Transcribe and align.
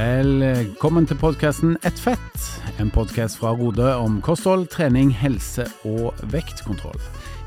Velkommen 0.00 1.04
til 1.04 1.18
podkasten 1.20 1.74
Ett 1.84 1.98
fett, 2.00 2.44
en 2.80 2.88
podkast 2.94 3.36
fra 3.36 3.50
Rode 3.52 3.84
om 4.00 4.14
kosthold, 4.24 4.70
trening, 4.72 5.10
helse 5.12 5.66
og 5.84 6.16
vektkontroll. 6.32 6.96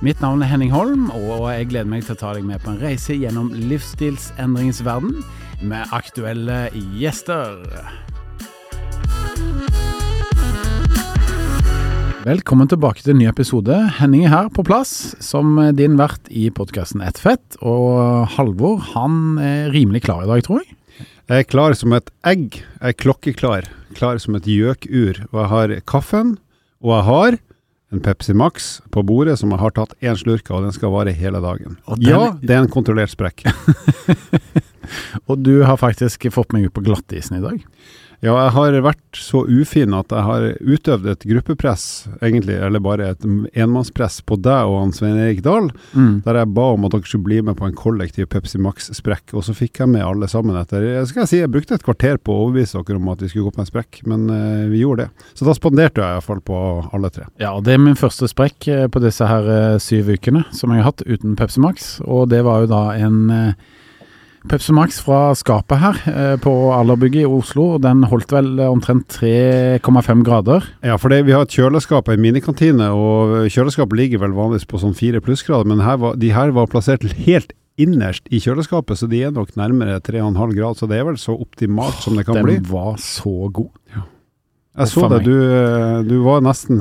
Mitt 0.05 0.21
navn 0.21 0.43
er 0.43 0.51
Henning 0.51 0.69
Holm, 0.69 1.07
og 1.15 1.47
jeg 1.49 1.71
gleder 1.71 1.89
meg 1.89 2.03
til 2.05 2.13
å 2.13 2.19
ta 2.19 2.33
deg 2.37 2.45
med 2.45 2.61
på 2.61 2.69
en 2.75 2.77
reise 2.83 3.15
gjennom 3.17 3.49
livsstilsendringens 3.71 4.83
verden 4.85 5.23
med 5.65 5.95
aktuelle 5.97 6.67
gjester. 6.99 7.63
Velkommen 12.27 12.69
tilbake 12.69 13.01
til 13.01 13.15
en 13.15 13.21
ny 13.23 13.31
episode. 13.31 13.79
Henning 13.97 14.27
er 14.27 14.35
her 14.35 14.53
på 14.53 14.67
plass 14.67 15.15
som 15.23 15.57
din 15.73 15.97
vert 15.97 16.29
i 16.29 16.51
podkasten 16.53 17.01
Ett 17.01 17.17
fett. 17.17 17.57
Og 17.65 18.29
Halvor 18.37 18.77
han 18.93 19.41
er 19.41 19.73
rimelig 19.73 20.05
klar 20.05 20.27
i 20.27 20.29
dag, 20.35 20.45
tror 20.45 20.61
jeg. 20.61 20.77
Jeg 21.33 21.47
er 21.47 21.49
klar 21.49 21.73
som 21.73 21.93
et 21.97 22.11
egg. 22.29 22.59
Jeg 22.61 22.91
er 22.93 22.97
klokkeklar. 22.99 23.65
Klar 23.97 24.19
som 24.21 24.35
et 24.37 24.45
gjøkur. 24.45 25.23
Og 25.31 25.39
jeg 25.39 25.49
har 25.49 25.71
kaffen, 25.89 26.35
og 26.83 26.91
jeg 26.93 27.05
har 27.07 27.37
en 27.93 28.01
Pepsi 28.05 28.35
Max 28.37 28.67
på 28.93 29.01
bordet 29.05 29.39
som 29.41 29.49
jeg 29.53 29.61
har 29.61 29.73
tatt 29.73 29.95
én 30.01 30.17
slurk 30.19 30.49
av, 30.51 30.59
og 30.59 30.67
den 30.67 30.75
skal 30.75 30.93
vare 30.93 31.13
hele 31.13 31.41
dagen. 31.41 31.79
Den- 31.89 32.05
Ja, 32.09 32.31
det 32.41 32.51
er 32.53 32.61
en 32.61 32.69
kontrollert 32.69 33.09
sprekk. 33.13 33.45
Og 35.29 35.39
du 35.41 35.63
har 35.63 35.77
faktisk 35.79 36.27
fått 36.33 36.51
meg 36.53 36.65
ut 36.67 36.73
på 36.75 36.83
glattisen 36.85 37.37
i 37.39 37.41
dag. 37.41 37.61
Ja, 38.23 38.37
jeg 38.39 38.53
har 38.55 38.75
vært 38.85 39.17
så 39.19 39.41
ufin 39.43 39.91
at 39.97 40.13
jeg 40.13 40.23
har 40.23 40.45
utøvd 40.63 41.09
et 41.11 41.25
gruppepress, 41.27 42.07
egentlig, 42.23 42.55
eller 42.55 42.79
bare 42.83 43.09
et 43.11 43.25
enmannspress 43.25 44.21
på 44.23 44.37
deg 44.39 44.69
og 44.71 44.77
han 44.79 44.93
Svein 44.95 45.19
Erik 45.19 45.41
Dahl, 45.43 45.67
der 46.23 46.39
jeg 46.39 46.51
ba 46.55 46.69
om 46.77 46.87
at 46.87 46.95
dere 46.95 47.09
skulle 47.09 47.27
bli 47.27 47.41
med 47.43 47.57
på 47.59 47.67
en 47.67 47.75
kollektiv 47.75 48.29
Pepsi 48.31 48.61
Max-sprekk, 48.63 49.35
og 49.35 49.43
så 49.43 49.55
fikk 49.57 49.83
jeg 49.83 49.91
med 49.91 50.05
alle 50.07 50.29
sammen 50.31 50.55
etter 50.55 50.87
jeg 50.87 51.11
skal 51.11 51.27
si, 51.27 51.41
jeg 51.41 51.51
brukte 51.51 51.75
et 51.75 51.83
kvarter 51.83 52.15
på 52.15 52.31
å 52.31 52.45
overbevise 52.45 52.79
dere 52.79 53.01
om 53.01 53.11
at 53.11 53.25
vi 53.25 53.31
skulle 53.33 53.49
gå 53.49 53.57
på 53.57 53.63
en 53.65 53.71
sprekk, 53.73 54.01
men 54.07 54.25
eh, 54.31 54.65
vi 54.71 54.85
gjorde 54.85 55.09
det. 55.09 55.27
Så 55.35 55.49
da 55.49 55.57
spanderte 55.57 55.99
jeg 55.99 56.15
iallfall 56.15 56.39
på 56.47 56.57
alle 56.95 57.11
tre. 57.11 57.27
Ja, 57.43 57.53
det 57.59 57.75
er 57.75 57.83
min 57.83 57.99
første 57.99 58.31
sprekk 58.31 58.71
eh, 58.71 58.87
på 58.87 59.03
disse 59.03 59.27
her 59.27 59.51
eh, 59.51 59.77
syv 59.83 60.15
ukene 60.15 60.45
som 60.55 60.71
jeg 60.71 60.79
har 60.79 60.93
hatt 60.93 61.03
uten 61.03 61.35
Pepsi 61.39 61.59
Max. 61.63 61.97
Og 62.07 62.29
det 62.31 62.43
var 62.47 62.63
jo 62.63 62.71
da 62.71 62.83
en 62.95 63.23
eh, 63.33 63.71
Pepsi 64.51 64.73
Max 64.75 64.97
fra 65.03 65.31
skapet 65.39 65.79
her 65.79 65.99
eh, 66.11 66.33
på 66.43 66.51
Allerbygget 66.75 67.23
i 67.23 67.29
Oslo. 67.29 67.77
Den 67.81 68.03
holdt 68.11 68.33
vel 68.35 68.49
eh, 68.59 68.69
omtrent 68.69 69.07
3,5 69.15 70.23
grader. 70.27 70.67
Ja, 70.83 70.97
for 70.99 71.13
det, 71.13 71.21
vi 71.29 71.35
har 71.35 71.47
et 71.47 71.55
kjøleskap, 71.55 72.11
i 72.11 72.17
minikantine, 72.19 72.89
og 72.91 73.47
kjøleskapet 73.53 73.99
ligger 74.01 74.23
vel 74.25 74.35
vanligvis 74.35 74.67
på 74.69 74.81
sånn 74.81 74.95
4 74.97 75.23
plussgrader, 75.23 75.69
men 75.71 75.83
her 75.85 75.99
var, 76.01 76.17
de 76.19 76.33
her 76.35 76.51
var 76.55 76.67
plassert 76.71 77.05
helt 77.23 77.55
innerst 77.81 78.27
i 78.29 78.37
kjøleskapet, 78.43 78.99
så 78.99 79.07
de 79.09 79.23
er 79.25 79.31
nok 79.33 79.55
nærmere 79.57 80.01
3,5 80.05 80.51
grad, 80.59 80.77
så 80.77 80.89
det 80.91 80.99
er 80.99 81.07
vel 81.07 81.17
så 81.21 81.33
optimalt 81.39 82.03
som 82.03 82.19
det 82.19 82.27
kan 82.27 82.37
Den 82.37 82.45
bli. 82.45 82.59
var 82.69 82.99
så 83.01 83.47
god. 83.49 83.71
Jeg 84.73 84.89
så 84.89 85.05
det, 85.11 85.19
du, 85.27 85.35
du 86.09 86.15
var 86.25 86.41
nesten 86.41 86.79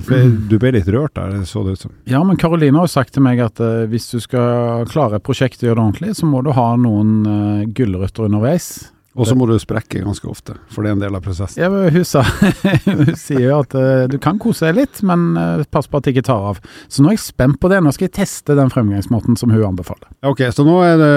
Du 0.48 0.54
ble 0.56 0.70
litt 0.78 0.88
rørt 0.88 1.12
der, 1.18 1.42
så 1.44 1.60
det 1.66 1.76
ut 1.76 1.82
som. 1.84 1.92
Ja, 2.08 2.22
men 2.24 2.38
Karoline 2.40 2.80
har 2.80 2.88
jo 2.88 2.92
sagt 2.94 3.12
til 3.12 3.24
meg 3.24 3.42
at 3.44 3.60
uh, 3.60 3.84
hvis 3.90 4.08
du 4.14 4.18
skal 4.22 4.86
klare 4.88 5.20
et 5.20 5.26
prosjekt 5.26 5.60
og 5.60 5.68
gjøre 5.68 5.76
det 5.76 5.84
ordentlig, 5.84 6.16
så 6.16 6.28
må 6.30 6.40
du 6.46 6.54
ha 6.56 6.70
noen 6.80 7.12
uh, 7.28 7.68
gulrøtter 7.68 8.30
underveis. 8.30 8.70
Og 9.12 9.26
så 9.28 9.34
må 9.36 9.44
du 9.44 9.52
sprekke 9.60 10.00
ganske 10.00 10.24
ofte, 10.30 10.54
for 10.72 10.84
det 10.84 10.92
er 10.92 10.96
en 10.96 11.02
del 11.02 11.16
av 11.18 11.20
prosessen. 11.24 11.60
Ja, 11.60 11.68
hun, 11.68 12.04
sa, 12.08 12.22
hun 12.86 13.12
sier 13.18 13.42
jo 13.44 13.58
at 13.60 13.74
eh, 13.76 14.06
du 14.08 14.16
kan 14.22 14.38
kose 14.40 14.70
deg 14.70 14.78
litt, 14.78 15.02
men 15.04 15.36
eh, 15.36 15.64
pass 15.68 15.90
på 15.90 16.00
at 16.00 16.06
det 16.06 16.14
ikke 16.14 16.24
tar 16.30 16.46
av. 16.52 16.62
Så 16.88 17.04
nå 17.04 17.10
er 17.10 17.18
jeg 17.18 17.24
spent 17.26 17.58
på 17.60 17.68
det. 17.68 17.82
Nå 17.84 17.92
skal 17.92 18.08
jeg 18.08 18.14
teste 18.16 18.56
den 18.56 18.72
fremgangsmåten 18.72 19.36
som 19.36 19.52
hun 19.52 19.66
anbefaler. 19.68 20.08
Ok, 20.24 20.40
så 20.56 20.64
nå, 20.64 20.78
det, 21.02 21.12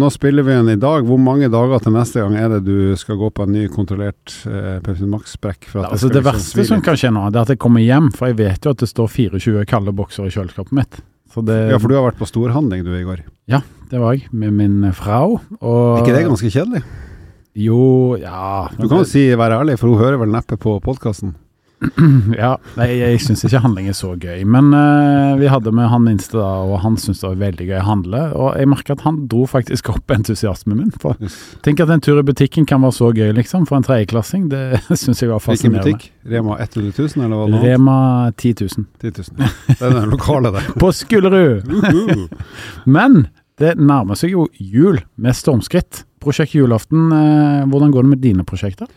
nå 0.00 0.08
spiller 0.14 0.46
vi 0.48 0.56
en 0.56 0.72
i 0.72 0.78
dag. 0.80 1.04
Hvor 1.04 1.20
mange 1.20 1.52
dager 1.52 1.84
til 1.84 1.96
neste 1.98 2.24
gang 2.24 2.38
er 2.40 2.56
det 2.56 2.62
du 2.64 2.96
skal 3.00 3.20
gå 3.20 3.28
på 3.36 3.44
en 3.44 3.54
ny 3.58 3.66
kontrollert 3.72 4.38
eh, 4.48 4.80
Pepsi 4.84 5.08
Max-sprekk? 5.12 5.68
Ja, 5.74 5.90
Altså, 5.94 6.08
det 6.08 6.22
liksom 6.22 6.30
verste 6.32 6.62
liksom 6.62 6.80
som 6.80 6.86
kan 6.88 6.98
skje 6.98 7.12
nå, 7.12 7.28
er 7.28 7.42
at 7.44 7.52
jeg 7.52 7.60
kommer 7.60 7.84
hjem, 7.84 8.08
for 8.16 8.32
jeg 8.32 8.40
vet 8.40 8.64
jo 8.64 8.72
at 8.72 8.80
det 8.80 8.88
står 8.88 9.12
24 9.12 9.68
kalde 9.68 9.92
bokser 9.94 10.26
i 10.26 10.32
kjøleskapet 10.32 10.74
mitt. 10.80 11.02
Så 11.34 11.44
det, 11.44 11.60
Ja, 11.74 11.78
for 11.82 11.92
du 11.92 11.98
har 11.98 12.08
vært 12.08 12.20
på 12.20 12.28
storhandling 12.30 12.86
du 12.86 12.92
i 12.96 13.04
går. 13.04 13.24
Ja, 13.50 13.60
det 13.90 14.00
var 14.00 14.16
jeg, 14.16 14.30
med 14.32 14.54
min 14.56 14.92
frau. 14.96 15.40
Og, 15.60 16.00
ikke 16.00 16.14
det 16.14 16.24
ganske 16.30 16.48
kjedelig? 16.48 16.84
Jo, 17.54 18.16
ja 18.18 18.68
Du 18.74 18.88
kan 18.88 19.04
jo 19.04 19.06
si 19.06 19.28
være 19.30 19.60
ærlig, 19.62 19.78
for 19.78 19.92
hun 19.92 20.02
hører 20.02 20.18
vel 20.18 20.32
neppe 20.34 20.58
på 20.60 20.78
podkasten. 20.82 21.36
Ja, 22.38 22.54
nei, 22.78 22.86
jeg 22.98 23.20
syns 23.22 23.44
ikke 23.46 23.60
handling 23.64 23.88
er 23.90 23.96
så 23.96 24.12
gøy. 24.20 24.42
Men 24.48 24.70
uh, 24.74 25.34
vi 25.40 25.48
hadde 25.50 25.72
med 25.74 25.90
han 25.90 26.04
minste, 26.06 26.38
da, 26.38 26.48
og 26.64 26.80
han 26.84 26.96
syntes 27.00 27.22
det 27.22 27.28
var 27.28 27.40
veldig 27.42 27.66
gøy 27.68 27.76
å 27.80 27.84
handle. 27.88 28.22
Og 28.40 28.48
jeg 28.60 28.70
merker 28.72 28.96
at 28.96 29.04
han 29.06 29.20
dro 29.30 29.44
faktisk 29.50 29.90
opp 29.92 30.10
entusiasmen 30.16 30.80
min. 30.80 30.94
For, 31.02 31.18
tenk 31.66 31.82
at 31.84 31.92
en 31.94 32.02
tur 32.04 32.20
i 32.20 32.26
butikken 32.26 32.68
kan 32.70 32.82
være 32.84 32.98
så 32.98 33.12
gøy, 33.14 33.30
liksom, 33.36 33.68
for 33.70 33.80
en 33.80 33.86
tredjeklassing. 33.86 34.48
Det 34.52 34.64
syns 35.02 35.22
jeg 35.22 35.32
var 35.32 35.44
fascinerende. 35.44 35.84
Hvilken 35.84 36.02
butikk? 36.02 36.34
Rema 36.34 36.58
100 36.58 36.90
000, 36.96 37.26
eller 37.26 37.38
hva 37.38 37.46
det 37.46 37.58
var? 37.58 37.68
Rema 37.68 37.96
10 38.32 38.54
000. 38.64 38.90
10 39.04 39.14
000. 39.20 39.54
Det 39.70 39.80
er 39.80 39.96
den 40.00 40.12
lokale 40.14 40.54
der. 40.56 40.72
På 40.82 40.92
Skullerud! 40.94 41.68
Uhu. 41.68 42.28
Men 42.84 43.26
det 43.62 43.76
nærmer 43.78 44.18
seg 44.18 44.34
jo 44.34 44.48
jul 44.58 44.98
med 45.20 45.36
stormskritt. 45.36 46.02
Prosjekt 46.24 46.56
julaften, 46.56 47.12
eh, 47.12 47.66
hvordan 47.70 47.92
går 47.94 48.02
det 48.02 48.10
med 48.14 48.22
dine 48.24 48.46
prosjekter? 48.46 48.88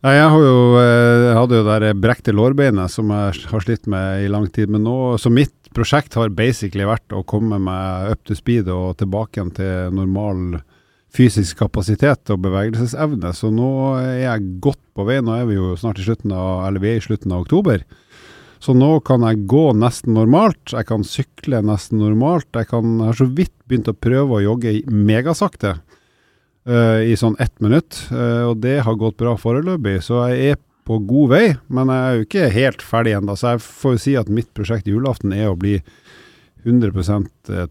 Nei, 0.00 0.14
jeg 0.16 0.28
har 0.32 0.40
jo, 0.40 0.60
eh, 0.80 1.26
jeg 1.26 1.36
hadde 1.36 1.56
jo 1.58 1.78
det 1.84 2.00
brekte 2.00 2.32
lårbeinet 2.32 2.88
som 2.88 3.10
jeg 3.12 3.44
har 3.50 3.60
slitt 3.60 3.86
med 3.86 4.24
i 4.24 4.28
lang 4.32 4.48
tid. 4.48 4.70
Men 4.70 4.84
nå, 4.84 5.18
så 5.20 5.28
mitt 5.28 5.52
prosjekt 5.74 6.14
har 6.14 6.32
basically 6.32 6.86
vært 6.88 7.12
å 7.12 7.24
komme 7.26 7.58
meg 7.60 8.12
up 8.12 8.24
to 8.24 8.34
speed 8.34 8.68
og 8.68 8.96
tilbake 8.96 9.36
igjen 9.36 9.54
til 9.54 9.92
normal 9.92 10.62
fysisk 11.12 11.58
kapasitet 11.58 12.30
og 12.30 12.40
bevegelsesevne. 12.46 13.34
Så 13.34 13.50
nå 13.52 13.98
er 14.00 14.22
jeg 14.24 14.60
godt 14.62 14.80
på 14.96 15.04
vei. 15.04 15.20
Nå 15.20 15.36
er 15.36 15.44
vi 15.50 15.58
jo 15.58 15.74
snart 15.76 16.00
i 16.00 16.06
slutten 16.06 16.32
av, 16.32 16.64
eller 16.68 16.80
vi 16.80 16.94
er 16.94 17.02
i 17.02 17.04
slutten 17.04 17.34
av 17.34 17.44
oktober. 17.44 17.84
Så 18.60 18.74
nå 18.76 18.90
kan 19.08 19.24
jeg 19.24 19.46
gå 19.48 19.70
nesten 19.72 20.12
normalt, 20.14 20.74
jeg 20.74 20.86
kan 20.90 21.04
sykle 21.06 21.62
nesten 21.64 22.02
normalt. 22.02 22.48
Jeg, 22.52 22.68
kan, 22.68 22.98
jeg 23.00 23.06
har 23.08 23.18
så 23.22 23.28
vidt 23.38 23.54
begynt 23.66 23.88
å 23.88 23.96
prøve 23.96 24.36
å 24.36 24.44
jogge 24.44 24.82
megasakte 24.86 25.78
Uh, 26.68 27.00
i 27.08 27.14
sånn 27.16 27.38
ett 27.40 27.54
minutt, 27.64 27.96
uh, 28.12 28.50
og 28.50 28.58
det 28.60 28.82
har 28.84 28.98
gått 29.00 29.16
bra 29.16 29.32
foreløpig. 29.40 29.94
Så 30.04 30.18
jeg 30.28 30.50
er 30.52 30.58
på 30.84 30.98
god 31.08 31.30
vei, 31.32 31.46
men 31.72 31.88
jeg 31.88 32.02
er 32.04 32.18
jo 32.18 32.26
ikke 32.26 32.50
helt 32.52 32.84
ferdig 32.84 33.14
ennå. 33.16 33.32
Så 33.32 33.54
jeg 33.54 33.62
får 33.64 33.94
jo 33.94 34.02
si 34.04 34.12
at 34.20 34.28
mitt 34.28 34.50
prosjekt 34.54 34.84
i 34.86 34.92
julaften 34.92 35.32
er 35.32 35.48
å 35.48 35.56
bli 35.56 35.78
100 36.68 36.92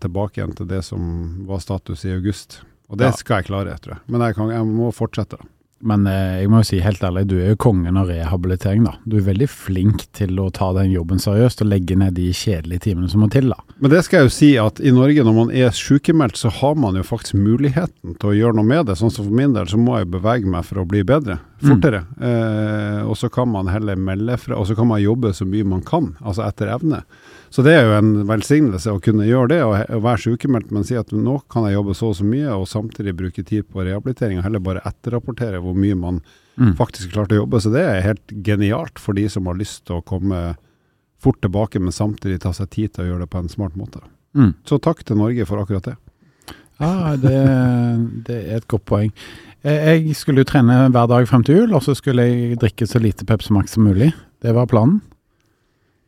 tilbake 0.01 0.41
igjen 0.41 0.55
til 0.57 0.67
det 0.71 0.81
som 0.87 1.05
var 1.45 1.61
status 1.61 2.07
i 2.09 2.15
august. 2.15 2.63
Og 2.89 2.97
det 2.97 3.11
Ja. 3.11 3.15
skal 3.15 3.43
jeg 3.43 3.51
klare, 3.51 3.77
tror 3.77 3.99
jeg. 3.99 4.01
Men 4.09 4.25
jeg, 4.25 4.35
kan, 4.35 4.49
jeg 4.49 4.65
må 4.65 4.89
fortsette. 4.91 5.37
Men 5.79 6.07
eh, 6.09 6.41
jeg 6.41 6.49
må 6.51 6.59
jo 6.59 6.67
si 6.67 6.79
helt 6.83 7.03
ærlig, 7.05 7.25
du 7.29 7.37
er 7.39 7.53
jo 7.53 7.59
kongen 7.63 7.97
av 7.99 8.09
rehabilitering, 8.11 8.83
da. 8.83 8.97
Du 9.07 9.17
er 9.19 9.27
veldig 9.29 9.47
flink 9.51 10.03
til 10.17 10.39
å 10.41 10.49
ta 10.55 10.71
den 10.75 10.91
jobben 10.91 11.21
seriøst 11.23 11.63
og 11.63 11.69
legge 11.71 11.95
ned 11.99 12.17
de 12.17 12.27
kjedelige 12.35 12.89
timene 12.89 13.07
som 13.11 13.23
må 13.23 13.29
til, 13.31 13.51
da. 13.53 13.59
Men 13.79 13.93
det 13.93 14.03
skal 14.05 14.21
jeg 14.21 14.29
jo 14.29 14.35
si 14.35 14.51
at 14.59 14.81
i 14.83 14.93
Norge, 14.95 15.23
når 15.23 15.37
man 15.37 15.53
er 15.55 15.71
sykemeldt, 15.75 16.39
så 16.39 16.51
har 16.59 16.75
man 16.79 16.99
jo 16.99 17.05
faktisk 17.07 17.39
muligheten 17.39 18.17
til 18.19 18.31
å 18.31 18.35
gjøre 18.35 18.59
noe 18.59 18.67
med 18.67 18.89
det. 18.89 18.97
Sånn 18.99 19.13
som 19.13 19.27
for 19.29 19.39
min 19.39 19.55
del, 19.55 19.69
så 19.71 19.79
må 19.79 20.01
jeg 20.01 20.11
bevege 20.11 20.51
meg 20.51 20.67
for 20.67 20.83
å 20.83 20.87
bli 20.89 21.05
bedre, 21.07 21.39
fortere. 21.63 22.03
Eh, 22.19 23.01
og 23.07 23.15
så 23.19 23.31
kan 23.31 23.47
man 23.51 23.71
heller 23.71 23.99
melde 23.99 24.35
fra, 24.41 24.59
og 24.59 24.67
så 24.67 24.75
kan 24.75 24.89
man 24.91 25.03
jobbe 25.03 25.31
så 25.37 25.47
mye 25.47 25.67
man 25.77 25.85
kan, 25.87 26.13
altså 26.19 26.43
etter 26.47 26.75
evne. 26.75 27.05
Så 27.49 27.63
det 27.65 27.73
er 27.73 27.87
jo 27.87 27.95
en 27.97 28.11
velsignelse 28.29 28.91
å 28.93 29.01
kunne 29.01 29.25
gjøre 29.25 29.49
det, 29.49 29.59
og, 29.65 30.03
være 30.05 30.21
sykemeldt, 30.27 30.69
men 30.75 30.85
si 30.85 30.97
at 30.99 31.09
nå 31.15 31.39
kan 31.49 31.65
jeg 31.65 31.79
jobbe 31.79 31.95
så 31.97 32.11
og 32.11 32.19
så 32.19 32.27
mye, 32.27 32.51
og 32.53 32.67
samtidig 32.69 33.15
bruke 33.17 33.43
tid 33.43 33.65
på 33.71 33.81
rehabilitering, 33.87 34.37
og 34.37 34.45
heller 34.45 34.61
bare 34.63 34.83
etterrapportere 34.85 35.61
hvor 35.63 35.77
mye 35.77 35.97
man 35.97 36.21
Mm. 36.59 36.73
faktisk 36.75 37.13
klarte 37.13 37.37
å 37.37 37.45
jobbe. 37.45 37.61
Så 37.63 37.71
det 37.71 37.85
er 37.87 38.01
helt 38.03 38.33
genialt 38.43 38.99
for 38.99 39.15
de 39.15 39.29
som 39.31 39.45
har 39.47 39.55
lyst 39.55 39.85
til 39.87 39.95
å 39.95 40.03
komme 40.03 40.57
fort 41.19 41.39
tilbake, 41.39 41.79
men 41.79 41.95
samtidig 41.95 42.41
ta 42.43 42.51
seg 42.51 42.69
tid 42.69 42.93
til 42.93 43.05
å 43.05 43.07
gjøre 43.07 43.23
det 43.23 43.29
på 43.31 43.39
en 43.39 43.47
smart 43.51 43.77
måte. 43.79 44.01
Mm. 44.35 44.53
Så 44.67 44.79
takk 44.83 45.05
til 45.07 45.15
Norge 45.19 45.45
for 45.47 45.61
akkurat 45.63 45.87
det. 45.87 45.95
Ja, 46.79 47.15
det, 47.19 47.35
det 48.27 48.39
er 48.51 48.57
et 48.57 48.67
godt 48.67 48.85
poeng. 48.91 49.11
Jeg 49.63 50.15
skulle 50.15 50.43
jo 50.43 50.47
trene 50.47 50.85
hver 50.91 51.07
dag 51.11 51.27
frem 51.27 51.43
til 51.43 51.61
jul, 51.61 51.73
og 51.75 51.83
så 51.83 51.95
skulle 51.95 52.27
jeg 52.27 52.59
drikke 52.59 52.87
så 52.87 52.99
lite 53.03 53.27
Pepsi 53.27 53.51
Max 53.55 53.75
som 53.75 53.87
mulig. 53.87 54.13
Det 54.43 54.53
var 54.55 54.67
planen. 54.71 55.01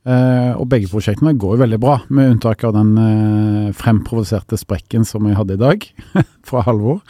Eh, 0.01 0.53
og 0.57 0.65
begge 0.71 0.89
prosjektene 0.89 1.36
går 1.38 1.56
jo 1.56 1.62
veldig 1.62 1.77
bra, 1.81 2.00
med 2.09 2.36
unntak 2.36 2.63
av 2.65 2.74
den 2.74 2.95
eh, 2.98 3.74
fremprovoserte 3.77 4.57
sprekken 4.57 5.06
som 5.06 5.27
jeg 5.30 5.38
hadde 5.38 5.59
i 5.59 5.62
dag, 5.62 5.86
fra 6.48 6.63
Halvor. 6.65 7.03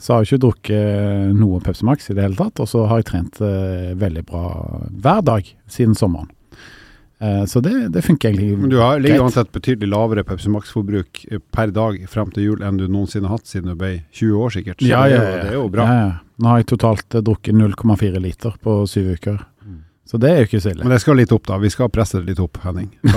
Så 0.00 0.14
har 0.14 0.22
jeg 0.22 0.30
ikke 0.30 0.44
drukket 0.46 1.32
noe 1.36 1.58
Pepsi 1.60 1.84
Max 1.84 2.08
i 2.08 2.14
det 2.16 2.24
hele 2.24 2.38
tatt, 2.38 2.62
og 2.62 2.70
så 2.70 2.86
har 2.88 3.02
jeg 3.02 3.10
trent 3.10 3.40
eh, 3.44 3.90
veldig 4.00 4.22
bra 4.28 4.44
hver 4.88 5.24
dag 5.26 5.50
siden 5.68 5.98
sommeren. 5.98 6.30
Eh, 7.20 7.42
så 7.50 7.60
det, 7.60 7.74
det 7.92 8.06
funker 8.06 8.30
egentlig 8.30 8.54
greit. 8.54 8.62
Men 8.62 8.72
du 8.72 8.78
har, 8.80 9.02
ligger 9.02 9.26
uansett 9.26 9.50
betydelig 9.52 9.90
lavere 9.92 10.24
Pepsi 10.24 10.48
Max-forbruk 10.54 11.26
per 11.52 11.74
dag 11.76 11.98
frem 12.08 12.30
til 12.32 12.46
jul 12.46 12.64
enn 12.64 12.80
du 12.80 12.86
noensinne 12.88 13.28
har 13.28 13.36
hatt 13.42 13.50
siden 13.50 13.74
du 13.74 13.76
ble 13.82 13.98
20 14.16 14.38
år, 14.38 14.54
sikkert. 14.56 14.80
Så 14.80 14.88
Ja, 14.88 15.02
ja, 15.10 15.18
ja, 15.18 15.20
er 15.20 15.34
jo, 15.34 15.42
det 15.42 15.50
er 15.50 15.58
jo 15.58 15.68
bra. 15.74 15.90
Ja, 15.90 16.00
ja. 16.06 16.18
Nå 16.40 16.48
har 16.54 16.62
jeg 16.62 16.70
totalt 16.70 17.20
drukket 17.26 17.58
0,4 17.58 18.22
liter 18.24 18.54
på 18.64 18.80
syv 18.88 19.12
uker. 19.18 19.42
Så 20.10 20.18
det 20.18 20.30
er 20.32 20.40
jo 20.40 20.48
ikke 20.48 20.58
så 20.58 20.72
ille. 20.72 20.82
Men 20.82 20.90
det 20.90 21.02
skal 21.04 21.20
litt 21.20 21.30
opp, 21.30 21.44
da. 21.46 21.56
Vi 21.62 21.68
skal 21.70 21.90
presse 21.94 22.18
det 22.18 22.32
litt 22.32 22.40
opp, 22.42 22.58
Henning. 22.64 22.88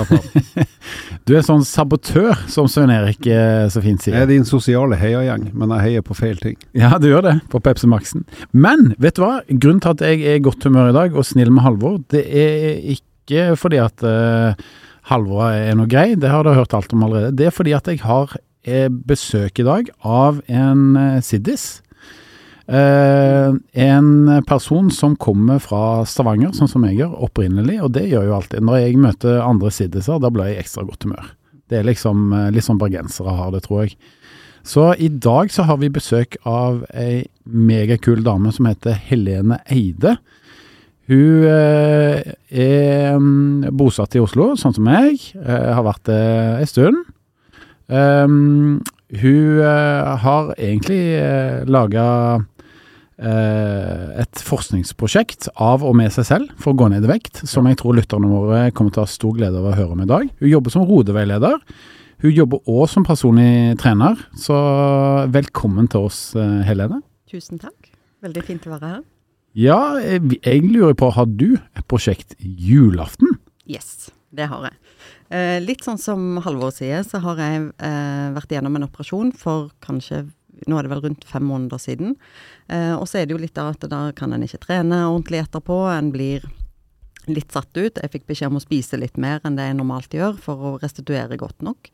Du 1.24 1.32
er 1.34 1.42
sånn 1.42 1.64
sabotør, 1.66 2.36
som 2.52 2.68
Svein 2.70 2.92
Erik 2.92 3.24
eh, 3.26 3.64
så 3.72 3.80
fint 3.82 4.02
Jeg 4.04 4.12
sier. 4.12 4.18
er 4.20 4.28
din 4.28 4.44
sosiale 4.46 4.98
heiagjeng, 5.00 5.48
men 5.56 5.72
jeg 5.74 5.84
heier 5.86 6.04
på 6.04 6.14
feil 6.18 6.36
ting. 6.38 6.54
Ja, 6.76 6.92
du 7.00 7.08
gjør 7.08 7.24
det, 7.24 7.34
på 7.50 7.58
Pepsi 7.64 7.88
Max-en. 7.90 8.26
Men 8.52 8.92
vet 9.00 9.16
du 9.16 9.24
hva? 9.24 9.38
Grunnen 9.48 9.80
til 9.82 9.94
at 9.94 10.04
jeg 10.04 10.20
er 10.22 10.38
i 10.38 10.44
godt 10.44 10.66
humør 10.68 10.92
i 10.92 10.96
dag 10.96 11.16
og 11.16 11.26
snill 11.26 11.50
med 11.54 11.64
Halvor, 11.64 11.96
det 12.12 12.22
er 12.28 12.76
ikke 12.94 13.54
fordi 13.58 13.80
at 13.80 14.04
uh, 14.04 14.52
Halvor 15.08 15.48
er 15.48 15.74
noe 15.80 15.90
grei, 15.90 16.12
det 16.20 16.30
har 16.30 16.44
du 16.44 16.52
hørt 16.54 16.76
alt 16.76 16.92
om 16.94 17.06
allerede. 17.08 17.34
Det 17.40 17.48
er 17.48 17.56
fordi 17.56 17.74
at 17.74 17.88
jeg 17.90 18.04
har 18.04 18.36
eh, 18.68 18.86
besøk 18.92 19.64
i 19.64 19.66
dag 19.66 19.90
av 20.04 20.44
en 20.46 20.84
uh, 21.00 21.18
siddis. 21.24 21.80
Eh, 22.66 23.54
en 23.84 24.42
person 24.48 24.90
som 24.90 25.16
kommer 25.20 25.60
fra 25.60 26.04
Stavanger, 26.08 26.54
sånn 26.56 26.70
som 26.70 26.84
jeg 26.88 27.02
gjør, 27.02 27.16
opprinnelig. 27.28 27.80
Og 27.84 27.92
det 27.96 28.06
gjør 28.08 28.28
jo 28.30 28.36
alltid. 28.38 28.64
Når 28.64 28.80
jeg 28.80 29.00
møter 29.04 29.42
andre 29.44 29.72
siddiser, 29.74 30.20
da 30.22 30.30
blir 30.32 30.52
jeg 30.52 30.64
ekstra 30.64 30.86
godt 30.88 31.04
humør. 31.04 31.32
Det 31.68 31.80
er 31.80 31.88
liksom 31.88 32.30
eh, 32.32 32.50
litt 32.54 32.66
sånn 32.66 32.80
bergensere 32.80 33.36
har 33.36 33.52
det, 33.54 33.64
tror 33.66 33.84
jeg. 33.84 33.98
Så 34.64 34.94
i 34.96 35.10
dag 35.12 35.52
så 35.52 35.66
har 35.68 35.76
vi 35.82 35.92
besøk 35.92 36.38
av 36.48 36.86
ei 36.96 37.26
megakul 37.44 38.24
dame 38.24 38.52
som 38.54 38.70
heter 38.70 38.96
Helene 39.10 39.60
Eide. 39.68 40.16
Hun 41.04 41.44
uh, 41.44 42.16
er 42.48 43.18
mm, 43.20 43.66
bosatt 43.76 44.16
i 44.16 44.22
Oslo, 44.24 44.54
sånn 44.56 44.72
som 44.72 44.86
meg. 44.88 45.20
Uh, 45.36 45.74
har 45.76 45.84
vært 45.84 46.06
det 46.08 46.22
ei 46.62 46.68
stund. 46.70 47.02
Um, 47.92 48.80
hun 49.14 49.60
eh, 49.60 50.14
har 50.24 50.54
egentlig 50.56 51.02
uh, 51.20 51.60
laga 51.68 52.06
et 53.18 54.40
forskningsprosjekt 54.42 55.46
av 55.62 55.84
og 55.86 55.94
med 55.94 56.10
seg 56.10 56.26
selv 56.26 56.54
for 56.58 56.72
å 56.72 56.78
gå 56.80 56.88
ned 56.90 57.06
i 57.06 57.10
vekt, 57.12 57.44
som 57.46 57.68
jeg 57.70 57.78
tror 57.78 57.94
lytterne 57.94 58.26
våre 58.26 58.62
kommer 58.74 58.90
til 58.94 59.04
å 59.04 59.06
ha 59.06 59.12
stor 59.12 59.36
glede 59.36 59.60
av 59.60 59.68
å 59.70 59.76
høre 59.76 59.94
om 59.94 60.02
i 60.02 60.08
dag. 60.10 60.32
Hun 60.40 60.50
jobber 60.50 60.74
som 60.74 60.86
rodeveileder. 60.88 61.60
Hun 62.24 62.32
jobber 62.32 62.62
òg 62.70 62.86
som 62.88 63.04
personlig 63.04 63.74
trener, 63.82 64.16
så 64.38 64.56
velkommen 65.28 65.90
til 65.92 66.06
oss, 66.08 66.34
eh, 66.38 66.62
Helene. 66.64 67.02
Tusen 67.28 67.58
takk. 67.60 67.90
Veldig 68.24 68.44
fint 68.46 68.66
å 68.66 68.72
være 68.72 68.92
her. 68.94 69.02
Ja, 69.54 69.98
jeg, 70.00 70.38
jeg 70.40 70.62
lurer 70.64 70.96
på, 70.98 71.10
har 71.12 71.26
du 71.28 71.58
et 71.76 71.84
prosjekt 71.86 72.34
julaften? 72.40 73.36
Yes, 73.68 74.08
det 74.34 74.48
har 74.48 74.70
jeg. 74.70 74.78
Eh, 75.34 75.58
litt 75.62 75.84
sånn 75.84 76.00
som 76.00 76.38
Halvor 76.44 76.72
sier, 76.74 77.04
så 77.06 77.20
har 77.24 77.38
jeg 77.42 77.68
eh, 77.76 78.32
vært 78.34 78.56
gjennom 78.56 78.78
en 78.78 78.86
operasjon 78.88 79.34
for 79.36 79.68
kanskje 79.84 80.24
nå 80.66 80.78
er 80.78 80.86
det 80.86 80.92
vel 80.92 81.04
rundt 81.04 81.24
fem 81.28 81.46
måneder 81.48 81.80
siden. 81.82 82.14
Eh, 82.68 82.94
og 82.94 83.06
så 83.10 83.20
er 83.20 83.26
det 83.26 83.36
jo 83.36 83.42
litt 83.42 83.58
av 83.60 83.74
at 83.74 83.86
da 83.90 84.06
kan 84.16 84.34
en 84.34 84.44
ikke 84.46 84.62
trene 84.66 85.04
ordentlig 85.06 85.42
etterpå. 85.44 85.78
En 85.92 86.12
blir 86.14 86.46
litt 87.30 87.54
satt 87.54 87.72
ut. 87.76 88.00
Jeg 88.00 88.12
fikk 88.12 88.26
beskjed 88.28 88.52
om 88.52 88.60
å 88.60 88.64
spise 88.64 89.00
litt 89.00 89.16
mer 89.20 89.44
enn 89.44 89.56
det 89.58 89.68
jeg 89.68 89.78
normalt 89.78 90.14
gjør 90.14 90.36
for 90.40 90.68
å 90.72 90.74
restituere 90.82 91.40
godt 91.40 91.64
nok. 91.64 91.90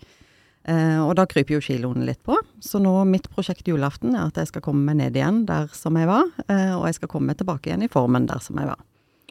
Eh, 0.68 0.98
og 1.00 1.14
da 1.16 1.24
kryper 1.28 1.56
jo 1.56 1.64
kiloene 1.64 2.04
litt 2.08 2.22
på. 2.26 2.36
Så 2.60 2.82
nå 2.82 2.92
mitt 3.08 3.30
prosjekt 3.32 3.68
julaften 3.70 4.14
er 4.14 4.28
at 4.28 4.40
jeg 4.40 4.50
skal 4.50 4.64
komme 4.66 4.84
meg 4.90 5.00
ned 5.00 5.16
igjen 5.16 5.44
der 5.48 5.70
som 5.76 5.96
jeg 5.96 6.10
var. 6.10 6.28
Eh, 6.48 6.74
og 6.76 6.86
jeg 6.88 7.00
skal 7.00 7.14
komme 7.16 7.36
tilbake 7.38 7.70
igjen 7.70 7.86
i 7.86 7.92
formen 7.92 8.28
der 8.30 8.42
som 8.44 8.60
jeg 8.60 8.68
var. 8.70 8.80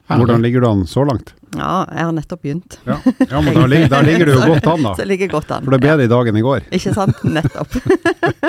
Hvordan 0.10 0.42
ligger 0.42 0.62
du 0.62 0.68
an 0.70 0.88
så 0.90 1.04
langt? 1.06 1.36
Ja, 1.58 1.86
jeg 1.90 2.06
har 2.06 2.12
nettopp 2.14 2.42
begynt. 2.46 2.78
Ja, 2.86 2.98
ja 3.32 3.42
men 3.42 3.56
da 3.58 3.66
ligger, 3.70 3.90
da 3.90 4.00
ligger 4.06 4.30
du 4.30 4.34
jo 4.36 4.42
godt 4.54 4.68
an, 4.70 4.84
da. 4.86 4.94
Så 4.96 5.04
jeg 5.04 5.10
ligger 5.14 5.32
godt 5.34 5.54
an. 5.54 5.66
For 5.66 5.74
det 5.74 5.80
er 5.80 5.86
bedre 5.86 6.06
i 6.06 6.12
dag 6.12 6.30
enn 6.30 6.40
i 6.40 6.44
går. 6.46 6.68
Ikke 6.78 6.94
sant? 6.96 7.24
Nettopp. 7.38 7.78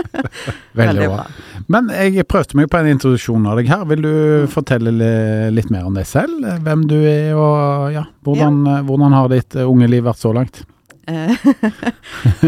Veldig 0.81 1.09
bra. 1.13 1.25
Men 1.73 1.93
jeg 1.95 2.27
prøvde 2.29 2.59
meg 2.61 2.69
på 2.73 2.81
en 2.81 2.91
introduksjon 2.93 3.49
av 3.49 3.61
deg 3.61 3.71
her. 3.73 3.87
Vil 3.93 4.05
du 4.05 4.13
fortelle 4.53 4.93
litt 5.55 5.73
mer 5.73 5.89
om 5.89 5.97
deg 5.97 6.09
selv? 6.09 6.45
Hvem 6.67 6.85
du 6.91 6.99
er 6.99 7.37
og 7.39 7.91
ja, 7.95 8.05
hvordan, 8.27 8.63
hvordan 8.89 9.17
har 9.17 9.33
ditt 9.33 9.57
eh, 9.57 9.69
unge 9.69 9.89
liv 9.91 10.05
vært 10.09 10.21
så 10.21 10.33
langt? 10.37 10.63
Eh, 11.09 11.33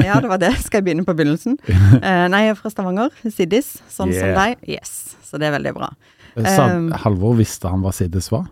ja, 0.04 0.20
det 0.20 0.30
var 0.30 0.40
det. 0.42 0.54
Skal 0.64 0.80
jeg 0.80 0.88
begynne 0.90 1.06
på 1.08 1.16
begynnelsen? 1.16 1.56
Eh, 1.68 2.24
nei, 2.32 2.46
jeg 2.46 2.56
er 2.56 2.58
fra 2.60 2.72
Stavanger. 2.72 3.12
Siddis, 3.24 3.76
sånn 3.92 4.12
som 4.16 4.34
deg. 4.36 4.58
Yes. 4.68 5.14
Så 5.24 5.40
det 5.40 5.48
er 5.48 5.56
veldig 5.56 5.76
bra. 5.78 5.92
Sa 6.32 6.64
Um, 6.72 6.86
Halvor 6.96 7.34
visste 7.36 7.68
han 7.68 7.82
hva 7.84 7.90
Siddis 7.92 8.30
var 8.32 8.46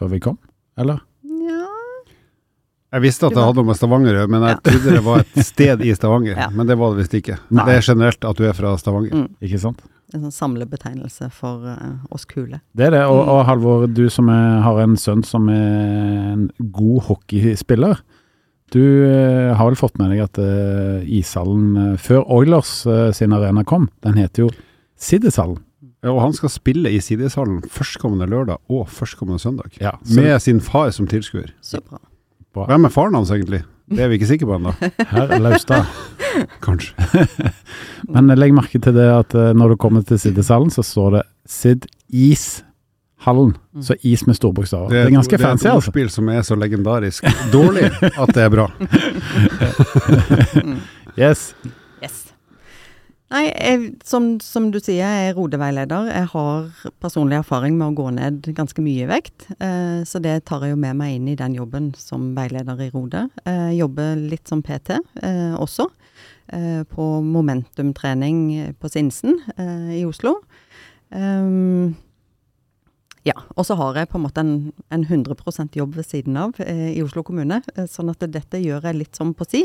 før 0.00 0.10
vi 0.16 0.20
kom, 0.24 0.38
eller? 0.80 1.02
Ja 1.44 1.66
Jeg 2.90 3.04
visste 3.04 3.28
at 3.28 3.34
Du 3.34 3.38
det 3.38 3.44
hadde 3.46 3.60
noe 3.60 3.68
med 3.70 3.78
Stavanger 3.78 4.10
å 4.16 4.18
gjøre, 4.22 4.30
men 4.32 4.42
jeg 4.48 4.56
Ja. 4.56 4.60
trodde 4.66 4.94
det 4.96 5.04
var 5.06 5.20
et 5.22 5.44
sted 5.46 5.82
i 5.86 5.92
Stavanger. 5.94 6.36
Ja. 6.42 6.48
Men 6.50 6.66
det 6.66 6.76
var 6.80 6.90
det 6.96 7.04
visst 7.04 7.14
ikke. 7.20 7.36
Nei. 7.54 7.64
Det 7.68 7.76
er 7.78 7.84
generelt 7.92 8.24
at 8.32 8.36
du 8.40 8.44
er 8.48 8.56
fra 8.56 8.72
Stavanger. 8.80 9.12
Mm. 9.14 9.28
Ikke 9.46 9.60
sant? 9.62 9.84
En 10.12 10.24
sånn 10.24 10.34
samlebetegnelse 10.34 11.28
for 11.30 11.62
uh, 11.70 12.00
oss 12.10 12.24
kule. 12.26 12.58
Det 12.74 12.88
er 12.88 12.96
det. 12.96 13.04
Og, 13.06 13.20
Mm. 13.20 13.28
og 13.30 13.44
Halvor, 13.46 13.84
du 13.94 14.08
som 14.10 14.26
er, 14.34 14.56
har 14.64 14.80
en 14.82 14.96
sønn 14.98 15.22
som 15.22 15.46
er 15.54 16.32
en 16.32 16.48
god 16.74 17.04
hockeyspiller. 17.06 18.00
Du 18.74 18.80
uh, 18.82 19.54
har 19.54 19.70
vel 19.70 19.78
fått 19.78 19.98
med 20.02 20.10
deg 20.10 20.24
at 20.26 20.38
uh, 20.42 20.98
ishallen 21.06 21.94
før 21.98 22.26
Oilers 22.26 22.72
sin 23.14 23.32
arena 23.38 23.62
kom, 23.62 23.86
den 24.02 24.18
heter 24.18 24.48
jo 24.48 24.50
Siddishallen. 24.98 25.62
Ja, 26.00 26.14
og 26.14 26.22
han 26.22 26.32
skal 26.32 26.48
spille 26.52 26.90
i 26.94 27.00
Sideshallen 27.04 27.60
førstkommende 27.68 28.26
lørdag 28.30 28.56
og 28.72 28.86
førstkommende 28.88 29.40
søndag. 29.42 29.74
Ja, 29.80 29.90
så 30.04 30.20
Med 30.20 30.38
sin 30.40 30.60
far 30.64 30.90
som 30.96 31.06
tilskuer. 31.06 31.50
Så 31.60 31.80
bra. 31.84 31.98
bra. 32.54 32.66
Hvem 32.70 32.84
er 32.88 32.94
faren 32.94 33.14
hans 33.18 33.30
egentlig? 33.30 33.62
Det 33.90 33.98
er 34.04 34.08
vi 34.08 34.14
ikke 34.20 34.30
sikre 34.30 34.46
på 34.46 34.56
ennå. 34.56 34.72
Her 35.12 35.34
er 35.34 35.42
Laustad. 35.42 35.84
Kanskje. 36.62 36.94
Men 38.14 38.30
legg 38.38 38.54
merke 38.54 38.78
til 38.78 38.94
det 38.96 39.08
at 39.12 39.34
eh, 39.34 39.52
når 39.52 39.74
du 39.74 39.76
kommer 39.82 40.02
til 40.06 40.18
Siddishallen, 40.18 40.70
så 40.70 40.82
står 40.86 41.10
det 41.18 41.22
Sid 41.46 41.86
Is. 42.08 42.62
Hallen, 43.20 43.50
Så 43.84 43.94
is 44.00 44.22
med 44.26 44.34
store 44.34 44.54
bokstaver. 44.56 44.88
Det 44.88 44.98
er 45.02 45.10
ganske 45.12 45.36
fancy. 45.38 45.62
det 45.62 45.68
er 45.68 45.74
et 45.74 45.76
altså. 45.76 45.90
ordspill 45.90 46.08
som 46.08 46.28
er 46.32 46.40
så 46.40 46.56
legendarisk 46.56 47.26
dårlig 47.52 47.90
at 48.08 48.32
det 48.32 48.46
er 48.46 48.48
bra. 48.54 48.70
Yes. 51.18 51.54
Nei, 53.30 53.44
jeg, 53.46 53.92
som, 54.02 54.24
som 54.42 54.72
du 54.74 54.80
sier, 54.80 55.04
jeg 55.04 55.28
er 55.28 55.36
rodeveileder. 55.36 56.08
Jeg 56.10 56.26
har 56.32 56.88
personlig 56.98 57.36
erfaring 57.38 57.76
med 57.78 57.92
å 57.92 57.94
gå 58.00 58.08
ned 58.16 58.48
ganske 58.56 58.82
mye 58.82 59.04
i 59.04 59.10
vekt. 59.10 59.46
Eh, 59.62 60.00
så 60.08 60.18
det 60.22 60.40
tar 60.50 60.66
jeg 60.66 60.74
jo 60.74 60.80
med 60.82 60.98
meg 60.98 61.14
inn 61.14 61.28
i 61.30 61.36
den 61.38 61.54
jobben 61.54 61.92
som 61.94 62.32
veileder 62.34 62.82
i 62.82 62.90
Rode. 62.90 63.28
Eh, 63.46 63.70
jobber 63.78 64.18
litt 64.18 64.50
som 64.50 64.64
PT 64.66 64.96
eh, 64.98 65.54
også. 65.54 65.86
Eh, 66.50 66.82
på 66.90 67.06
momentumtrening 67.22 68.74
på 68.82 68.90
Sinsen 68.90 69.38
eh, 69.54 70.00
i 70.00 70.04
Oslo. 70.08 70.40
Um, 71.14 71.94
ja, 73.26 73.34
og 73.52 73.66
så 73.68 73.74
har 73.76 73.98
jeg 74.00 74.08
på 74.08 74.16
en 74.16 74.22
måte 74.24 74.40
en, 74.40 74.52
en 74.90 75.02
100 75.04 75.34
jobb 75.76 75.96
ved 75.98 76.06
siden 76.08 76.36
av 76.40 76.54
eh, 76.64 76.94
i 76.96 77.02
Oslo 77.04 77.20
kommune. 77.26 77.58
Eh, 77.76 77.84
sånn 77.90 78.08
at 78.12 78.24
dette 78.32 78.56
gjør 78.62 78.86
jeg 78.88 78.96
litt 78.96 79.16
som 79.18 79.34
på 79.36 79.44
si, 79.44 79.60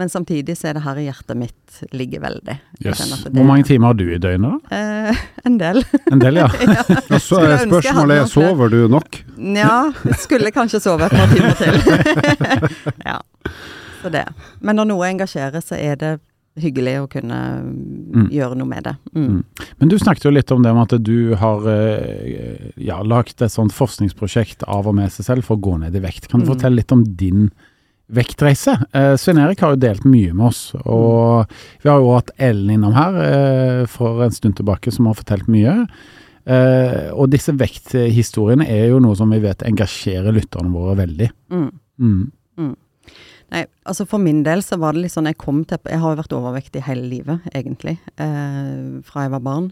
men 0.00 0.08
samtidig 0.08 0.56
så 0.56 0.70
er 0.70 0.78
det 0.78 0.84
her 0.86 1.00
hjertet 1.04 1.36
mitt 1.36 1.80
ligger 1.92 2.22
veldig. 2.24 2.56
Yes. 2.80 3.02
det- 3.24 3.34
Hvor 3.36 3.44
mange 3.44 3.66
timer 3.68 3.92
har 3.92 3.98
du 4.00 4.06
i 4.14 4.18
døgnet? 4.18 4.72
Eh, 4.72 5.20
en 5.44 5.58
del. 5.60 5.82
En 6.10 6.22
del, 6.24 6.40
ja. 6.40 6.48
Og 7.12 7.20
så 7.20 7.42
er 7.44 7.66
spørsmålet 7.66 8.22
er, 8.22 8.30
sover 8.32 8.72
du 8.72 8.78
nok? 8.88 9.20
Nja, 9.36 9.92
skulle 10.22 10.50
kanskje 10.56 10.80
sove 10.80 11.10
et 11.10 11.12
par 11.12 11.28
timer 11.36 11.52
til. 11.60 11.76
ja, 13.10 13.18
så 14.00 14.12
det. 14.14 14.24
Men 14.64 14.80
når 14.80 14.88
noe 14.94 15.10
engasjerer, 15.12 15.60
så 15.60 15.76
er 15.76 16.00
det 16.00 16.14
hyggelig 16.60 16.94
å 17.02 17.08
kunne 17.12 17.38
mm. 17.62 18.26
gjøre 18.32 18.56
noe 18.58 18.70
med 18.70 18.86
det. 18.88 18.94
Mm. 19.12 19.26
Mm. 19.26 19.68
Men 19.80 19.92
du 19.92 19.98
snakket 20.00 20.26
jo 20.28 20.32
litt 20.34 20.52
om 20.54 20.64
det 20.64 20.72
med 20.72 20.88
at 20.88 21.04
du 21.04 21.34
har 21.38 21.68
eh, 21.70 22.68
ja, 22.80 23.02
lagt 23.04 23.42
et 23.44 23.52
sånt 23.52 23.74
forskningsprosjekt 23.76 24.64
av 24.64 24.88
og 24.88 24.96
med 24.98 25.12
seg 25.12 25.28
selv 25.28 25.48
for 25.48 25.58
å 25.58 25.64
gå 25.68 25.76
ned 25.84 25.96
i 25.96 26.04
vekt. 26.04 26.28
Kan 26.30 26.40
du 26.40 26.46
Mm. 26.46 26.54
fortelle 26.54 26.80
litt 26.80 26.92
om 26.92 27.04
din 27.04 27.50
vektreise? 28.08 28.78
Eh, 28.92 29.16
Svein 29.16 29.38
Erik 29.42 29.60
har 29.60 29.74
jo 29.74 29.82
delt 29.82 30.04
mye 30.04 30.32
med 30.32 30.46
oss, 30.46 30.74
og 30.84 31.50
vi 31.82 31.90
har 31.90 31.98
jo 32.00 32.14
hatt 32.14 32.30
Ellen 32.38 32.70
innom 32.76 32.94
her 32.94 33.18
eh, 33.24 33.86
for 33.86 34.22
en 34.22 34.30
stund 34.30 34.56
tilbake 34.56 34.92
som 34.94 35.06
har 35.10 35.18
fortalt 35.18 35.48
mye. 35.48 35.86
Uh, 36.46 37.10
og 37.18 37.32
disse 37.32 37.50
vekthistoriene 37.50 38.68
er 38.70 38.92
jo 38.92 39.00
noe 39.02 39.16
som 39.18 39.32
vi 39.34 39.40
vet 39.42 39.64
engasjerer 39.66 40.30
lytterne 40.30 40.70
våre 40.70 40.94
veldig. 41.00 41.26
Mm. 41.50 41.70
Mm. 41.98 42.20
Nei, 43.54 43.62
altså 43.86 44.06
for 44.10 44.22
min 44.22 44.40
del 44.46 44.62
så 44.64 44.78
var 44.82 44.96
det 44.96 45.04
litt 45.04 45.14
sånn 45.14 45.28
jeg 45.30 45.38
kom 45.38 45.60
til 45.68 45.78
Jeg 45.86 46.00
har 46.02 46.14
jo 46.14 46.18
vært 46.18 46.34
overvektig 46.34 46.82
hele 46.86 47.06
livet, 47.06 47.44
egentlig. 47.54 47.96
Eh, 48.18 49.02
fra 49.06 49.26
jeg 49.26 49.34
var 49.36 49.44
barn. 49.44 49.68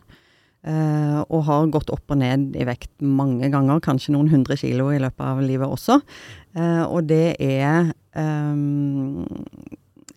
Eh, 0.65 1.19
og 1.29 1.43
har 1.45 1.67
gått 1.75 1.91
opp 1.93 2.15
og 2.15 2.21
ned 2.23 2.55
i 2.57 2.65
vekt 2.65 2.93
mange 3.05 3.51
ganger, 3.53 3.83
kanskje 3.85 4.15
noen 4.15 4.31
hundre 4.33 4.57
kilo 4.57 4.89
i 4.95 5.01
løpet 5.03 5.27
av 5.27 5.43
livet 5.45 5.69
også. 5.69 5.99
Eh, 6.57 6.85
og 6.87 7.11
det 7.11 7.35
er 7.43 7.91
eh, 8.17 8.55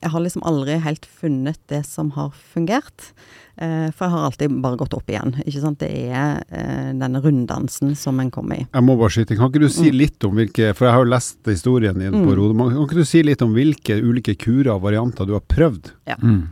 Jeg 0.03 0.11
har 0.13 0.21
liksom 0.21 0.43
aldri 0.45 0.75
helt 0.83 1.05
funnet 1.09 1.57
det 1.71 1.79
som 1.87 2.11
har 2.13 2.29
fungert. 2.53 3.07
Eh, 3.57 3.87
for 3.89 4.05
jeg 4.05 4.13
har 4.13 4.25
alltid 4.27 4.57
bare 4.61 4.77
gått 4.77 4.93
opp 4.93 5.07
igjen. 5.09 5.33
Ikke 5.41 5.61
sant? 5.63 5.79
Det 5.81 5.89
er 6.13 6.43
eh, 6.53 6.91
denne 6.93 7.21
runddansen 7.23 7.95
som 7.97 8.19
en 8.21 8.29
kommer 8.31 8.59
i. 8.61 8.67
Jeg 8.69 8.85
må 8.85 8.93
bare 8.99 9.09
skyte 9.15 9.33
inn. 9.33 9.39
Kan 9.41 9.49
ikke 9.49 9.63
du 9.65 9.69
si 9.73 9.89
litt 9.91 10.23
om 10.27 10.35
hvilke 10.37 10.69
For 10.77 10.85
jeg 10.85 10.93
har 10.93 11.01
jo 11.05 11.09
lest 11.15 11.49
historien 11.49 11.97
din 11.97 12.13
på 12.13 12.21
Mm. 12.27 12.35
Rodemann. 12.37 12.73
Kan 12.75 12.85
ikke 12.85 13.01
du 13.01 13.05
si 13.09 13.23
litt 13.25 13.41
om 13.41 13.53
hvilke 13.57 13.97
ulike 14.03 14.37
kurer 14.37 14.75
og 14.75 14.83
varianter 14.85 15.25
du 15.25 15.33
har 15.33 15.41
prøvd? 15.49 15.89
Mm. 16.21 16.43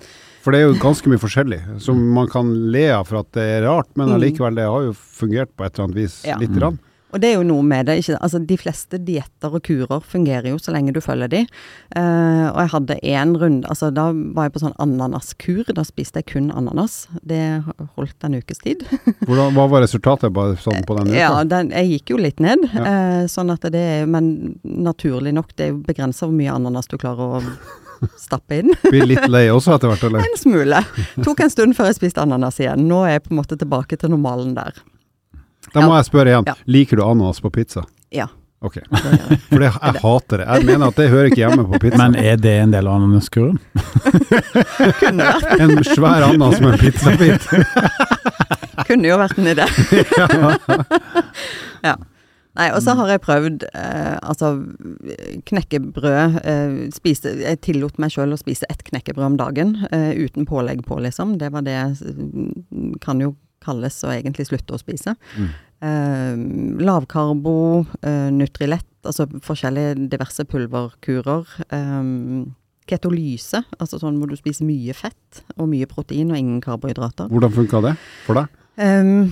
For 0.41 0.51
det 0.53 0.59
er 0.61 0.67
jo 0.67 0.79
ganske 0.81 1.09
mye 1.09 1.21
forskjellig, 1.21 1.61
som 1.81 2.01
man 2.13 2.27
kan 2.29 2.49
le 2.71 2.87
av 2.93 3.05
for 3.09 3.19
at 3.23 3.31
det 3.33 3.45
er 3.59 3.63
rart, 3.69 3.87
men 3.97 4.09
Mm. 4.09 4.15
allikevel, 4.19 4.55
det 4.55 4.65
har 4.69 4.83
jo 4.89 4.93
fungert 4.93 5.49
på 5.57 5.65
et 5.65 5.73
eller 5.77 5.85
annet 5.87 5.95
vis. 6.01 6.23
Ja. 6.25 6.37
Litt. 6.37 6.49
Mm. 6.53 6.77
Og 7.15 7.21
det 7.23 7.31
er 7.31 7.37
jo 7.37 7.45
noe 7.47 7.63
med 7.63 7.87
det. 7.87 7.97
Ikke, 8.01 8.17
altså, 8.19 8.41
de 8.43 8.57
fleste 8.59 8.99
dietter 9.07 9.53
og 9.55 9.63
kurer 9.63 10.03
fungerer 10.03 10.49
jo 10.51 10.59
så 10.59 10.73
lenge 10.75 10.91
du 10.95 10.99
følger 11.03 11.31
de. 11.31 11.41
Uh, 11.95 12.51
og 12.51 12.59
jeg 12.59 12.71
hadde 12.73 12.97
én 13.07 13.35
runde 13.39 13.69
altså 13.71 13.87
Da 13.95 14.09
var 14.11 14.49
jeg 14.49 14.55
på 14.57 14.63
sånn 14.65 14.75
ananaskur. 14.83 15.63
Da 15.77 15.85
spiste 15.87 16.19
jeg 16.19 16.27
kun 16.33 16.49
ananas. 16.51 17.05
Det 17.23 17.39
holdt 17.95 18.27
en 18.27 18.35
ukes 18.35 18.59
tid. 18.65 18.83
Hvordan, 19.27 19.55
hva 19.55 19.69
var 19.71 19.85
resultatet 19.85 20.35
bare 20.35 20.59
sånn 20.59 20.83
på 20.83 20.99
den 20.99 21.13
uka? 21.13 21.21
Ja, 21.21 21.31
den, 21.47 21.71
jeg 21.71 21.93
gikk 21.95 22.15
jo 22.15 22.19
litt 22.19 22.43
ned. 22.43 22.67
Ja. 22.75 22.83
Uh, 22.83 23.23
sånn 23.31 23.53
at 23.53 23.63
det 23.71 23.81
er 23.81 24.11
Men 24.11 24.57
naturlig 24.63 25.31
nok, 25.35 25.55
det 25.55 25.69
er 25.69 25.71
jo 25.71 25.79
begrensa 25.87 26.27
hvor 26.27 26.35
mye 26.35 26.51
ananas 26.51 26.91
du 26.91 26.97
klarer 26.99 27.39
å 27.39 27.41
stappe 28.19 28.59
inn. 28.59 28.73
Blir 28.83 29.07
litt 29.07 29.27
lei 29.31 29.45
også 29.53 29.77
etter 29.77 29.91
hvert, 29.91 30.03
eller? 30.09 30.25
En 30.27 30.35
smule. 30.39 30.81
Tok 31.23 31.45
en 31.45 31.53
stund 31.53 31.77
før 31.77 31.89
jeg 31.89 31.99
spiste 32.01 32.23
ananas 32.23 32.59
igjen. 32.59 32.83
Nå 32.89 33.05
er 33.07 33.17
jeg 33.17 33.25
på 33.29 33.33
en 33.33 33.39
måte 33.39 33.57
tilbake 33.59 33.99
til 34.01 34.11
normalen 34.11 34.51
der. 34.57 34.75
Da 35.73 35.85
må 35.85 35.95
jeg 35.97 36.09
spørre 36.09 36.33
igjen. 36.33 36.49
Ja. 36.49 36.55
Liker 36.65 36.99
du 36.99 37.05
ananas 37.05 37.41
på 37.43 37.51
pizza? 37.53 37.85
Ja. 38.13 38.27
Ok. 38.65 38.79
For 39.49 39.61
det, 39.61 39.69
jeg 39.69 40.01
hater 40.01 40.41
det. 40.41 40.45
Jeg 40.47 40.65
mener 40.69 40.87
at 40.89 40.97
det 40.97 41.09
hører 41.11 41.29
ikke 41.29 41.41
hjemme 41.43 41.65
på 41.69 41.81
pizza. 41.83 41.99
Men 42.01 42.15
er 42.17 42.39
det 42.41 42.55
en 42.63 42.73
del 42.73 42.89
av 42.89 43.01
ananaskuren? 43.01 43.59
En 45.61 45.77
svær 45.85 46.29
ananas 46.29 46.61
med 46.61 46.73
en 46.73 46.79
pizzabit. 46.79 47.49
kunne 48.87 49.09
jo 49.09 49.21
vært 49.21 49.39
en 49.39 49.49
idé. 49.53 49.69
ja. 51.85 51.95
Nei, 52.55 52.69
og 52.71 52.79
så 52.85 52.93
har 52.95 53.09
jeg 53.11 53.19
prøvd 53.25 53.65
eh, 53.67 54.13
altså 54.23 54.53
knekkebrød 55.49 56.37
eh, 56.39 56.75
spiste, 56.95 57.33
Jeg 57.43 57.59
tillot 57.65 57.97
meg 57.99 58.13
sjøl 58.13 58.31
å 58.31 58.39
spise 58.39 58.69
ett 58.71 58.85
knekkebrød 58.87 59.25
om 59.27 59.35
dagen 59.41 59.73
eh, 59.91 60.13
uten 60.15 60.47
pålegg 60.47 60.85
på, 60.87 61.01
liksom. 61.03 61.35
Det 61.41 61.51
var 61.51 61.65
det 61.67 61.75
jeg 61.75 62.95
kan 63.03 63.19
jo 63.19 63.33
kalles 63.65 64.01
å 64.05 64.13
egentlig 64.13 64.47
slutte 64.49 64.75
å 64.77 64.81
spise. 64.81 65.15
Mm. 65.35 65.49
Eh, 65.85 66.83
lavkarbo, 66.85 67.55
eh, 68.01 68.29
Nutrilett, 68.33 68.87
altså 69.05 69.27
forskjellige 69.45 70.07
diverse 70.13 70.45
pulverkurer. 70.49 71.49
Eh, 71.69 72.45
ketolyse, 72.85 73.63
altså 73.81 73.99
sånn 74.01 74.19
hvor 74.21 74.29
du 74.29 74.37
spiser 74.37 74.67
mye 74.67 74.93
fett 74.93 75.41
og 75.57 75.69
mye 75.71 75.87
protein 75.89 76.31
og 76.31 76.37
ingen 76.37 76.61
karbohydrater. 76.61 77.31
Hvordan 77.33 77.55
funka 77.55 77.81
det 77.81 77.95
for 78.27 78.37
deg? 78.37 78.61
Ehm, 78.77 79.31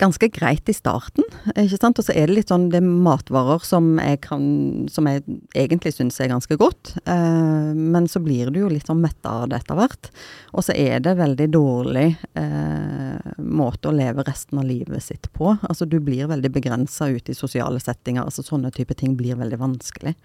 ganske 0.00 0.28
greit 0.32 0.68
i 0.68 0.74
starten, 0.74 1.24
ikke 1.52 1.78
sant. 1.78 1.98
Og 2.00 2.06
så 2.06 2.14
er 2.16 2.28
det 2.28 2.36
litt 2.38 2.52
sånn 2.52 2.68
det 2.72 2.78
er 2.80 2.86
matvarer 2.86 3.64
som 3.66 3.96
jeg 4.00 4.20
kan 4.24 4.44
Som 4.92 5.08
jeg 5.10 5.22
egentlig 5.56 5.92
syns 5.94 6.18
er 6.20 6.30
ganske 6.30 6.56
godt. 6.56 6.94
Eh, 7.04 7.72
men 7.76 8.08
så 8.08 8.20
blir 8.24 8.50
du 8.52 8.60
jo 8.62 8.70
litt 8.72 8.88
sånn 8.88 9.02
metta 9.02 9.42
av 9.42 9.50
det 9.50 9.60
etter 9.60 9.78
hvert. 9.78 10.10
Og 10.56 10.64
så 10.64 10.76
er 10.76 11.02
det 11.04 11.16
veldig 11.18 11.48
dårlig 11.52 12.06
eh, 12.38 13.34
måte 13.42 13.90
å 13.90 13.96
leve 13.96 14.24
resten 14.26 14.62
av 14.62 14.68
livet 14.68 15.04
sitt 15.04 15.28
på. 15.36 15.52
Altså 15.60 15.88
du 15.88 15.98
blir 16.00 16.30
veldig 16.30 16.52
begrensa 16.54 17.10
ute 17.12 17.34
i 17.34 17.38
sosiale 17.38 17.80
settinger. 17.82 18.24
Altså 18.24 18.46
sånne 18.46 18.72
type 18.74 18.96
ting 18.96 19.16
blir 19.18 19.36
veldig 19.40 19.60
vanskelig. 19.60 20.16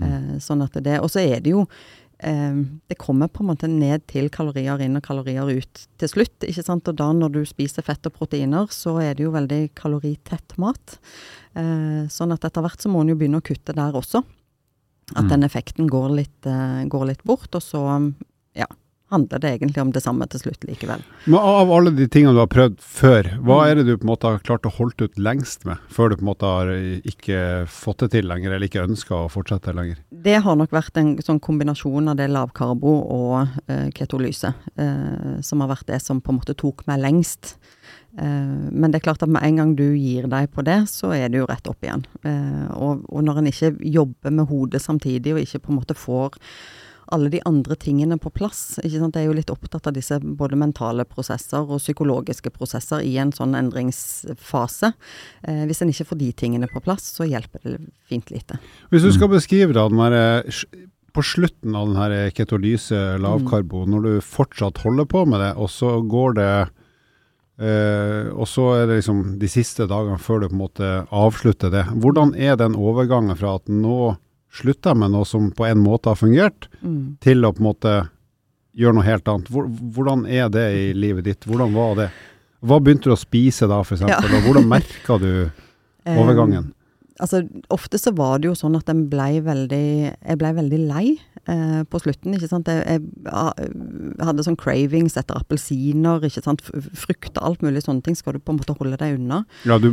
Eh, 0.00 0.36
sånn 0.42 0.62
at 0.66 0.78
det 0.82 1.00
Og 1.00 1.10
så 1.10 1.22
er 1.22 1.40
det 1.42 1.54
jo 1.54 1.66
det 2.20 2.98
kommer 3.00 3.28
på 3.32 3.40
en 3.40 3.48
måte 3.48 3.68
ned 3.70 4.02
til 4.10 4.28
kalorier 4.28 4.80
inn 4.84 4.98
og 4.98 5.02
kalorier 5.02 5.48
ut 5.48 5.86
til 5.96 6.08
slutt. 6.08 6.44
ikke 6.44 6.64
sant? 6.66 6.88
Og 6.88 6.96
da 6.98 7.10
når 7.16 7.32
du 7.32 7.40
spiser 7.48 7.82
fett 7.86 8.04
og 8.06 8.12
proteiner, 8.12 8.66
så 8.68 8.98
er 9.00 9.14
det 9.14 9.24
jo 9.24 9.32
veldig 9.32 9.70
kaloritett 9.74 10.56
mat. 10.60 10.98
Eh, 11.56 12.04
sånn 12.12 12.32
at 12.34 12.44
etter 12.44 12.62
hvert 12.62 12.80
så 12.82 12.92
må 12.92 13.00
en 13.00 13.08
jo 13.14 13.16
begynne 13.16 13.40
å 13.40 13.46
kutte 13.46 13.74
der 13.74 13.96
også. 13.96 14.22
At 15.16 15.24
Mm. 15.24 15.28
den 15.30 15.42
effekten 15.48 15.88
går 15.88 16.10
litt, 16.14 16.46
eh, 16.46 16.84
går 16.86 17.06
litt 17.06 17.24
bort, 17.24 17.48
og 17.54 17.62
så 17.62 18.14
handler 19.10 19.42
det 19.42 19.52
egentlig 19.56 19.82
om 19.82 19.92
det 19.94 20.02
samme 20.04 20.26
til 20.30 20.42
slutt 20.44 20.64
likevel. 20.68 21.02
Men 21.26 21.38
av 21.40 21.72
alle 21.74 21.92
de 21.96 22.06
tingene 22.10 22.36
du 22.36 22.42
har 22.42 22.50
prøvd 22.50 22.78
før, 22.82 23.30
hva 23.46 23.58
er 23.66 23.80
det 23.80 23.86
du 23.88 23.94
på 23.96 24.06
en 24.06 24.12
måte 24.12 24.30
har 24.30 24.44
klart 24.46 24.68
å 24.68 24.74
holde 24.74 25.08
ut 25.08 25.20
lengst 25.20 25.66
med, 25.68 25.82
før 25.92 26.10
du 26.10 26.18
på 26.18 26.24
en 26.24 26.30
måte 26.30 26.50
har 26.50 26.72
ikke 27.10 27.40
fått 27.70 28.04
det 28.04 28.12
til 28.16 28.30
lenger, 28.30 28.54
eller 28.54 28.70
ikke 28.70 28.86
ønska 28.86 29.24
å 29.24 29.30
fortsette 29.32 29.74
lenger? 29.76 30.00
Det 30.10 30.38
har 30.44 30.58
nok 30.58 30.74
vært 30.74 31.00
en 31.00 31.14
sånn 31.24 31.42
kombinasjon 31.42 32.12
av 32.12 32.18
det 32.20 32.30
lavkarbo 32.30 32.96
og 33.16 33.36
eh, 33.70 33.88
ketolyse, 33.96 34.54
eh, 34.76 35.38
som 35.46 35.64
har 35.64 35.74
vært 35.74 35.90
det 35.90 36.00
som 36.04 36.22
på 36.22 36.32
en 36.32 36.40
måte 36.40 36.58
tok 36.58 36.86
meg 36.90 37.02
lengst. 37.04 37.56
Eh, 38.18 38.68
men 38.70 38.90
det 38.90 39.00
er 39.00 39.06
klart 39.06 39.22
at 39.24 39.30
med 39.30 39.44
en 39.46 39.60
gang 39.60 39.74
du 39.78 39.86
gir 39.94 40.28
deg 40.30 40.50
på 40.54 40.64
det, 40.66 40.82
så 40.90 41.12
er 41.16 41.30
det 41.30 41.40
jo 41.42 41.48
rett 41.50 41.70
opp 41.70 41.86
igjen. 41.86 42.04
Eh, 42.26 42.68
og, 42.74 43.04
og 43.08 43.26
når 43.26 43.40
en 43.40 43.50
ikke 43.52 43.74
jobber 43.86 44.34
med 44.34 44.50
hodet 44.50 44.82
samtidig, 44.82 45.34
og 45.34 45.42
ikke 45.44 45.62
på 45.66 45.74
en 45.74 45.80
måte 45.80 45.98
får 45.98 46.38
alle 47.14 47.30
de 47.32 47.40
andre 47.48 47.76
tingene 47.80 48.18
på 48.20 48.32
plass. 48.34 48.78
Ikke 48.82 49.00
sant? 49.00 49.16
Jeg 49.16 49.26
er 49.26 49.30
jo 49.30 49.36
litt 49.38 49.52
opptatt 49.52 49.88
av 49.90 49.96
disse 49.96 50.18
både 50.20 50.58
mentale 50.60 51.06
prosesser 51.08 51.64
og 51.64 51.82
psykologiske 51.82 52.52
prosesser 52.54 53.04
i 53.06 53.16
en 53.22 53.32
sånn 53.34 53.56
endringsfase. 53.58 54.92
Eh, 55.42 55.64
hvis 55.68 55.82
en 55.82 55.92
ikke 55.92 56.08
får 56.12 56.20
de 56.22 56.30
tingene 56.44 56.70
på 56.70 56.82
plass, 56.84 57.10
så 57.18 57.28
hjelper 57.28 57.64
det 57.66 57.76
fint 58.10 58.30
lite. 58.34 58.60
Hvis 58.92 59.06
du 59.06 59.12
skal 59.16 59.32
beskrive 59.32 59.76
da, 59.76 59.88
den 59.90 60.02
her, 60.02 60.18
eh, 60.18 60.60
på 61.10 61.24
slutten 61.26 61.74
av 61.74 61.88
den 61.90 61.98
her 61.98 62.34
ketolyse 62.34 63.18
lavkarbo, 63.18 63.86
når 63.90 64.06
du 64.06 64.12
fortsatt 64.22 64.78
holder 64.84 65.08
på 65.10 65.24
med 65.26 65.42
det, 65.42 65.54
og 65.58 65.72
så 65.72 65.98
går 66.06 66.38
det 66.38 66.52
Uh, 67.60 68.32
og 68.40 68.46
så 68.48 68.62
er 68.72 68.86
det 68.88 69.02
liksom 69.02 69.34
de 69.36 69.48
siste 69.52 69.84
dagene 69.84 70.16
før 70.16 70.38
du 70.40 70.46
på 70.48 70.54
en 70.54 70.62
måte 70.62 70.86
avslutter 71.12 71.68
det. 71.68 71.82
Hvordan 71.92 72.32
er 72.32 72.54
den 72.56 72.72
overgangen 72.72 73.36
fra 73.36 73.58
at 73.58 73.68
nå 73.68 74.14
slutter 74.52 74.90
jeg 74.94 75.00
med 75.02 75.12
noe 75.14 75.26
som 75.28 75.50
på 75.54 75.66
en 75.68 75.78
måte 75.84 76.10
har 76.12 76.18
fungert, 76.18 76.68
Mm. 76.82 77.16
til 77.20 77.44
å 77.44 77.52
på 77.54 77.60
en 77.62 77.68
måte 77.70 77.94
gjøre 78.76 78.94
noe 78.96 79.04
helt 79.06 79.28
annet? 79.28 79.48
Hvor, 79.52 79.68
hvordan 79.68 80.26
er 80.26 80.48
det 80.50 80.66
i 80.74 80.92
livet 80.94 81.24
ditt? 81.24 81.46
Hvordan 81.46 81.72
var 81.74 81.94
det? 81.96 82.10
Hva 82.62 82.78
begynte 82.82 83.08
du 83.10 83.14
å 83.14 83.18
spise 83.18 83.68
da, 83.70 83.80
f.eks.? 83.80 84.02
Ja. 84.08 84.18
Og 84.20 84.44
hvordan 84.48 84.68
merka 84.68 85.18
du 85.20 85.50
overgangen? 86.20 86.70
Um, 86.70 86.74
altså, 87.20 87.42
ofte 87.72 87.98
så 88.00 88.12
var 88.16 88.38
det 88.40 88.50
jo 88.50 88.54
sånn 88.58 88.76
at 88.78 88.88
en 88.92 89.06
blei 89.12 89.40
veldig 89.44 89.84
Jeg 90.16 90.38
blei 90.40 90.52
veldig 90.56 90.80
lei 90.88 91.06
eh, 91.46 91.82
på 91.88 92.00
slutten, 92.02 92.34
ikke 92.36 92.48
sant. 92.50 92.68
Jeg, 92.68 92.84
jeg 92.84 93.70
jeg 94.20 94.26
hadde 94.28 94.44
sånn 94.44 94.58
cravings 94.60 95.16
etter 95.20 95.36
appelsiner, 95.40 96.20
ikke 96.28 96.42
sant. 96.44 96.62
Frukter, 96.64 97.40
alt 97.42 97.62
mulig 97.64 97.82
sånne 97.86 98.02
ting 98.04 98.16
skal 98.18 98.36
du 98.36 98.40
på 98.44 98.52
en 98.52 98.60
måte 98.60 98.76
holde 98.76 98.98
deg 99.00 99.16
unna. 99.18 99.44
Ja, 99.64 99.78
du 99.80 99.90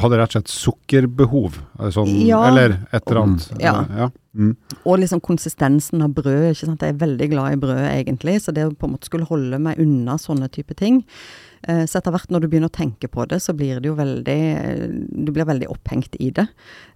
hadde 0.00 0.18
rett 0.18 0.32
og 0.32 0.36
slett 0.38 0.48
sukkerbehov, 0.52 1.58
eh, 1.80 1.90
sånn, 1.92 2.26
Ja. 2.26 2.42
eller 2.48 2.78
et 2.92 3.02
eller 3.06 3.22
annet. 3.22 3.48
Ja. 3.60 3.84
ja. 3.96 4.10
Mm. 4.34 4.56
Og 4.86 4.98
liksom 4.98 5.20
konsistensen 5.20 6.02
av 6.02 6.14
brød. 6.14 6.52
ikke 6.54 6.66
sant? 6.66 6.80
Jeg 6.80 6.94
er 6.94 7.06
veldig 7.06 7.30
glad 7.30 7.52
i 7.52 7.60
brød, 7.60 7.84
egentlig. 7.90 8.40
Så 8.40 8.54
det 8.54 8.64
å 8.64 8.72
på 8.74 8.88
en 8.88 8.94
måte 8.94 9.10
skulle 9.10 9.28
holde 9.28 9.58
meg 9.60 9.78
unna 9.78 10.16
sånne 10.16 10.48
type 10.50 10.74
ting 10.74 11.04
Så 11.62 11.98
etter 12.00 12.10
hvert 12.10 12.30
når 12.32 12.40
du 12.42 12.48
begynner 12.50 12.70
å 12.70 12.74
tenke 12.74 13.06
på 13.06 13.22
det, 13.30 13.38
så 13.42 13.52
blir 13.54 13.78
det 13.78 13.86
jo 13.86 13.94
veldig 13.94 14.38
Du 15.26 15.30
blir 15.30 15.46
veldig 15.46 15.68
opphengt 15.70 16.16
i 16.18 16.30
det. 16.34 16.48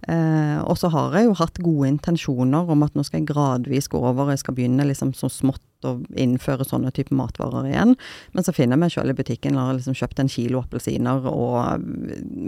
Eh, 0.07 0.57
og 0.67 0.75
så 0.77 0.89
har 0.91 1.13
jeg 1.15 1.29
jo 1.29 1.37
hatt 1.39 1.61
gode 1.63 1.87
intensjoner 1.87 2.67
om 2.73 2.83
at 2.83 2.93
nå 2.97 3.05
skal 3.07 3.21
jeg 3.21 3.29
gradvis 3.29 3.87
gå 3.87 4.01
over, 4.01 4.31
jeg 4.33 4.39
skal 4.43 4.57
begynne 4.57 4.83
liksom 4.89 5.13
så 5.15 5.29
smått 5.31 5.63
å 5.85 5.93
innføre 6.17 6.65
sånne 6.65 6.91
type 6.91 7.13
matvarer 7.15 7.69
igjen. 7.69 7.95
Men 8.33 8.43
så 8.43 8.51
finner 8.51 8.75
jeg 8.75 8.81
meg 8.83 8.91
sjøl 8.95 9.13
i 9.13 9.17
butikken 9.17 9.55
og 9.55 9.67
har 9.69 9.77
liksom 9.77 9.95
kjøpt 9.95 10.19
en 10.23 10.31
kilo 10.33 10.63
appelsiner 10.65 11.27
og 11.29 11.83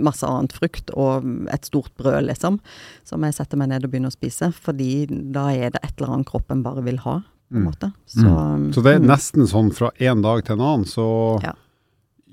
masse 0.09 0.25
annet 0.27 0.55
frukt 0.57 0.89
og 0.97 1.27
et 1.53 1.67
stort 1.69 1.93
brød, 2.01 2.25
liksom 2.27 2.59
som 3.07 3.23
jeg 3.23 3.37
setter 3.37 3.59
meg 3.61 3.69
ned 3.71 3.85
og 3.85 3.93
begynner 3.93 4.11
å 4.11 4.17
spise, 4.17 4.51
fordi 4.55 5.05
da 5.07 5.49
er 5.53 5.69
det 5.75 5.83
et 5.83 5.93
eller 5.99 6.17
annet 6.17 6.29
kroppen 6.31 6.63
bare 6.65 6.83
vil 6.83 6.97
ha, 7.05 7.19
på 7.49 7.55
en 7.57 7.63
Mm. 7.63 7.65
måte. 7.65 7.91
Så, 8.05 8.73
Så 8.73 8.83
det 8.83 8.91
er 8.95 8.99
mm. 8.99 9.07
nesten 9.09 9.47
sånn 9.49 9.71
fra 9.73 9.89
en 9.99 10.21
dag 10.21 10.43
til 10.45 10.53
en 10.53 10.61
annen, 10.61 10.85
så 10.85 11.41
Ja. 11.43 11.53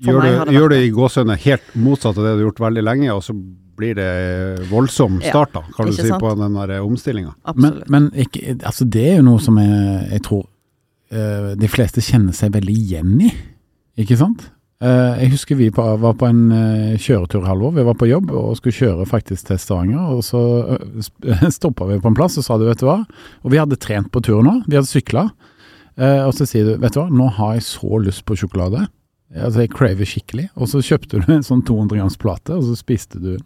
Gjør, 0.03 0.19
meg 0.21 0.29
du, 0.29 0.37
har 0.37 0.49
det 0.49 0.57
gjør 0.57 0.73
det. 0.73 0.81
i 0.85 0.91
gåsehudene 0.93 1.37
helt 1.41 1.71
motsatt 1.79 2.17
av 2.17 2.25
det 2.25 2.33
du 2.35 2.41
har 2.41 2.45
gjort 2.49 2.61
veldig 2.67 2.83
lenge, 2.85 3.13
og 3.15 3.23
så 3.25 3.33
blir 3.77 3.97
det 3.97 4.67
voldsom 4.71 5.19
start, 5.21 5.53
da, 5.53 5.63
kan 5.75 5.89
du 5.89 5.95
si, 5.95 6.05
sant? 6.07 6.21
på 6.21 6.33
den 6.37 6.57
der 6.57 6.75
omstillinga. 6.81 7.33
Men, 7.55 7.81
men 7.93 8.11
ikke, 8.17 8.57
altså 8.65 8.85
det 8.89 9.05
er 9.11 9.17
jo 9.19 9.27
noe 9.29 9.41
som 9.41 9.57
jeg, 9.61 9.97
jeg 10.15 10.23
tror 10.25 10.45
uh, 11.13 11.51
de 11.57 11.69
fleste 11.69 12.03
kjenner 12.05 12.37
seg 12.37 12.53
veldig 12.57 12.77
igjen 12.77 13.17
i, 13.25 13.31
ikke 14.01 14.17
sant? 14.19 14.47
Uh, 14.77 15.17
jeg 15.17 15.31
husker 15.33 15.57
vi 15.57 15.71
på, 15.73 15.81
var 15.81 16.13
på 16.21 16.27
en 16.29 16.41
uh, 16.53 16.97
kjøretur, 17.01 17.47
Halvor. 17.49 17.71
Vi 17.73 17.85
var 17.85 17.95
på 17.97 18.09
jobb 18.09 18.29
og 18.29 18.59
skulle 18.59 18.77
kjøre 18.77 19.07
faktisk 19.09 19.47
til 19.47 19.57
Stavanger. 19.57 20.11
Og 20.13 20.21
så 20.25 20.41
uh, 20.77 21.47
stoppa 21.57 21.87
vi 21.89 21.97
på 22.03 22.11
en 22.11 22.17
plass 22.17 22.37
og 22.37 22.45
sa 22.45 22.59
du, 22.61 22.67
vet 22.69 22.83
du 22.83 22.85
hva. 22.85 22.99
Og 23.41 23.53
vi 23.53 23.57
hadde 23.57 23.79
trent 23.81 24.11
på 24.13 24.21
turen 24.21 24.45
nå, 24.45 24.53
vi 24.67 24.77
hadde 24.77 24.89
sykla. 24.89 25.31
og 25.97 26.33
så 26.37 26.45
sier 26.45 26.67
du, 26.67 26.75
vet 26.77 26.93
du 26.93 26.99
hva, 27.01 27.07
nå 27.09 27.25
har 27.39 27.55
jeg 27.57 27.65
så 27.65 27.97
lyst 28.05 28.21
på 28.29 28.37
sjokolade. 28.37 28.83
Altså 29.35 29.59
jeg 29.65 29.69
craver 29.75 30.05
skikkelig. 30.07 30.49
Og 30.55 30.67
så 30.71 30.79
kjøpte 30.79 31.19
du 31.25 31.31
en 31.33 31.43
sånn 31.43 31.63
200 31.67 31.97
grams 31.99 32.15
plate, 32.17 32.55
og 32.55 32.63
så 32.63 32.75
spiste 32.79 33.19
du 33.19 33.37
den. 33.37 33.45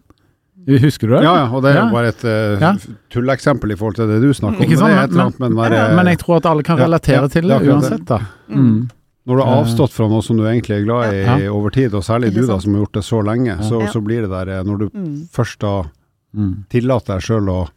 Husker 0.83 1.07
du 1.09 1.15
det? 1.15 1.23
Ja, 1.25 1.33
ja, 1.41 1.45
og 1.49 1.63
det 1.63 1.71
er 1.71 1.79
jo 1.79 1.85
Ja. 1.87 1.91
bare 1.91 2.07
et 2.13 2.23
uh, 2.23 2.59
Ja. 2.61 2.75
tulleksempel 3.09 3.71
i 3.71 3.75
forhold 3.75 3.95
til 3.95 4.07
det 4.07 4.19
du 4.21 4.29
snakker 4.31 4.61
om. 4.61 4.63
Ikke 4.67 4.77
sånn, 4.77 4.93
Men 4.93 5.19
annet 5.19 5.39
med 5.39 5.49
den 5.57 5.73
Ja, 5.73 5.95
men 5.95 6.05
jeg 6.05 6.19
tror 6.19 6.37
at 6.37 6.45
alle 6.45 6.61
kan 6.63 6.77
relatere 6.77 7.21
ja, 7.23 7.27
til 7.27 7.47
det 7.49 7.61
uansett, 7.65 8.05
da. 8.05 8.19
Mm. 8.47 8.61
Mm. 8.61 8.89
Når 9.25 9.37
du 9.37 9.41
har 9.43 9.55
Eh. 9.57 9.61
avstått 9.63 9.91
fra 9.91 10.07
noe 10.07 10.21
som 10.21 10.37
du 10.37 10.43
egentlig 10.43 10.81
er 10.81 10.85
glad 10.85 11.13
i 11.13 11.43
Ja. 11.45 11.51
over 11.51 11.69
tid, 11.71 11.93
og 11.95 12.03
særlig 12.03 12.33
du 12.33 12.45
da 12.45 12.59
som 12.59 12.73
har 12.75 12.81
gjort 12.85 12.93
det 12.93 13.03
så 13.03 13.23
lenge, 13.25 13.57
så, 13.63 13.81
Ja. 13.81 13.87
så 13.87 14.01
blir 14.03 14.21
det 14.21 14.29
der 14.29 14.59
eh, 14.59 14.63
Når 14.63 14.77
du 14.77 14.89
Mm. 14.93 15.27
først 15.33 15.59
da 15.59 15.89
Mm. 16.37 16.65
tillater 16.69 17.17
deg 17.17 17.21
sjøl 17.21 17.47
å 17.49 17.69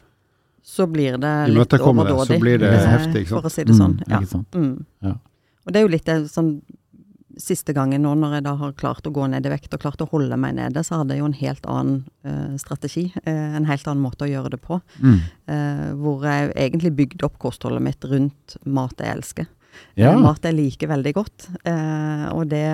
Så 0.63 0.85
blir 0.87 1.17
det 1.17 1.49
litt 1.53 1.69
overdådig, 1.69 2.27
det, 2.27 2.37
så 2.37 2.39
blir 2.39 2.57
det 2.59 2.73
eh, 2.73 2.85
heftig, 2.85 3.15
ikke 3.25 3.29
sant? 3.29 3.41
for 3.41 3.49
å 3.49 3.51
si 3.51 3.63
det 3.63 3.75
sånn. 3.75 3.97
Mm, 3.97 4.03
Ja. 4.09 4.17
Ikke 4.19 4.27
sant. 4.27 4.51
Mm. 4.51 4.85
Ja. 5.03 5.09
Og 5.65 5.73
det 5.73 5.75
er 5.75 5.81
jo 5.81 5.87
litt 5.87 6.05
sånn 6.29 6.61
siste 7.41 7.73
gangen 7.75 8.05
nå 8.05 8.13
når 8.19 8.37
jeg 8.37 8.45
da 8.45 8.53
har 8.59 8.77
klart 8.79 9.07
å 9.07 9.13
gå 9.15 9.27
ned 9.31 9.45
i 9.45 9.51
vekt 9.51 9.73
og 9.75 9.83
klart 9.83 10.03
å 10.03 10.09
holde 10.11 10.37
meg 10.39 10.55
nede, 10.59 10.83
så 10.85 11.01
hadde 11.01 11.15
jeg 11.15 11.23
jo 11.23 11.29
en 11.31 11.39
helt 11.41 11.67
annen 11.71 11.97
uh, 12.27 12.55
strategi. 12.61 13.07
Uh, 13.25 13.57
en 13.59 13.67
helt 13.69 13.87
annen 13.87 14.03
måte 14.03 14.27
å 14.27 14.31
gjøre 14.31 14.55
det 14.55 14.61
på. 14.63 14.79
Mm. 15.01 15.19
Uh, 15.49 15.89
hvor 15.99 16.25
jeg 16.27 16.53
egentlig 16.53 16.95
bygde 16.95 17.27
opp 17.27 17.37
kostholdet 17.41 17.83
mitt 17.85 18.09
rundt 18.09 18.57
mat 18.63 19.03
jeg 19.03 19.17
elsker. 19.17 19.51
Ja. 19.99 20.13
Mat 20.19 20.43
jeg 20.45 20.55
liker 20.57 20.91
veldig 20.91 21.13
godt. 21.15 21.49
Eh, 21.67 22.27
og 22.35 22.47
det 22.51 22.67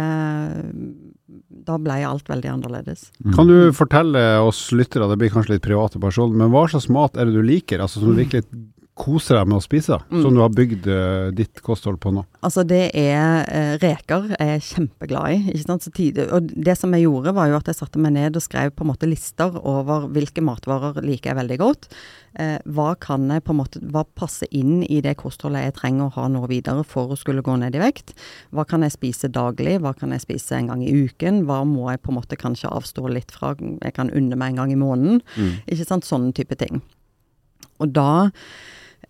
Da 1.61 1.77
ble 1.77 1.99
alt 2.07 2.29
veldig 2.29 2.49
annerledes. 2.55 3.09
Mm. 3.21 3.33
Kan 3.35 3.49
du 3.49 3.57
fortelle 3.75 4.21
oss 4.41 4.63
lyttere, 4.73 5.07
det 5.11 5.19
blir 5.21 5.33
kanskje 5.33 5.55
litt 5.55 5.65
private 5.65 6.01
personer, 6.01 6.37
men 6.41 6.51
hva 6.53 6.65
slags 6.71 6.89
mat 6.91 7.17
er 7.17 7.29
det 7.29 7.37
du 7.37 7.43
liker? 7.45 7.83
Altså 7.83 8.01
som 8.01 8.11
du 8.11 8.17
virkelig 8.17 8.47
koser 8.97 9.37
deg 9.39 9.47
med 9.49 9.57
å 9.57 9.63
spise? 9.63 9.97
Mm. 10.11 10.21
Som 10.23 10.35
du 10.35 10.41
har 10.43 10.51
bygd 10.53 10.87
eh, 10.91 11.27
ditt 11.35 11.61
kosthold 11.63 11.99
på 12.03 12.11
nå? 12.13 12.25
Altså 12.43 12.63
det 12.67 12.91
er 12.97 13.45
eh, 13.47 13.73
reker 13.81 14.31
jeg 14.33 14.55
er 14.55 14.65
kjempeglad 14.65 15.35
i. 15.35 15.37
ikke 15.53 15.67
sant? 15.67 15.85
Så 15.85 15.93
tid, 15.95 16.19
og 16.27 16.51
det 16.51 16.75
som 16.79 16.91
jeg 16.95 17.05
gjorde 17.05 17.33
var 17.37 17.49
jo 17.49 17.59
at 17.59 17.71
jeg 17.71 17.79
satte 17.79 18.01
meg 18.01 18.15
ned 18.17 18.37
og 18.37 18.43
skrev 18.43 18.73
på 18.75 18.85
en 18.85 18.91
måte 18.91 19.09
lister 19.09 19.55
over 19.57 20.09
hvilke 20.11 20.43
matvarer 20.45 20.99
liker 21.05 21.31
jeg 21.31 21.39
veldig 21.39 21.59
godt. 21.61 21.87
Eh, 22.39 22.57
hva 22.75 22.91
kan 22.99 23.25
jeg 23.31 23.43
på 23.47 23.55
en 23.55 23.59
måte, 23.61 23.81
hva 23.91 24.03
passer 24.17 24.51
inn 24.55 24.83
i 24.83 25.01
det 25.03 25.17
kostholdet 25.19 25.65
jeg 25.65 25.77
trenger 25.79 26.07
å 26.09 26.15
ha 26.19 26.27
nå 26.31 26.43
videre 26.51 26.83
for 26.87 27.11
å 27.11 27.19
skulle 27.19 27.43
gå 27.45 27.57
ned 27.63 27.75
i 27.75 27.83
vekt? 27.83 28.13
Hva 28.51 28.67
kan 28.67 28.85
jeg 28.85 28.95
spise 28.95 29.31
daglig? 29.31 29.79
Hva 29.83 29.95
kan 29.97 30.13
jeg 30.15 30.25
spise 30.25 30.59
en 30.59 30.71
gang 30.71 30.83
i 30.83 30.91
uken? 30.91 31.45
Hva 31.47 31.63
må 31.67 31.89
jeg 31.91 32.03
på 32.03 32.13
en 32.13 32.19
måte 32.19 32.39
kanskje 32.39 32.71
avstå 32.71 33.07
litt 33.11 33.31
fra? 33.35 33.55
Jeg 33.55 33.95
kan 33.95 34.11
unne 34.11 34.39
meg 34.39 34.53
en 34.53 34.63
gang 34.63 34.75
i 34.75 34.79
måneden. 34.79 35.23
Mm. 35.35 35.55
Ikke 35.71 35.87
sant? 35.87 36.07
Sånne 36.07 36.35
type 36.35 36.59
ting. 36.59 36.83
Og 37.81 37.91
da 37.95 38.29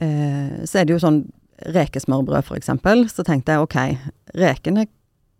eh, 0.01 0.63
så 0.65 0.81
er 0.81 0.87
det 0.87 0.97
jo 0.97 1.03
sånn 1.03 1.21
rekesmørbrød 1.61 2.47
for 2.47 2.57
eksempel, 2.57 3.05
så 3.11 3.25
tenkte 3.25 3.53
jeg 3.53 3.67
ok, 3.67 3.77
rekene 4.39 4.87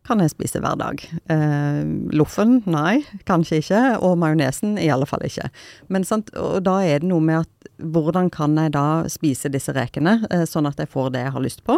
kan 0.08 0.22
jeg 0.24 0.32
spise 0.34 0.60
hver 0.62 0.78
dag. 0.80 1.02
Eh, 1.30 1.82
loffen, 2.18 2.60
nei, 2.70 3.02
kanskje 3.28 3.60
ikke, 3.62 3.82
og 4.02 4.18
majonesen 4.22 4.74
i 4.82 4.90
alle 4.92 5.06
fall 5.10 5.22
ikke. 5.28 5.50
Men 5.94 6.06
sant, 6.08 6.32
og 6.40 6.64
da 6.66 6.80
er 6.82 7.04
det 7.04 7.10
noe 7.12 7.22
med 7.22 7.44
at 7.44 7.70
hvordan 7.82 8.32
kan 8.34 8.58
jeg 8.58 8.74
da 8.74 8.86
spise 9.12 9.52
disse 9.54 9.74
rekene, 9.78 10.18
eh, 10.34 10.46
sånn 10.50 10.70
at 10.70 10.82
jeg 10.82 10.90
får 10.90 11.12
det 11.14 11.26
jeg 11.26 11.36
har 11.36 11.46
lyst 11.46 11.64
på. 11.68 11.78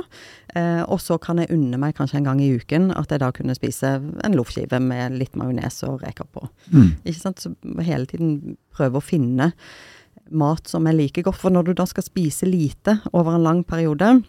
Eh, 0.55 0.83
og 0.83 1.01
så 1.03 1.19
kan 1.21 1.41
jeg 1.41 1.51
unne 1.55 1.79
meg 1.81 1.97
kanskje 1.99 2.21
en 2.21 2.29
gang 2.29 2.43
i 2.43 2.53
uken 2.55 2.91
at 2.95 3.11
jeg 3.11 3.23
da 3.23 3.31
kunne 3.35 3.57
spise 3.59 3.97
en 3.99 4.37
loffskive 4.37 4.79
med 4.83 5.19
litt 5.19 5.35
majones 5.39 5.83
og 5.87 6.03
reker 6.05 6.29
på. 6.31 6.47
Mm. 6.71 6.93
Ikke 7.03 7.19
sant? 7.19 7.43
Så 7.43 7.51
hele 7.83 8.07
tiden 8.07 8.55
prøve 8.75 8.99
å 8.99 9.03
finne 9.03 9.51
mat 10.31 10.67
som 10.67 10.85
jeg 10.87 10.95
liker 10.97 11.23
godt. 11.27 11.37
For 11.41 11.49
når 11.53 11.63
du 11.69 11.73
da 11.73 11.85
skal 11.89 12.03
spise 12.05 12.47
lite 12.49 12.99
over 13.13 13.35
en 13.35 13.43
lang 13.43 13.63
periode, 13.67 14.23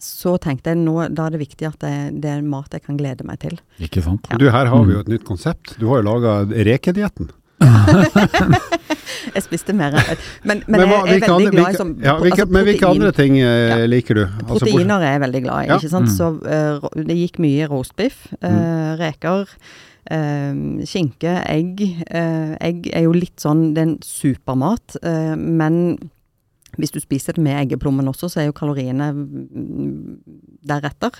så 0.00 0.38
tenkte 0.40 0.72
jeg 0.72 0.80
nå, 0.80 0.94
da 1.12 1.26
er 1.28 1.34
det 1.36 1.42
viktig 1.42 1.66
at 1.68 1.78
det, 1.84 2.20
det 2.24 2.30
er 2.38 2.42
mat 2.46 2.72
jeg 2.72 2.82
kan 2.86 2.96
glede 2.96 3.24
meg 3.28 3.38
til. 3.42 3.58
Ikke 3.84 4.00
sant? 4.04 4.26
Ja. 4.32 4.38
Du, 4.40 4.46
her 4.50 4.66
har 4.72 4.84
vi 4.88 4.94
jo 4.96 5.02
et 5.04 5.10
nytt 5.12 5.26
konsept. 5.28 5.74
Du 5.80 5.90
har 5.92 6.00
jo 6.00 6.08
laga 6.08 6.38
rekedietten. 6.48 7.28
Jeg 9.34 9.42
spiste 9.44 9.74
mer 9.76 9.92
Men, 10.48 10.62
men, 10.66 10.80
Men 10.80 10.88
hva- 10.88 11.00
jeg 11.06 11.20
er 11.20 11.26
veldig 11.26 11.34
andre- 11.34 11.50
glad 11.52 11.74
i 11.74 11.76
sånn 11.78 11.90
ja, 12.02 12.14
hvilke, 12.18 12.40
altså 12.46 12.54
Men 12.56 12.64
hvilke 12.64 12.88
andre 12.88 13.10
ting 13.12 13.36
eh, 13.36 13.68
Ja. 13.68 13.76
liker 13.86 14.14
du? 14.16 14.22
Altså, 14.24 14.64
Proteiner 14.64 15.04
er 15.04 15.12
jeg 15.12 15.20
veldig 15.26 15.42
glad 15.44 15.58
i, 15.60 15.66
Ja. 15.68 15.76
ikke 15.76 15.90
sant. 15.92 16.08
Mm. 16.08 16.16
Så 16.16 16.26
uh, 16.40 17.04
det 17.04 17.16
gikk 17.18 17.38
mye 17.44 17.68
roastbiff, 17.70 18.32
eh, 18.40 18.96
reker, 19.00 19.44
eh, 20.10 20.84
skinke, 20.90 21.36
egg. 21.48 21.80
Eh, 22.10 22.56
egg 22.60 22.90
er 22.92 23.06
jo 23.06 23.12
litt 23.16 23.38
sånn, 23.40 23.70
det 23.74 23.82
er 23.84 23.88
en 23.92 23.98
supermat, 24.04 24.96
eh, 25.02 25.36
men 25.36 25.98
hvis 26.78 26.92
du 26.94 27.00
spiser 27.02 27.34
det 27.34 27.42
med 27.42 27.56
eggeplommen 27.64 28.06
også, 28.08 28.28
så 28.30 28.40
er 28.40 28.44
jo 28.46 28.52
kaloriene 28.56 29.08
mm, 29.12 30.20
deretter. 30.70 31.16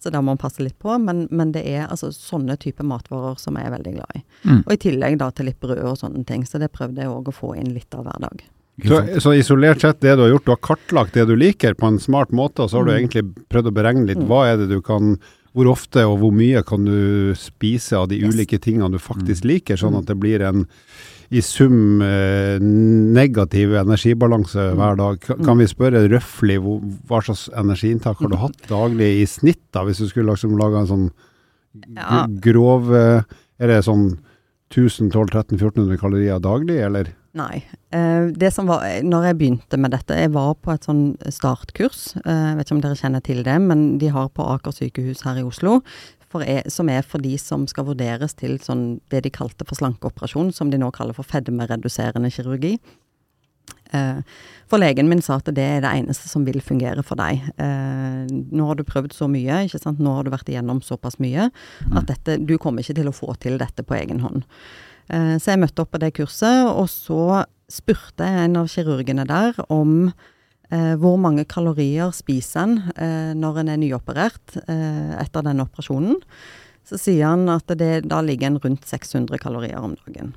Så 0.00 0.10
da 0.10 0.22
må 0.22 0.32
man 0.32 0.40
passe 0.40 0.64
litt 0.64 0.78
på. 0.80 0.94
Men, 0.98 1.26
men 1.30 1.52
det 1.52 1.62
er 1.68 1.84
altså 1.86 2.08
sånne 2.14 2.56
type 2.60 2.82
matvarer 2.86 3.36
som 3.38 3.58
jeg 3.60 3.68
er 3.68 3.74
veldig 3.76 3.92
glad 3.98 4.16
i. 4.16 4.22
Mm. 4.48 4.62
Og 4.64 4.72
i 4.72 4.80
tillegg 4.86 5.18
da 5.20 5.28
til 5.36 5.50
litt 5.50 5.60
brød 5.62 5.82
og 5.84 5.98
sånne 6.00 6.24
ting. 6.26 6.46
Så 6.48 6.58
det 6.62 6.72
prøvde 6.74 7.04
jeg 7.04 7.12
òg 7.12 7.28
å 7.30 7.36
få 7.36 7.52
inn 7.60 7.74
litt 7.76 7.94
av 7.94 8.08
hver 8.08 8.24
dag. 8.24 8.42
Så, 8.88 9.02
så 9.22 9.36
isolert 9.38 9.84
sett, 9.84 10.00
det 10.02 10.16
du 10.18 10.24
har 10.24 10.32
gjort, 10.32 10.48
du 10.48 10.54
har 10.56 10.62
kartlagt 10.72 11.14
det 11.14 11.28
du 11.28 11.36
liker 11.38 11.76
på 11.78 11.86
en 11.92 12.00
smart 12.02 12.32
måte, 12.34 12.64
og 12.64 12.72
så 12.72 12.80
har 12.80 12.88
du 12.88 12.94
Mm. 12.94 12.98
egentlig 13.04 13.24
prøvd 13.52 13.70
å 13.70 13.76
beregne 13.76 14.06
litt 14.08 14.18
Mm. 14.18 14.26
hva 14.26 14.40
er 14.50 14.56
det 14.56 14.68
du 14.72 14.80
kan 14.82 15.18
hvor 15.54 15.68
ofte 15.70 16.02
og 16.04 16.18
hvor 16.18 16.32
mye 16.34 16.62
kan 16.66 16.84
du 16.84 17.32
spise 17.38 17.92
av 17.96 18.08
de 18.08 18.16
Yes. 18.18 18.34
ulike 18.34 18.58
tingene 18.58 18.90
du 18.90 18.98
faktisk 18.98 19.44
liker, 19.44 19.76
sånn 19.76 19.92
Mm. 19.94 19.98
at 19.98 20.06
det 20.06 20.16
blir 20.18 20.40
en 20.42 20.66
i 21.30 21.40
sum 21.40 22.02
eh, 22.02 22.58
negativ 22.60 23.70
energibalanse 23.74 24.72
Mm. 24.72 24.76
hver 24.76 24.96
dag. 24.96 25.20
Kan 25.44 25.58
vi 25.58 25.64
spørre 25.66 26.08
røftlig 26.10 26.58
hva 26.60 27.20
slags 27.22 27.48
energiinntak 27.56 28.18
har 28.18 28.28
du 28.28 28.36
hatt 28.36 28.66
daglig 28.68 29.22
i 29.22 29.26
snitt, 29.26 29.62
da, 29.72 29.84
hvis 29.84 29.98
du 29.98 30.06
skulle 30.08 30.30
liksom 30.34 30.58
lage 30.58 30.76
en 30.80 30.86
sånn 30.86 31.10
grov 32.40 32.90
Er 33.60 33.66
det 33.68 33.84
sånn 33.84 34.18
1000-1200-1300-1400 34.74 35.98
kalorier 36.00 36.40
daglig, 36.42 36.80
eller? 36.82 37.04
Nei. 37.34 37.64
Eh, 37.90 38.30
det 38.30 38.52
som 38.54 38.68
var, 38.70 38.84
når 39.02 39.28
jeg 39.28 39.38
begynte 39.40 39.78
med 39.80 39.90
dette, 39.90 40.14
jeg 40.14 40.30
var 40.36 40.52
på 40.62 40.70
et 40.70 40.86
sånn 40.86 41.16
startkurs. 41.34 42.12
Eh, 42.22 42.42
jeg 42.50 42.58
vet 42.60 42.68
ikke 42.68 42.76
om 42.76 42.82
dere 42.84 42.98
kjenner 43.00 43.24
til 43.26 43.42
det, 43.46 43.56
men 43.62 43.86
de 43.98 44.10
har 44.14 44.30
på 44.30 44.46
Aker 44.54 44.76
sykehus 44.76 45.24
her 45.26 45.40
i 45.42 45.46
Oslo. 45.46 45.80
For 46.30 46.46
jeg, 46.46 46.70
som 46.70 46.90
er 46.90 47.02
for 47.06 47.22
de 47.22 47.34
som 47.38 47.66
skal 47.70 47.88
vurderes 47.90 48.38
til 48.38 48.60
sånn, 48.62 49.00
det 49.10 49.24
de 49.26 49.34
kalte 49.34 49.66
for 49.66 49.78
slankeoperasjon, 49.80 50.54
som 50.54 50.70
de 50.70 50.78
nå 50.78 50.92
kaller 50.94 51.16
for 51.16 51.26
fedmereduserende 51.26 52.30
kirurgi. 52.34 52.76
Eh, 53.90 54.22
for 54.70 54.78
legen 54.78 55.10
min 55.10 55.22
sa 55.22 55.40
at 55.42 55.50
det 55.50 55.66
er 55.66 55.82
det 55.82 55.90
eneste 55.90 56.30
som 56.30 56.46
vil 56.46 56.62
fungere 56.62 57.02
for 57.02 57.18
deg. 57.18 57.42
Nå 57.58 58.70
har 58.70 58.78
du 58.78 58.86
prøvd 58.86 59.14
så 59.14 59.26
mye, 59.30 59.64
ikke 59.66 59.82
sant? 59.82 59.98
nå 59.98 60.14
har 60.14 60.22
du 60.26 60.34
vært 60.34 60.54
igjennom 60.54 60.86
såpass 60.86 61.18
mye, 61.22 61.50
at 61.90 62.10
dette, 62.10 62.38
du 62.46 62.56
kommer 62.62 62.86
ikke 62.86 63.02
til 63.02 63.10
å 63.10 63.14
få 63.14 63.34
til 63.42 63.58
dette 63.58 63.82
på 63.82 63.98
egen 63.98 64.22
hånd. 64.22 64.46
Eh, 65.10 65.36
Så 65.38 65.52
jeg 65.52 65.60
møtte 65.60 65.82
opp 65.84 65.90
på 65.92 66.00
det 66.02 66.12
kurset, 66.16 66.64
og 66.70 66.86
så 66.88 67.44
spurte 67.70 68.24
jeg 68.24 68.44
en 68.48 68.56
av 68.60 68.68
kirurgene 68.68 69.24
der 69.28 69.56
om 69.72 70.12
eh, 70.70 70.94
hvor 71.00 71.16
mange 71.20 71.44
kalorier 71.48 72.12
spiser 72.12 72.62
en 72.64 72.76
eh, 72.96 73.32
når 73.36 73.60
en 73.62 73.68
er 73.74 73.80
nyoperert 73.80 74.56
eh, 74.68 75.14
etter 75.20 75.42
denne 75.44 75.64
operasjonen. 75.66 76.20
Så 76.84 76.98
sier 77.00 77.26
han 77.32 77.48
at 77.48 77.66
det, 77.80 78.04
da 78.08 78.20
ligger 78.20 78.46
en 78.52 78.58
rundt 78.60 78.84
600 78.84 79.38
kalorier 79.40 79.80
om 79.80 79.94
dagen. 80.04 80.34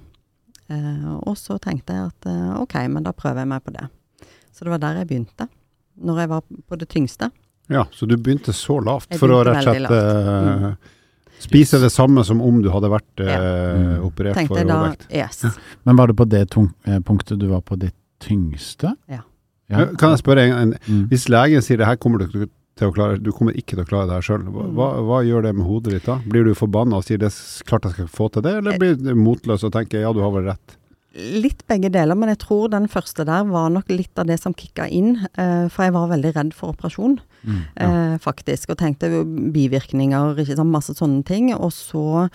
Eh, 0.72 1.08
og 1.28 1.36
så 1.40 1.58
tenkte 1.64 1.94
jeg 1.96 2.12
at 2.12 2.28
eh, 2.32 2.54
ok, 2.62 2.76
men 2.92 3.04
da 3.08 3.12
prøver 3.16 3.44
jeg 3.44 3.52
meg 3.52 3.64
på 3.64 3.76
det. 3.76 3.88
Så 4.56 4.66
det 4.66 4.72
var 4.74 4.82
der 4.84 5.02
jeg 5.04 5.08
begynte. 5.12 5.48
Når 5.98 6.20
jeg 6.24 6.30
var 6.32 6.42
på 6.70 6.78
det 6.80 6.88
tyngste. 6.90 7.32
Ja, 7.70 7.84
så 7.92 8.08
du 8.08 8.16
begynte 8.18 8.54
så 8.56 8.80
lavt 8.80 9.16
for 9.20 9.32
å 9.36 9.42
rett 9.44 9.68
og 9.68 9.76
slett 9.76 10.78
spise 11.40 11.80
det 11.82 11.92
samme 11.92 12.24
som 12.26 12.42
om 12.42 12.62
du 12.62 12.70
hadde 12.74 12.90
vært 12.90 13.22
eh, 13.24 13.38
Mm. 13.38 14.04
operert 14.08 14.36
Tenkte 14.36 14.56
for 14.58 14.66
overvekt. 14.66 15.08
Yes. 15.14 15.46
Men 15.86 15.96
var 15.96 16.08
det 16.08 16.16
på 16.18 16.28
det 16.30 16.50
tung, 16.50 16.74
eh, 16.86 17.00
punktet 17.00 17.40
du 17.40 17.48
var 17.48 17.62
på 17.62 17.78
ditt 17.80 17.94
tyngste? 18.20 18.96
Ja. 19.08 19.22
Ja. 19.70 19.82
Eh, 19.82 19.96
Kan 19.98 20.12
jeg 20.16 20.20
spørre, 20.24 20.46
en, 20.48 20.58
en, 20.58 20.74
Mm. 20.88 21.08
hvis 21.10 21.28
legen 21.30 21.62
sier 21.62 21.78
det 21.78 21.86
her 21.88 21.96
kommer 21.98 22.20
du 22.20 22.26
ikke 22.28 22.50
til 22.78 22.90
å 22.90 22.94
klare, 22.94 23.18
du 23.22 23.32
kommer 23.32 23.54
ikke 23.58 23.76
til 23.76 23.84
å 23.84 23.88
klare 23.88 24.08
det 24.08 24.14
her 24.14 24.22
sjøl, 24.22 24.44
hva, 24.48 24.64
Mm. 24.70 25.06
hva, 25.08 25.24
gjør 25.26 25.42
det 25.44 25.56
med 25.56 25.66
hodet 25.66 25.92
ditt 25.94 26.06
da? 26.06 26.20
Blir 26.28 26.44
du 26.46 26.54
forbanna 26.54 26.96
og 26.98 27.04
sier 27.04 27.18
det 27.18 27.28
er 27.34 27.64
klart 27.66 27.84
jeg 27.84 27.92
skal 27.94 28.08
få 28.08 28.32
til 28.32 28.42
det, 28.44 28.56
eller 28.58 28.78
blir 28.78 28.96
du 28.96 29.16
motløs 29.16 29.64
og 29.64 29.72
tenker 29.74 30.02
ja, 30.02 30.14
du 30.14 30.20
har 30.22 30.32
vel 30.32 30.46
rett? 30.46 30.78
Litt 31.18 31.64
begge 31.68 31.90
deler, 31.92 32.14
men 32.16 32.30
jeg 32.30 32.38
tror 32.38 32.70
den 32.70 32.88
første 32.88 33.26
der 33.26 33.44
var 33.50 33.70
nok 33.70 33.90
litt 33.90 34.18
av 34.20 34.28
det 34.28 34.40
som 34.40 34.54
kicka 34.54 34.88
inn. 34.88 35.28
Eh, 35.36 35.68
for 35.70 35.84
jeg 35.86 35.94
var 35.94 36.08
veldig 36.10 36.36
redd 36.36 36.54
for 36.54 36.72
operasjon, 36.76 37.20
Mm. 37.44 37.64
eh, 37.76 38.18
faktisk. 38.24 38.72
Og 38.74 38.80
tenkte 38.80 39.10
bivirkninger, 39.54 40.38
ikke 40.44 40.56
sant, 40.58 40.74
masse 40.74 40.96
sånne 40.98 41.24
ting. 41.28 41.54
Og 41.56 41.72
så 41.76 42.30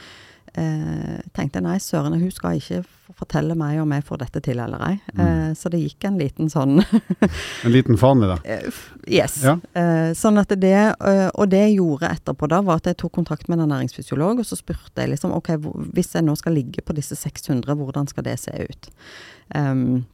eh, 0.54 1.20
tenkte 1.36 1.60
jeg 1.60 1.66
nei, 1.66 1.78
søren, 1.82 2.18
hun 2.20 2.30
skal 2.34 2.58
ikke 2.60 2.82
fortelle 3.12 3.52
meg 3.58 3.76
om 3.82 3.90
jeg 3.92 4.04
får 4.08 4.22
dette 4.22 4.40
til 4.46 4.60
eller 4.62 4.82
ei. 4.86 4.94
Eh, 5.20 5.50
så 5.58 5.68
det 5.72 5.82
gikk 5.82 6.06
en 6.08 6.16
liten 6.20 6.48
sånn 6.52 6.78
En 7.66 7.72
liten 7.74 7.98
faen 8.00 8.24
i 8.24 8.30
det. 8.30 8.38
Eh, 8.44 8.80
Yes. 9.12 9.40
Ja. 9.42 9.56
Eh, 9.76 10.12
sånn 10.16 10.38
at 10.40 10.52
det, 10.62 10.72
eh, 10.72 11.28
og 11.34 11.50
det 11.50 11.58
jeg 11.66 11.76
gjorde 11.80 12.12
etterpå 12.14 12.48
da, 12.48 12.60
var 12.64 12.78
at 12.80 12.86
jeg 12.88 13.00
tok 13.02 13.12
kontakt 13.18 13.48
med 13.50 13.58
en 13.58 13.66
ernæringsfysiolog, 13.66 14.40
og 14.40 14.46
så 14.46 14.56
spurte 14.56 15.02
jeg 15.02 15.10
liksom, 15.12 15.34
ok, 15.34 15.56
hvis 15.92 16.14
jeg 16.14 16.24
nå 16.24 16.36
skal 16.38 16.54
ligge 16.56 16.84
på 16.86 16.94
disse 16.96 17.18
600, 17.18 17.74
hvordan 17.76 18.08
skal 18.08 18.24
det 18.28 18.38
se 18.40 18.54
ut? 18.54 18.88
Um, 19.58 20.04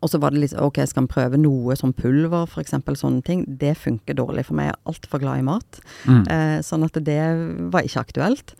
og 0.00 0.08
så 0.08 0.20
var 0.20 0.32
det 0.32 0.40
litt, 0.42 0.54
ok, 0.56 0.80
skal 0.88 1.04
vi 1.04 1.12
prøve 1.12 1.40
noe 1.40 1.76
som 1.76 1.92
pulver, 1.96 2.48
eksempel 2.60 2.96
sånne 2.96 3.20
ting. 3.26 3.44
Det 3.60 3.74
funker 3.76 4.16
dårlig 4.16 4.46
for 4.48 4.56
meg, 4.56 4.70
jeg 4.70 4.78
er 4.78 4.92
altfor 4.92 5.22
glad 5.22 5.42
i 5.42 5.48
mat. 5.50 5.80
Mm. 6.08 6.22
Eh, 6.24 6.56
sånn 6.64 6.86
at 6.86 6.96
det 7.04 7.20
var 7.74 7.84
ikke 7.84 8.06
aktuelt. 8.06 8.54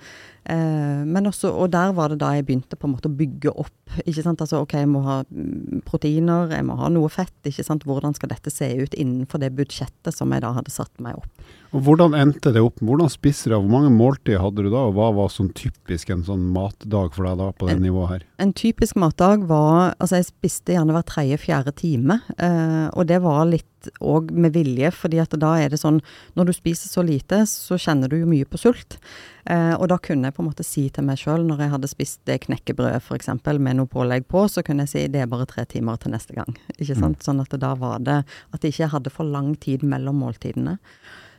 Eh, 0.48 1.02
men 1.04 1.26
også, 1.28 1.50
og 1.52 1.70
der 1.74 1.92
var 1.92 2.08
det 2.08 2.18
da 2.22 2.32
jeg 2.36 2.46
begynte 2.48 2.76
på 2.80 2.88
en 2.88 2.94
måte 2.96 3.10
å 3.10 3.16
bygge 3.16 3.52
opp. 3.52 3.74
ikke 4.06 4.22
sant, 4.22 4.40
altså 4.40 4.62
ok, 4.62 4.72
Jeg 4.80 4.88
må 4.88 5.02
ha 5.04 5.22
mm, 5.28 5.82
proteiner, 5.84 6.48
jeg 6.54 6.64
må 6.64 6.76
ha 6.78 6.88
noe 6.88 7.08
fett. 7.12 7.34
ikke 7.44 7.64
sant, 7.66 7.84
Hvordan 7.84 8.14
skal 8.16 8.28
dette 8.32 8.50
se 8.50 8.68
ut 8.80 8.94
innenfor 8.94 9.38
det 9.42 9.52
budsjettet 9.58 10.14
som 10.14 10.30
jeg 10.32 10.40
da 10.42 10.52
hadde 10.56 10.70
satt 10.72 10.92
meg 11.00 11.16
opp. 11.18 11.28
Og 11.72 11.84
Hvordan 11.86 12.14
endte 12.18 12.50
det 12.52 12.62
opp? 12.64 12.80
Hvordan 12.82 13.10
spiser 13.12 13.52
du? 13.52 13.56
Hvor 13.60 13.70
mange 13.70 13.92
måltider 13.94 14.40
hadde 14.42 14.64
du 14.64 14.70
da, 14.72 14.86
og 14.88 14.94
hva 14.96 15.10
var 15.14 15.28
sånn 15.30 15.52
typisk 15.54 16.10
en 16.10 16.24
sånn 16.26 16.48
matdag 16.54 17.14
for 17.14 17.28
deg 17.28 17.38
da 17.38 17.50
på 17.52 17.68
det 17.68 17.76
En- 17.76 17.82
nivået 17.84 18.08
her? 18.10 18.22
En 18.40 18.52
typisk 18.52 18.96
matdag 18.96 19.44
var 19.46 19.94
Altså, 20.00 20.16
jeg 20.16 20.26
spiste 20.32 20.72
gjerne 20.74 20.92
hver 20.96 21.04
tredje-fjerde 21.06 21.74
time. 21.76 22.20
Eh, 22.38 22.88
og 22.96 23.06
det 23.06 23.20
var 23.22 23.44
litt 23.46 23.66
òg 24.00 24.30
med 24.34 24.54
vilje, 24.54 24.90
fordi 24.92 25.20
at 25.22 25.34
da 25.40 25.54
er 25.60 25.70
det 25.72 25.80
sånn 25.80 26.00
Når 26.36 26.50
du 26.50 26.52
spiser 26.52 26.90
så 26.90 27.04
lite, 27.06 27.42
så 27.48 27.78
kjenner 27.80 28.10
du 28.10 28.18
jo 28.20 28.28
mye 28.28 28.44
på 28.48 28.58
sult. 28.60 28.98
Eh, 29.44 29.74
og 29.74 29.88
da 29.88 29.98
kunne 29.98 30.28
jeg 30.28 30.36
på 30.36 30.42
en 30.44 30.50
måte 30.50 30.66
si 30.66 30.88
til 30.92 31.06
meg 31.06 31.20
sjøl, 31.20 31.46
når 31.48 31.64
jeg 31.64 31.72
hadde 31.74 31.90
spist 31.90 32.20
det 32.28 32.40
knekkebrødet 32.44 33.00
f.eks. 33.00 33.30
med 33.58 33.78
noe 33.78 33.90
pålegg 33.90 34.28
på, 34.28 34.44
så 34.48 34.62
kunne 34.66 34.86
jeg 34.86 34.92
si 34.92 35.06
det 35.08 35.24
er 35.24 35.32
bare 35.32 35.48
tre 35.48 35.64
timer 35.64 35.96
til 35.96 36.14
neste 36.14 36.36
gang. 36.36 36.52
Ikke 36.80 36.98
sant? 36.98 37.24
Sånn 37.24 37.40
at 37.42 37.56
da 37.60 37.74
var 37.78 38.00
det 38.04 38.22
At 38.52 38.62
jeg 38.62 38.74
ikke 38.74 38.92
hadde 38.94 39.12
for 39.14 39.24
lang 39.24 39.54
tid 39.60 39.82
mellom 39.86 40.20
måltidene. 40.22 40.78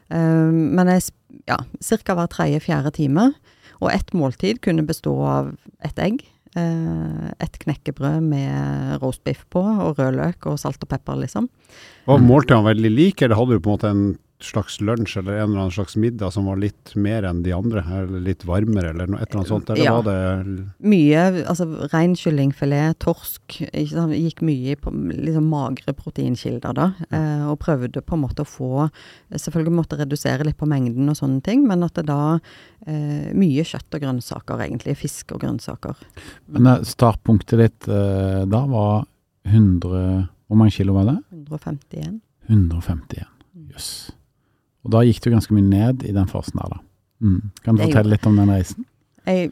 Eh, 0.10 0.51
men 0.51 0.91
jeg 0.95 1.12
ja, 1.47 1.62
ca. 1.62 2.15
hver 2.17 2.32
tredje-fjerde 2.32 2.93
time. 2.97 3.32
Og 3.82 3.89
ett 3.91 4.13
måltid 4.13 4.62
kunne 4.62 4.86
bestå 4.86 5.15
av 5.25 5.56
et 5.86 5.97
egg, 5.99 6.21
et 6.58 7.60
knekkebrød 7.64 8.20
med 8.26 8.98
roastbiff 9.02 9.46
på, 9.54 9.62
og 9.62 10.00
rød 10.00 10.18
løk 10.18 10.50
og 10.52 10.60
salt 10.60 10.84
og 10.84 10.90
pepper, 10.92 11.22
liksom. 11.22 11.48
Var 12.10 12.26
måltidene 12.26 12.68
veldig 12.68 12.92
like, 12.92 13.24
eller 13.26 13.40
hadde 13.40 13.56
du 13.56 13.64
på 13.64 13.72
en 13.72 13.78
måte 13.78 13.92
en 13.94 14.04
slags 14.43 14.80
lunsj 14.82 15.17
eller 15.19 15.38
en 15.39 15.49
eller 15.51 15.60
annen 15.63 15.73
slags 15.75 15.95
middag 15.99 16.32
som 16.34 16.45
var 16.49 16.58
litt 16.62 16.93
mer 16.95 17.23
enn 17.30 17.43
de 17.45 17.51
andre, 17.56 17.84
eller 17.84 18.23
litt 18.25 18.45
varmere, 18.47 18.89
eller 18.93 19.08
noe, 19.12 19.21
et 19.21 19.30
eller 19.30 19.41
annet 19.41 19.51
sånt? 19.51 19.69
Eller 19.73 19.86
Ja. 19.86 19.93
var 20.01 20.04
det 20.08 20.65
Mye 20.80 21.45
altså 21.45 21.67
rein 21.93 22.15
kyllingfilet, 22.15 22.97
torsk. 22.99 23.58
Ikke 23.71 23.91
sant? 23.93 24.13
Gikk 24.17 24.41
mye 24.41 24.75
på 24.82 24.91
liksom 24.93 25.49
magre 25.51 25.93
proteinkilder 25.93 26.73
da. 26.77 26.88
Eh, 27.12 27.45
og 27.51 27.60
prøvde 27.60 28.01
på 28.01 28.13
en 28.17 28.23
måte 28.25 28.45
å 28.45 28.49
få 28.49 28.89
Selvfølgelig 29.32 29.73
måtte 29.73 29.97
redusere 29.99 30.43
litt 30.45 30.58
på 30.60 30.67
mengden 30.67 31.08
og 31.10 31.15
sånne 31.15 31.41
ting, 31.43 31.65
men 31.67 31.84
at 31.84 31.93
det 31.95 32.06
da 32.10 32.39
eh, 32.88 33.32
Mye 33.34 33.63
kjøtt 33.63 33.93
og 33.95 34.01
grønnsaker, 34.01 34.60
egentlig. 34.65 34.97
Fisk 34.97 35.32
og 35.36 35.41
grønnsaker. 35.41 35.95
Men 36.51 36.67
eh, 36.67 36.84
startpunktet 36.84 37.58
ditt 37.60 37.88
eh, 37.88 38.43
da 38.45 38.65
var 38.67 39.06
100 39.45 40.27
Hvor 40.47 40.58
mange 40.60 40.71
kilo 40.75 40.93
var 40.93 41.06
det? 41.08 41.17
151. 41.32 42.19
151. 42.49 43.25
Jøss. 43.71 44.12
Og 44.86 44.91
da 44.96 45.04
gikk 45.06 45.22
du 45.22 45.30
ganske 45.32 45.54
mye 45.54 45.67
ned 45.67 46.04
i 46.08 46.12
den 46.15 46.28
fasen 46.32 46.58
der, 46.62 46.70
da. 46.76 46.80
Mm. 47.22 47.41
Kan 47.63 47.76
du 47.78 47.84
fortelle 47.86 48.15
litt 48.15 48.26
om 48.26 48.36
den 48.41 48.50
reisen? 48.50 48.86
Jeg, 49.28 49.52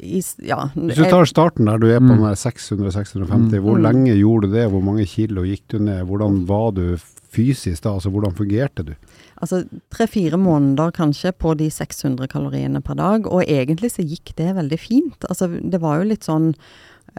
i, 0.00 0.22
ja, 0.48 0.70
Hvis 0.74 0.96
du 0.96 1.04
tar 1.10 1.26
starten 1.28 1.66
der 1.68 1.76
du 1.82 1.86
er 1.90 1.98
på 2.00 2.06
Mm. 2.08 2.16
den 2.16 2.28
der 2.30 2.38
600-650, 2.40 3.60
hvor 3.60 3.76
Mm. 3.76 3.82
lenge 3.82 4.14
gjorde 4.16 4.48
du 4.48 4.52
det? 4.54 4.70
Hvor 4.70 4.82
mange 4.82 5.04
kilo 5.06 5.42
gikk 5.44 5.66
du 5.68 5.78
ned? 5.78 6.06
Hvordan 6.06 6.46
var 6.46 6.70
du 6.72 6.96
fysisk 7.30 7.82
da? 7.82 7.90
Altså 7.94 8.10
hvordan 8.10 8.32
fungerte 8.34 8.84
du? 8.86 8.94
Altså 9.42 9.64
tre-fire 9.90 10.36
måneder 10.38 10.90
kanskje 10.92 11.32
på 11.32 11.56
de 11.56 11.68
600 11.70 12.26
kaloriene 12.28 12.82
per 12.82 12.94
dag, 12.94 13.26
og 13.26 13.44
egentlig 13.44 13.90
så 13.92 14.02
gikk 14.06 14.34
det 14.36 14.54
veldig 14.56 14.78
fint. 14.78 15.24
Altså 15.28 15.48
det 15.70 15.80
var 15.80 15.98
jo 16.02 16.08
litt 16.08 16.24
sånn 16.24 16.54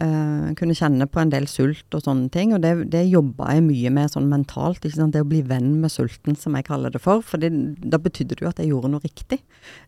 eh, 0.00 0.52
Kunne 0.58 0.76
kjenne 0.76 1.08
på 1.10 1.20
en 1.22 1.32
del 1.32 1.48
sult 1.50 1.96
og 1.96 2.04
sånne 2.04 2.30
ting, 2.32 2.54
og 2.56 2.62
det, 2.64 2.72
det 2.92 3.04
jobba 3.10 3.52
jeg 3.56 3.66
mye 3.66 3.92
med 3.94 4.12
sånn 4.12 4.30
mentalt. 4.30 4.84
Det 4.84 5.22
å 5.22 5.28
bli 5.28 5.42
venn 5.46 5.74
med 5.82 5.92
sulten, 5.92 6.36
som 6.38 6.56
jeg 6.56 6.68
kaller 6.68 6.94
det 6.94 7.02
for. 7.02 7.24
For 7.26 7.42
det, 7.42 7.52
da 7.82 8.00
betydde 8.02 8.38
det 8.38 8.46
jo 8.46 8.50
at 8.50 8.62
jeg 8.62 8.72
gjorde 8.72 8.92
noe 8.94 9.04
riktig. 9.04 9.42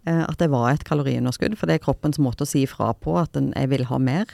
Uh, 0.09 0.25
at 0.27 0.39
det 0.43 0.51
var 0.53 0.71
et 0.73 0.87
kaloriunderskudd. 0.87 1.59
For 1.61 1.71
det 1.71 1.79
er 1.79 1.85
kroppens 1.85 2.21
måte 2.23 2.47
å 2.47 2.49
si 2.49 2.65
ifra 2.67 2.93
på 2.97 3.17
at 3.21 3.35
den, 3.37 3.53
jeg 3.57 3.73
vil 3.73 3.87
ha 3.91 4.01
mer. 4.03 4.31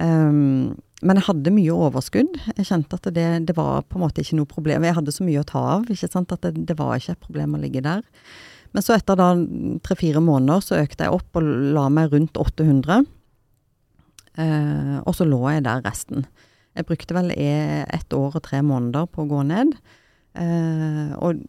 Um, 0.00 0.78
men 1.00 1.16
jeg 1.16 1.28
hadde 1.30 1.54
mye 1.54 1.76
overskudd. 1.88 2.36
Jeg 2.58 2.68
kjente 2.68 2.98
at 2.98 3.08
det, 3.16 3.28
det 3.48 3.56
var 3.56 3.86
på 3.88 3.98
en 3.98 4.04
måte 4.04 4.24
ikke 4.24 4.38
noe 4.40 4.48
problem. 4.48 4.84
Jeg 4.84 4.98
hadde 4.98 5.14
så 5.16 5.24
mye 5.26 5.40
å 5.42 5.48
ta 5.48 5.62
av, 5.78 5.88
ikke 5.88 6.10
sant, 6.12 6.32
at 6.34 6.44
det, 6.44 6.66
det 6.68 6.76
var 6.80 6.98
ikke 6.98 7.16
et 7.16 7.24
problem 7.24 7.56
å 7.56 7.62
ligge 7.62 7.84
der. 7.84 8.04
Men 8.76 8.84
så 8.86 8.94
etter 8.94 9.18
da 9.18 9.32
tre-fire 9.82 10.22
måneder 10.22 10.62
så 10.62 10.78
økte 10.78 11.06
jeg 11.06 11.16
opp 11.16 11.40
og 11.40 11.48
la 11.74 11.88
meg 11.92 12.12
rundt 12.12 12.38
800. 12.38 13.08
Eh, 14.38 14.98
og 15.02 15.16
så 15.16 15.26
lå 15.28 15.40
jeg 15.50 15.64
der 15.66 15.82
resten. 15.86 16.26
Jeg 16.76 16.86
brukte 16.86 17.16
vel 17.16 17.32
e- 17.34 17.86
ett 17.90 18.12
år 18.14 18.36
og 18.38 18.44
tre 18.46 18.62
måneder 18.62 19.08
på 19.10 19.24
å 19.24 19.30
gå 19.30 19.42
ned. 19.46 19.74
Eh, 20.38 21.16
og 21.18 21.40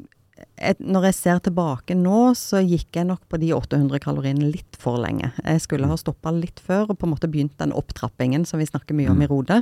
et, 0.58 0.80
når 0.82 1.10
jeg 1.10 1.18
ser 1.18 1.42
tilbake 1.46 1.94
nå, 1.98 2.34
så 2.38 2.62
gikk 2.66 2.98
jeg 2.98 3.08
nok 3.10 3.24
på 3.30 3.38
de 3.42 3.52
800 3.54 4.02
kaloriene 4.02 4.50
litt 4.50 4.78
for 4.82 4.98
lenge. 5.02 5.32
Jeg 5.44 5.62
skulle 5.62 5.90
ha 5.90 5.98
stoppa 6.00 6.34
litt 6.34 6.62
før 6.64 6.90
og 6.90 6.98
på 6.98 7.06
en 7.08 7.14
måte 7.14 7.30
begynt 7.32 7.58
den 7.62 7.74
opptrappingen 7.78 8.46
som 8.50 8.62
vi 8.62 8.70
snakker 8.70 8.98
mye 8.98 9.12
om 9.14 9.22
i 9.22 9.30
Rode. 9.30 9.62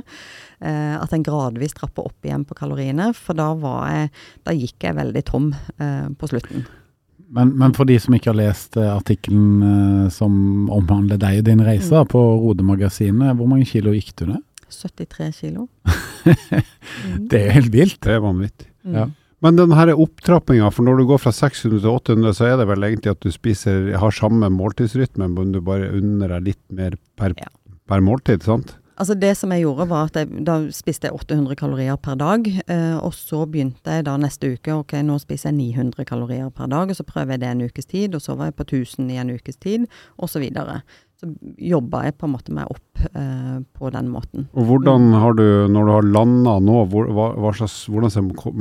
Eh, 0.60 0.96
at 0.96 1.12
en 1.12 1.26
gradvis 1.26 1.76
trapper 1.76 2.08
opp 2.08 2.24
igjen 2.24 2.46
på 2.48 2.56
kaloriene, 2.56 3.10
for 3.16 3.36
da, 3.36 3.52
var 3.60 3.88
jeg, 3.92 4.12
da 4.48 4.56
gikk 4.56 4.88
jeg 4.88 4.98
veldig 5.00 5.24
tom 5.28 5.52
eh, 5.52 6.08
på 6.16 6.32
slutten. 6.32 6.64
Men, 7.30 7.52
men 7.58 7.74
for 7.76 7.86
de 7.86 7.94
som 8.02 8.14
ikke 8.16 8.32
har 8.32 8.38
lest 8.40 8.76
eh, 8.80 8.90
artikkelen 8.90 9.62
eh, 9.62 10.06
som 10.14 10.68
omhandler 10.74 11.20
deg 11.20 11.42
og 11.42 11.46
din 11.46 11.62
reise 11.62 12.02
mm. 12.02 12.08
på 12.10 12.22
Rode-magasinet, 12.42 13.36
hvor 13.38 13.50
mange 13.50 13.68
kilo 13.70 13.94
gikk 13.94 14.12
du 14.18 14.26
ned? 14.32 14.44
73 14.70 15.32
kilo. 15.42 15.68
Mm. 17.00 17.28
Det 17.32 17.38
er 17.38 17.54
helt 17.54 17.70
vilt. 17.72 17.96
Det 18.04 18.12
er 18.12 18.18
vanvittig. 18.20 18.66
Mm. 18.84 18.96
Ja. 18.98 19.04
Men 19.40 19.56
den 19.56 19.72
her 19.72 19.92
opptrappinga, 19.94 20.66
for 20.74 20.84
når 20.84 20.98
du 21.00 21.06
går 21.08 21.20
fra 21.22 21.32
600 21.32 21.80
til 21.80 21.88
800, 21.88 22.34
så 22.36 22.48
er 22.50 22.58
det 22.60 22.66
vel 22.68 22.84
egentlig 22.84 23.14
at 23.14 23.22
du 23.24 23.30
spiser, 23.32 23.86
har 24.02 24.12
samme 24.12 24.50
måltidsrytme, 24.52 25.30
men 25.32 25.54
du 25.54 25.62
bare 25.64 25.88
unner 25.96 26.34
deg 26.34 26.50
litt 26.50 26.60
mer 26.76 26.98
per, 27.16 27.32
Ja. 27.40 27.48
per 27.88 28.04
måltid, 28.04 28.44
sant? 28.44 28.74
Altså 29.00 29.14
Det 29.16 29.30
som 29.38 29.52
jeg 29.54 29.62
gjorde, 29.64 29.86
var 29.88 30.10
at 30.10 30.16
jeg, 30.20 30.44
da 30.44 30.58
spiste 30.76 31.08
jeg 31.08 31.16
800 31.16 31.56
kalorier 31.56 31.96
per 31.96 32.18
dag. 32.20 32.46
Eh, 32.68 32.96
og 33.00 33.14
så 33.16 33.46
begynte 33.48 33.94
jeg 33.96 34.04
da 34.04 34.18
neste 34.20 34.52
uke 34.58 34.74
ok, 34.82 34.92
nå 35.08 35.16
spiser 35.22 35.48
jeg 35.50 35.56
900 35.72 36.04
kalorier 36.04 36.50
per 36.52 36.68
dag. 36.68 36.90
og 36.92 36.98
Så 36.98 37.06
prøver 37.08 37.32
jeg 37.38 37.40
det 37.40 37.48
en 37.54 37.62
ukes 37.64 37.88
tid, 37.88 38.14
og 38.14 38.20
så 38.20 38.36
var 38.36 38.50
jeg 38.50 38.58
på 38.60 38.66
1000 38.68 39.08
i 39.14 39.16
en 39.22 39.32
ukes 39.32 39.56
tid, 39.56 39.86
osv. 40.20 40.34
Så, 40.36 40.42
videre. 40.44 40.82
så 41.20 41.26
jobba 41.72 42.04
jeg 42.06 42.14
på 42.20 42.28
en 42.28 42.32
måte 42.36 42.52
meg 42.56 42.68
opp 42.72 43.02
eh, 43.16 43.58
på 43.80 43.90
den 43.96 44.08
måten. 44.12 44.46
Og 44.52 44.68
hvordan 44.68 45.10
har 45.16 45.32
du, 45.36 45.46
når 45.72 45.88
du 45.88 45.92
har 45.96 46.08
landa 46.20 46.54
nå, 46.60 46.78
hvor, 46.92 47.08
hva, 47.16 47.30
hva 47.40 47.52
slags, 47.56 47.86
hvordan 47.88 48.12
ser 48.12 48.28
ko- 48.36 48.52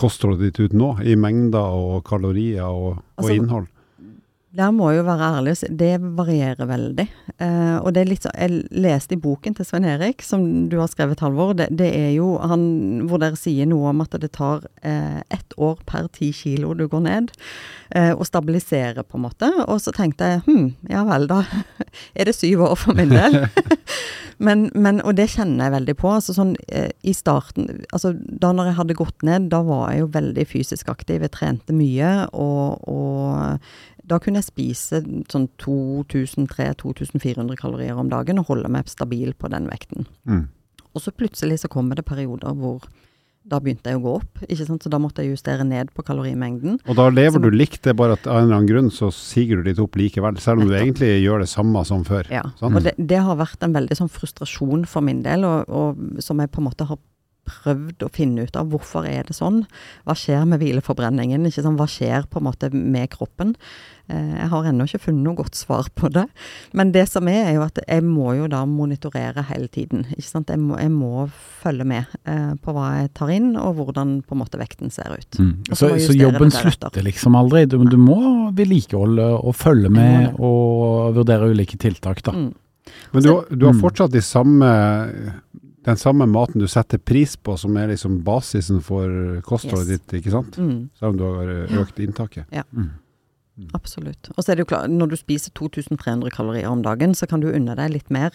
kostholdet 0.00 0.48
ditt 0.48 0.60
ut 0.64 0.76
nå? 0.76 0.94
I 1.04 1.14
mengder 1.16 1.76
og 1.76 2.02
kalorier 2.08 2.64
og, 2.68 2.96
og 2.98 3.02
Altså, 3.20 3.36
innhold? 3.36 3.68
Der 4.56 4.70
må 4.72 4.86
jeg 4.88 5.02
jo 5.02 5.04
være 5.04 5.26
ærlig 5.36 5.52
det 5.76 5.90
varierer 6.16 6.68
veldig. 6.70 7.04
Eh, 7.36 7.76
og 7.84 7.92
det 7.92 8.00
er 8.00 8.08
litt 8.08 8.24
så, 8.24 8.30
Jeg 8.32 8.62
leste 8.72 9.12
i 9.12 9.20
boken 9.20 9.54
til 9.54 9.66
Svein 9.68 9.84
Erik, 9.84 10.22
som 10.24 10.70
du 10.72 10.78
har 10.80 10.88
skrevet, 10.88 11.20
Halvor. 11.20 11.52
Det, 11.52 11.66
det 11.76 11.88
er 11.92 12.14
jo 12.14 12.38
han 12.40 13.04
hvor 13.10 13.20
dere 13.20 13.36
sier 13.36 13.68
noe 13.68 13.90
om 13.92 14.00
at 14.00 14.16
det 14.16 14.30
tar 14.32 14.64
eh, 14.80 15.20
ett 15.28 15.52
år 15.58 15.82
per 15.84 16.08
ti 16.16 16.30
kilo 16.32 16.72
du 16.72 16.86
går 16.88 17.04
ned. 17.04 17.28
Eh, 17.92 18.14
og 18.14 18.24
stabiliserer, 18.24 19.04
på 19.04 19.18
en 19.18 19.26
måte. 19.26 19.50
Og 19.66 19.82
så 19.84 19.92
tenkte 19.92 20.30
jeg 20.32 20.40
hm, 20.46 20.70
ja 20.88 21.04
vel, 21.04 21.28
da 21.28 21.42
er 22.18 22.30
det 22.30 22.36
syv 22.38 22.64
år 22.70 22.80
for 22.80 22.96
min 22.96 23.12
del. 23.12 23.36
men, 24.48 24.70
men, 24.72 25.02
og 25.04 25.18
det 25.20 25.28
kjenner 25.34 25.68
jeg 25.68 25.76
veldig 25.76 25.96
på. 26.00 26.14
altså 26.14 26.32
sånn 26.38 26.54
eh, 26.72 26.88
I 27.04 27.12
starten, 27.12 27.84
altså 27.92 28.14
da 28.16 28.54
når 28.56 28.72
jeg 28.72 28.80
hadde 28.80 28.98
gått 29.04 29.28
ned, 29.28 29.52
da 29.52 29.60
var 29.68 29.92
jeg 29.92 30.06
jo 30.06 30.10
veldig 30.16 30.48
fysisk 30.48 30.88
aktiv. 30.88 31.20
Jeg 31.20 31.36
trente 31.36 31.76
mye. 31.76 32.14
og, 32.32 32.88
og 32.88 33.96
da 34.08 34.18
kunne 34.22 34.40
jeg 34.40 34.48
spise 34.48 35.02
sånn 35.30 35.48
2300-2400 35.60 37.58
kalorier 37.60 37.98
om 37.98 38.08
dagen 38.12 38.40
og 38.40 38.48
holde 38.52 38.70
meg 38.72 38.88
stabil 38.90 39.34
på 39.36 39.50
den 39.52 39.68
vekten. 39.70 40.06
Mm. 40.28 40.46
Og 40.94 41.04
så 41.04 41.12
plutselig 41.14 41.60
så 41.62 41.70
kommer 41.72 41.98
det 41.98 42.06
perioder 42.08 42.56
hvor 42.58 42.86
da 43.48 43.60
begynte 43.64 43.88
jeg 43.88 43.96
å 43.96 44.02
gå 44.04 44.14
opp, 44.18 44.40
ikke 44.44 44.66
sant? 44.68 44.84
så 44.84 44.90
da 44.92 44.98
måtte 45.00 45.22
jeg 45.24 45.32
justere 45.32 45.64
ned 45.64 45.88
på 45.96 46.02
kalorimengden. 46.04 46.76
Og 46.84 46.96
da 46.98 47.08
lever 47.08 47.38
Så- 47.38 47.42
du 47.42 47.50
likt, 47.50 47.82
det 47.82 47.90
er 47.90 47.94
bare 47.94 48.12
at 48.12 48.26
av 48.26 48.36
en 48.36 48.44
eller 48.44 48.56
annen 48.56 48.68
grunn 48.68 48.90
så 48.90 49.08
siger 49.10 49.56
du 49.56 49.62
litt 49.62 49.78
opp 49.78 49.96
likevel, 49.96 50.38
selv 50.38 50.60
om 50.60 50.68
du 50.68 50.74
egentlig 50.74 51.22
gjør 51.24 51.40
det 51.40 51.48
samme 51.48 51.84
som 51.86 52.04
før. 52.04 52.28
Ja, 52.30 52.42
sånn? 52.60 52.76
og 52.76 52.82
det, 52.82 52.94
det 52.98 53.18
har 53.18 53.36
vært 53.36 53.62
en 53.62 53.72
veldig 53.72 53.96
sånn 53.96 54.10
frustrasjon 54.10 54.86
for 54.86 55.00
min 55.00 55.22
del, 55.22 55.44
og, 55.44 55.64
og 55.68 56.20
som 56.22 56.38
jeg 56.38 56.50
på 56.50 56.58
en 56.58 56.68
måte 56.68 56.86
har 56.86 56.98
prøvd 57.48 58.04
å 58.06 58.12
finne 58.14 58.44
ut 58.46 58.56
av 58.60 58.68
hvorfor 58.72 59.08
er 59.08 59.24
det 59.28 59.34
sånn. 59.36 59.62
Hva 60.06 60.14
skjer 60.18 60.44
med 60.48 60.60
hvileforbrenningen? 60.62 61.46
Ikke 61.48 61.64
sånn, 61.64 61.78
Hva 61.80 61.88
skjer 61.90 62.28
på 62.30 62.38
en 62.42 62.46
måte 62.48 62.70
med 62.72 63.08
kroppen? 63.10 63.54
Eh, 64.08 64.36
Jeg 64.38 64.48
har 64.52 64.64
ennå 64.70 64.86
ikke 64.88 65.00
funnet 65.08 65.24
noe 65.26 65.36
godt 65.36 65.54
svar 65.58 65.88
på 65.94 66.08
det. 66.12 66.26
Men 66.72 66.92
det 66.92 67.06
som 67.10 67.26
er, 67.28 67.42
er 67.50 67.54
jo 67.58 67.64
at 67.66 67.78
jeg 67.86 68.02
må 68.06 68.30
jo 68.38 68.46
da 68.48 68.62
monitorere 68.68 69.42
hele 69.50 69.68
tiden. 69.68 70.06
Ikke 70.16 70.28
sant? 70.30 70.48
Jeg, 70.52 70.58
må, 70.60 70.78
jeg 70.80 70.92
må 70.94 71.26
følge 71.62 71.84
med 71.84 72.06
eh, 72.24 72.54
på 72.62 72.72
hva 72.76 72.86
jeg 73.02 73.12
tar 73.18 73.32
inn, 73.34 73.50
og 73.56 73.76
hvordan 73.82 74.22
på 74.28 74.36
en 74.36 74.42
måte 74.44 74.60
vekten 74.60 74.90
ser 74.94 75.12
ut. 75.18 75.38
Mm. 75.40 75.52
Så 75.74 75.90
Så, 76.00 76.14
jobben 76.16 76.50
slutter 76.54 77.02
liksom 77.04 77.36
aldri. 77.36 77.66
Du, 77.68 77.76
du 77.84 77.96
må 78.00 78.50
vedlikeholde 78.56 79.28
og 79.42 79.54
følge 79.56 79.90
med 79.92 80.34
og 80.38 81.14
vurdere 81.18 81.50
ulike 81.52 81.76
tiltak, 81.80 82.22
da. 82.24 82.32
Mm. 82.32 82.54
Men 83.12 83.22
du, 83.22 83.28
du 83.52 83.66
har 83.66 83.74
Mm. 83.76 83.80
fortsatt 83.82 84.10
de 84.12 84.20
samme, 84.24 84.64
den 85.88 85.96
samme 86.00 86.26
maten 86.28 86.60
du 86.62 86.68
setter 86.70 87.00
pris 87.00 87.34
på, 87.40 87.56
som 87.58 87.76
er 87.80 87.88
liksom 87.94 88.20
basisen 88.26 88.82
for 88.84 89.40
kostholdet 89.46 89.88
Yes. 89.96 90.00
ditt, 90.06 90.18
ikke 90.20 90.34
sant? 90.36 90.58
Mm. 90.60 90.88
Selv 91.00 91.14
om 91.14 91.20
du 91.20 91.24
har 91.26 91.52
økt 91.82 92.00
inntaket. 92.04 92.44
Mm. 92.72 92.90
Absolutt. 93.74 94.28
Og 94.36 94.44
så 94.44 94.52
er 94.52 94.58
det 94.58 94.66
jo 94.66 94.70
klart, 94.70 94.90
når 94.92 95.10
du 95.10 95.16
spiser 95.18 95.50
2300 95.58 96.30
kalorier 96.30 96.68
om 96.70 96.82
dagen, 96.84 97.14
så 97.18 97.26
kan 97.26 97.40
du 97.42 97.48
unne 97.50 97.74
deg 97.74 97.90
litt 97.90 98.12
mer 98.14 98.30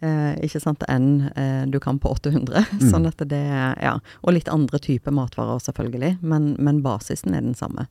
eh, 0.00 0.38
ikke 0.46 0.60
sant, 0.62 0.84
enn 0.88 1.26
eh, 1.36 1.66
du 1.68 1.76
kan 1.84 1.98
på 2.00 2.14
800. 2.16 2.64
Mm. 2.74 2.88
Sånn 2.90 3.06
at 3.06 3.20
det 3.28 3.42
Ja. 3.82 3.98
Og 4.24 4.34
litt 4.34 4.48
andre 4.48 4.78
typer 4.82 5.12
matvarer, 5.14 5.60
selvfølgelig, 5.62 6.16
men, 6.22 6.54
men 6.58 6.80
basisen 6.84 7.36
er 7.36 7.44
den 7.44 7.54
samme. 7.58 7.86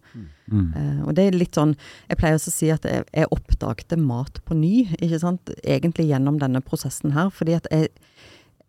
Mm. 0.49 0.73
Eh, 0.75 0.99
og 1.05 1.13
det 1.17 1.27
er 1.27 1.37
litt 1.37 1.55
sånn 1.55 1.75
Jeg 2.09 2.17
pleier 2.19 2.35
også 2.39 2.51
å 2.51 2.55
si 2.57 2.71
at 2.73 2.83
jeg, 2.89 3.05
jeg 3.13 3.29
oppdagte 3.31 3.97
mat 4.01 4.41
på 4.45 4.57
ny, 4.57 4.73
ikke 4.97 5.21
sant. 5.21 5.53
Egentlig 5.63 6.09
gjennom 6.09 6.39
denne 6.41 6.61
prosessen 6.65 7.13
her. 7.15 7.29
Fordi 7.33 7.59
at 7.61 7.69
jeg 7.71 7.91
eh, 7.91 8.01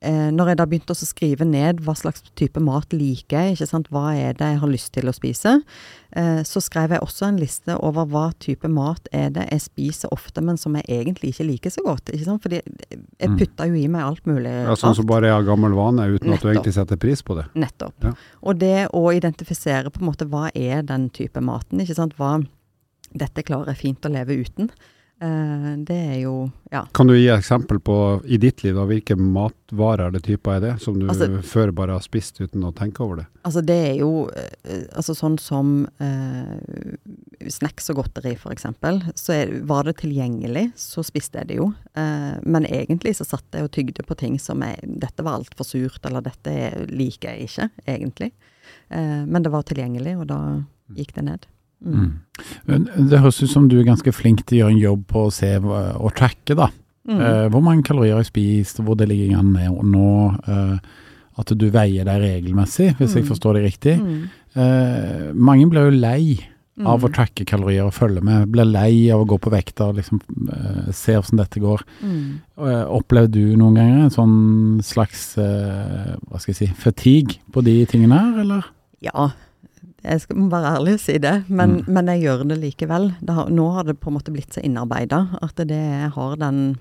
Når 0.05 0.49
jeg 0.51 0.57
da 0.59 0.65
begynte 0.69 0.93
å 0.93 0.99
skrive 1.01 1.47
ned 1.49 1.79
hva 1.81 1.95
slags 1.97 2.21
type 2.37 2.61
mat 2.61 2.93
liker 2.93 3.39
jeg, 3.41 3.55
ikke 3.55 3.69
sant, 3.71 3.87
hva 3.89 4.11
er 4.13 4.35
det 4.37 4.51
jeg 4.53 4.59
har 4.61 4.69
lyst 4.69 4.93
til 4.93 5.09
å 5.09 5.15
spise, 5.17 5.55
eh, 6.13 6.43
så 6.45 6.61
skrev 6.61 6.91
jeg 6.93 7.01
også 7.01 7.29
en 7.31 7.39
liste 7.41 7.73
over 7.81 8.05
hva 8.13 8.27
type 8.39 8.69
mat 8.69 9.09
er 9.17 9.31
det 9.31 9.47
jeg 9.51 9.61
spiser 9.65 10.13
ofte, 10.13 10.43
men 10.45 10.59
som 10.61 10.75
jeg 10.77 10.85
egentlig 10.93 11.33
ikke 11.33 11.47
liker 11.49 11.71
så 11.73 11.81
godt. 11.87 12.13
ikke 12.13 12.25
sant, 12.27 12.43
Fordi 12.43 12.61
jeg 12.61 13.31
Mm. 13.31 13.39
putta 13.39 13.67
jo 13.67 13.75
i 13.81 13.87
meg 13.89 14.03
alt 14.03 14.25
mulig 14.27 14.53
Ja, 14.53 14.75
sånn 14.75 14.95
som 14.95 15.07
bare 15.07 15.25
er 15.29 15.39
av 15.39 15.47
gammel 15.47 15.73
vane, 15.73 16.05
uten 16.19 16.35
at 16.35 16.41
du 16.43 16.49
egentlig 16.53 16.75
setter 16.75 16.97
pris 16.97 17.23
på 17.23 17.37
det. 17.37 17.47
Nettopp. 17.55 17.95
Ja. 18.03 18.13
Og 18.43 18.59
det 18.59 18.89
å 18.93 19.09
identifisere 19.09 19.89
på 19.91 20.03
en 20.03 20.13
måte 20.13 20.29
hva 20.29 20.51
er 20.55 20.83
den 20.83 21.09
type 21.09 21.41
maten, 21.41 21.81
ikke 21.81 21.95
sant. 21.97 22.13
Hva 22.19 22.45
Dette 23.17 23.43
klarer 23.45 23.67
jeg 23.69 23.77
fint 23.77 24.01
å 24.03 24.11
leve 24.13 24.37
uten. 24.45 24.69
Eh, 25.23 25.77
det 25.87 25.95
er 25.97 26.17
jo 26.25 26.51
Ja. 26.73 26.83
Kan 26.93 27.07
du 27.07 27.15
gi 27.15 27.29
eksempel 27.31 27.79
på, 27.79 28.21
i 28.27 28.37
ditt 28.37 28.65
liv, 28.65 28.75
da, 28.75 28.83
hvilke 28.85 29.15
matvarer 29.17 30.09
eller 30.09 30.19
typer 30.21 30.57
er 30.57 30.61
det, 30.61 30.73
som 30.83 30.99
du 30.99 31.07
Altså- 31.07 31.41
før 31.43 31.71
bare 31.73 31.93
har 31.93 32.01
spist 32.01 32.41
uten 32.41 32.65
å 32.65 32.73
tenke 32.75 33.01
over 33.01 33.17
det? 33.23 33.27
Altså 33.45 33.65
det 33.65 33.77
er 33.93 33.95
jo 34.01 34.29
eh, 34.35 34.87
altså 34.97 35.15
sånn 35.15 35.39
som 35.39 35.87
eh, 36.01 36.99
snacks 37.49 37.89
og 37.91 37.97
godteri 38.03 38.35
for 38.37 38.51
eksempel. 38.53 39.01
Så 39.15 39.33
er, 39.37 39.61
var 39.63 39.85
det 39.85 39.97
tilgjengelig, 40.03 40.73
så 40.75 41.05
spiste 41.07 41.39
jeg 41.39 41.47
det 41.53 41.57
jo. 41.61 41.73
Eh, 41.95 42.41
men 42.43 42.65
egentlig 42.67 43.15
så 43.15 43.25
satt 43.25 43.45
jeg 43.53 43.63
og 43.69 43.71
tygde 43.71 44.03
på 44.05 44.17
ting 44.19 44.39
som 44.41 44.61
jeg 44.67 44.81
Dette 44.99 45.23
var 45.23 45.39
altfor 45.39 45.65
surt, 45.65 46.05
eller 46.05 46.21
dette 46.23 46.51
er- 46.51 46.87
liker 46.91 47.37
jeg 47.37 47.49
ikke, 47.49 47.71
egentlig. 47.87 48.33
Eh, 48.91 49.25
men 49.25 49.43
det 49.43 49.53
var 49.53 49.63
tilgjengelig, 49.63 50.19
og 50.21 50.27
da 50.27 50.41
gikk 50.93 51.15
det 51.15 51.25
ned. 51.25 51.47
Mm. 51.85 51.95
Mm. 51.95 52.13
Men 52.67 53.09
Det 53.11 53.21
høres 53.21 53.43
ut 53.43 53.51
som 53.51 53.69
du 53.69 53.79
er 53.81 53.85
ganske 53.85 54.13
flink 54.13 54.45
til 54.47 54.59
å 54.59 54.61
gjøre 54.65 54.73
en 54.75 54.83
jobb 54.83 55.07
på 55.07 55.27
å 55.29 55.33
se 55.33 55.53
og 56.01 56.15
tracke, 56.17 56.57
da. 56.57 56.69
Mm. 57.09 57.21
Eh, 57.21 57.49
hvor 57.53 57.61
mange 57.63 57.85
kalorier 57.85 58.17
jeg 58.23 58.31
spist, 58.33 58.79
hvor 58.83 58.97
det 58.97 59.09
ligger 59.11 59.39
an 59.39 59.53
nå, 59.85 60.09
eh, 60.49 60.79
at 61.37 61.47
du 61.59 61.67
veier 61.71 62.05
deg 62.07 62.23
regelmessig, 62.23 62.95
hvis 62.97 63.15
jeg 63.15 63.25
Mm. 63.25 63.29
forstår 63.29 63.55
det 63.55 63.65
riktig. 63.65 64.01
Mm. 64.01 64.29
Eh, 64.57 65.33
mange 65.35 65.69
blir 65.69 65.91
jo 65.91 65.99
lei 66.01 66.39
av 66.81 67.03
å 67.03 67.09
Mm. 67.09 67.13
tracke 67.15 67.45
kalorier 67.47 67.85
og 67.87 67.93
følge 67.93 68.23
med. 68.23 68.51
Blir 68.51 68.65
lei 68.65 69.11
av 69.11 69.21
å 69.21 69.27
gå 69.29 69.39
på 69.39 69.51
vekta 69.51 69.89
og 69.89 69.97
liksom 69.97 70.21
se 70.93 71.13
hvordan 71.13 71.37
dette 71.39 71.61
går. 71.61 71.83
Mm. 72.03 72.41
Eh, 72.59 73.27
du 73.29 73.57
noen 73.57 73.75
ganger 73.75 74.05
en 74.05 74.11
sånn 74.11 74.81
slags 74.83 75.37
hva 75.37 76.41
skal 76.41 76.55
jeg 76.55 76.57
si, 76.57 76.67
fatigue 76.75 77.39
på 77.53 77.63
de 77.63 77.85
tingene 77.87 78.19
her, 78.19 78.41
eller? 78.41 78.65
Ja, 79.03 79.31
jeg 80.05 80.21
skal 80.21 80.37
må 80.37 80.51
være 80.53 80.75
ærlig 80.79 80.95
og 80.99 81.01
si 81.01 81.19
det, 81.19 81.35
men, 81.49 81.79
Mm. 81.81 81.85
men 81.89 82.07
jeg 82.13 82.23
gjør 82.23 82.49
det 82.49 82.59
likevel. 82.61 83.15
Det 83.25 83.35
har, 83.35 83.49
nå 83.49 83.71
har 83.75 83.85
det 83.85 83.99
på 84.01 84.09
en 84.13 84.19
måte 84.19 84.33
blitt 84.33 84.53
så 84.53 84.61
innarbeida 84.63 85.39
at 85.43 85.57
det 85.57 85.69
jeg 85.71 86.11
har 86.15 86.37
den 86.37 86.77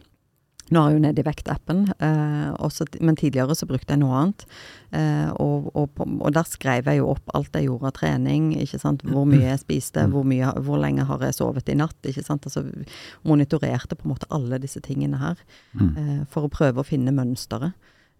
Nå 0.71 0.79
er 0.79 0.91
jeg 0.91 0.95
jo 0.95 1.01
nede 1.03 1.19
i 1.19 1.25
vektappen, 1.27 1.79
eh, 1.99 3.01
men 3.03 3.15
tidligere 3.19 3.53
så 3.53 3.67
brukte 3.67 3.91
jeg 3.91 3.99
noe 3.99 4.15
annet. 4.15 4.45
Eh, 4.93 5.29
og, 5.35 5.67
og, 5.75 5.89
på, 5.93 6.07
og 6.23 6.31
der 6.33 6.43
skrev 6.47 6.85
jeg 6.87 6.97
jo 7.01 7.09
opp 7.11 7.33
alt 7.35 7.51
jeg 7.53 7.67
gjorde 7.67 7.89
av 7.91 7.91
trening, 7.97 8.53
ikke 8.55 8.79
sant. 8.79 9.03
Hvor 9.03 9.25
mye 9.27 9.43
jeg 9.51 9.59
spiste, 9.59 10.07
hvor, 10.09 10.23
mye, 10.23 10.53
hvor 10.63 10.79
lenge 10.79 11.03
har 11.05 11.19
jeg 11.19 11.35
sovet 11.35 11.67
i 11.69 11.75
natt, 11.75 11.99
ikke 12.07 12.23
sant. 12.23 12.47
Altså 12.47 12.63
monitorerte 13.27 13.97
på 13.99 14.07
en 14.07 14.13
måte 14.15 14.29
alle 14.31 14.57
disse 14.63 14.79
tingene 14.81 15.19
her 15.19 15.35
Mm. 15.75 15.97
eh, 15.97 16.25
for 16.31 16.47
å 16.47 16.49
prøve 16.49 16.79
å 16.79 16.85
finne 16.87 17.11
mønsteret. 17.11 17.73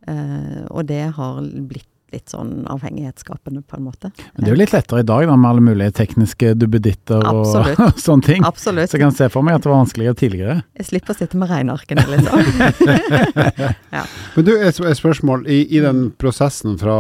Eh, 0.06 0.68
og 0.70 0.86
det 0.88 1.14
har 1.16 1.42
blitt 1.42 1.88
litt 2.14 2.30
sånn 2.32 2.64
avhengighetsskapende, 2.72 3.64
på 3.68 3.78
en 3.80 3.84
måte. 3.90 4.12
Men 4.36 4.46
det 4.46 4.48
er 4.52 4.54
jo 4.56 4.60
litt 4.62 4.74
lettere 4.76 5.02
i 5.04 5.08
dag 5.10 5.26
da, 5.28 5.36
med 5.36 5.50
alle 5.50 5.66
mulige 5.66 5.96
tekniske 5.98 6.54
duppeditter 6.62 7.26
og 7.34 7.44
sånne 8.06 8.28
ting. 8.30 8.46
Absolutt. 8.48 8.92
Så 8.94 8.98
jeg 9.00 9.04
kan 9.04 9.16
se 9.18 9.28
for 9.34 9.46
meg 9.46 9.58
at 9.58 9.66
det 9.66 9.72
var 9.74 9.82
vanskeligere 9.82 10.20
tidligere. 10.22 10.58
Jeg 10.80 10.90
slipper 10.92 11.16
å 11.16 11.20
sitte 11.20 11.42
med 11.42 11.52
regnearkene, 11.52 12.06
liksom. 12.14 13.34
Men 14.36 14.48
du, 14.48 14.54
et, 14.58 14.80
spørsmål. 14.98 15.46
I, 15.50 15.62
I 15.78 15.84
den 15.84 16.08
prosessen 16.22 16.78
fra 16.82 16.98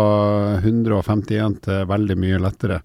151 0.61 1.59
til 1.67 1.85
veldig 1.89 2.17
mye 2.19 2.39
lettere, 2.43 2.81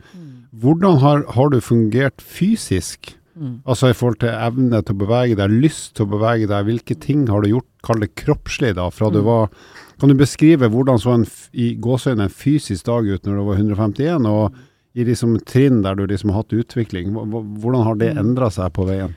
hvordan 0.58 0.98
har, 1.02 1.24
har 1.36 1.50
du 1.52 1.60
fungert 1.62 2.22
fysisk? 2.24 3.14
Mm. 3.38 3.60
Altså 3.70 3.92
i 3.92 3.94
forhold 3.94 4.18
til 4.24 4.32
evne 4.34 4.80
til 4.82 4.96
å 4.96 5.00
bevege 5.04 5.36
deg, 5.38 5.52
lyst 5.62 5.92
til 5.94 6.08
å 6.08 6.12
bevege 6.16 6.48
deg. 6.50 6.64
Hvilke 6.66 6.96
ting 6.98 7.26
har 7.30 7.44
du 7.44 7.52
gjort, 7.52 7.68
kall 7.86 8.02
det 8.02 8.10
kroppslig, 8.18 8.72
da, 8.78 8.88
fra 8.90 9.12
du 9.14 9.20
Mm. 9.22 9.28
var 9.28 9.52
Kan 9.98 10.08
du 10.08 10.14
beskrive 10.14 10.68
hvordan 10.70 10.98
så 11.02 11.14
en 11.16 11.26
i 11.52 11.72
gåsøgne, 11.74 12.28
en 12.28 12.30
fysisk 12.30 12.86
dag 12.86 13.06
ut 13.06 13.24
når 13.26 13.34
du 13.34 13.44
var 13.48 13.56
151, 13.58 14.26
og 14.30 14.54
i 14.94 15.04
liksom 15.04 15.38
trinn 15.46 15.82
der 15.82 15.94
du 15.98 16.06
liksom 16.06 16.30
har 16.30 16.42
hatt 16.44 16.54
utvikling? 16.54 17.10
Hvordan 17.12 17.82
har 17.84 17.94
det 17.98 18.14
Mm. 18.14 18.20
endra 18.22 18.50
seg 18.50 18.72
på 18.72 18.86
veien? 18.86 19.14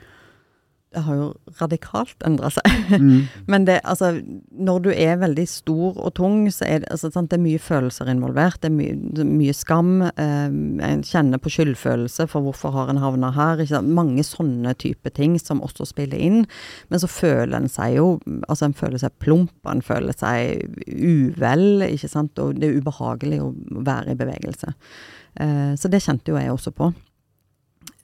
Det 0.92 1.02
har 1.06 1.16
jo 1.16 1.26
radikalt 1.60 2.24
endra 2.26 2.50
seg. 2.52 2.98
Men 3.50 3.66
det, 3.68 3.78
altså, 3.88 4.12
når 4.52 4.82
du 4.84 4.88
er 4.92 5.20
veldig 5.22 5.44
stor 5.48 5.96
og 5.96 6.12
tung, 6.18 6.44
så 6.52 6.66
er 6.68 6.82
det, 6.82 6.90
altså, 6.92 7.10
det 7.12 7.38
er 7.38 7.44
mye 7.44 7.60
følelser 7.62 8.10
involvert. 8.12 8.60
Det 8.62 8.70
er 8.70 8.76
mye, 8.76 9.26
mye 9.28 9.54
skam. 9.56 9.94
Eh, 10.10 10.48
en 10.92 11.04
kjenner 11.06 11.40
på 11.42 11.52
skyldfølelse 11.54 12.26
for 12.30 12.44
hvorfor 12.44 12.74
har 12.76 12.92
en 12.92 13.00
havna 13.02 13.32
her. 13.36 13.62
Mange 13.82 14.24
sånne 14.26 14.74
type 14.80 15.12
ting 15.16 15.38
som 15.40 15.62
også 15.64 15.88
spiller 15.88 16.20
inn. 16.20 16.44
Men 16.92 17.02
så 17.02 17.10
føler 17.10 17.56
en 17.58 17.70
seg 17.72 17.98
jo 17.98 18.10
Altså, 18.48 18.66
en 18.66 18.76
føler 18.76 19.00
seg 19.00 19.14
plump, 19.22 19.54
en 19.68 19.80
føler 19.84 20.14
seg 20.16 20.66
uvel, 20.92 21.84
ikke 21.86 22.10
sant. 22.10 22.38
Og 22.42 22.58
det 22.58 22.68
er 22.68 22.82
ubehagelig 22.82 23.40
å 23.42 23.52
være 23.86 24.12
i 24.12 24.18
bevegelse. 24.18 24.74
Eh, 25.40 25.72
så 25.78 25.90
det 25.90 26.02
kjente 26.04 26.32
jo 26.32 26.38
jeg 26.40 26.52
også 26.52 26.74
på. 26.76 26.92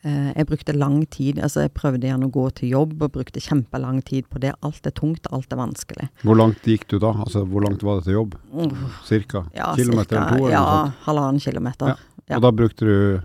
Eh, 0.05 0.33
Jeg 0.37 0.47
brukte 0.47 0.73
lang 0.77 1.07
tid, 1.11 1.39
altså 1.43 1.61
jeg 1.67 1.73
prøvde 1.75 2.07
gjerne 2.07 2.29
å 2.29 2.31
gå 2.31 2.45
til 2.55 2.69
jobb 2.71 3.03
og 3.03 3.13
brukte 3.13 3.41
kjempelang 3.43 4.03
tid 4.05 4.29
på 4.31 4.39
det. 4.41 4.53
Alt 4.63 4.87
er 4.87 4.91
tungt, 4.95 5.27
alt 5.33 5.51
er 5.53 5.57
vanskelig. 5.59 6.09
Hvor 6.23 6.37
langt 6.39 6.63
gikk 6.63 6.87
du 6.89 6.99
da? 6.99 7.11
Altså 7.25 7.43
Hvor 7.49 7.65
langt 7.67 7.83
var 7.83 7.97
det 7.99 8.05
til 8.05 8.15
jobb? 8.15 8.37
Cirka? 9.05 9.47
Ja, 9.57 9.75
Kilometer 9.75 10.15
cirka, 10.17 10.29
eller 10.29 10.39
to? 10.39 10.45
Eller 10.47 10.55
ja, 10.55 10.93
halvannen 11.07 11.41
kilometer. 11.41 11.97
ja. 12.29 12.37
Og 12.37 12.43
da 12.43 12.51
brukte 12.53 12.85
du 12.87 13.21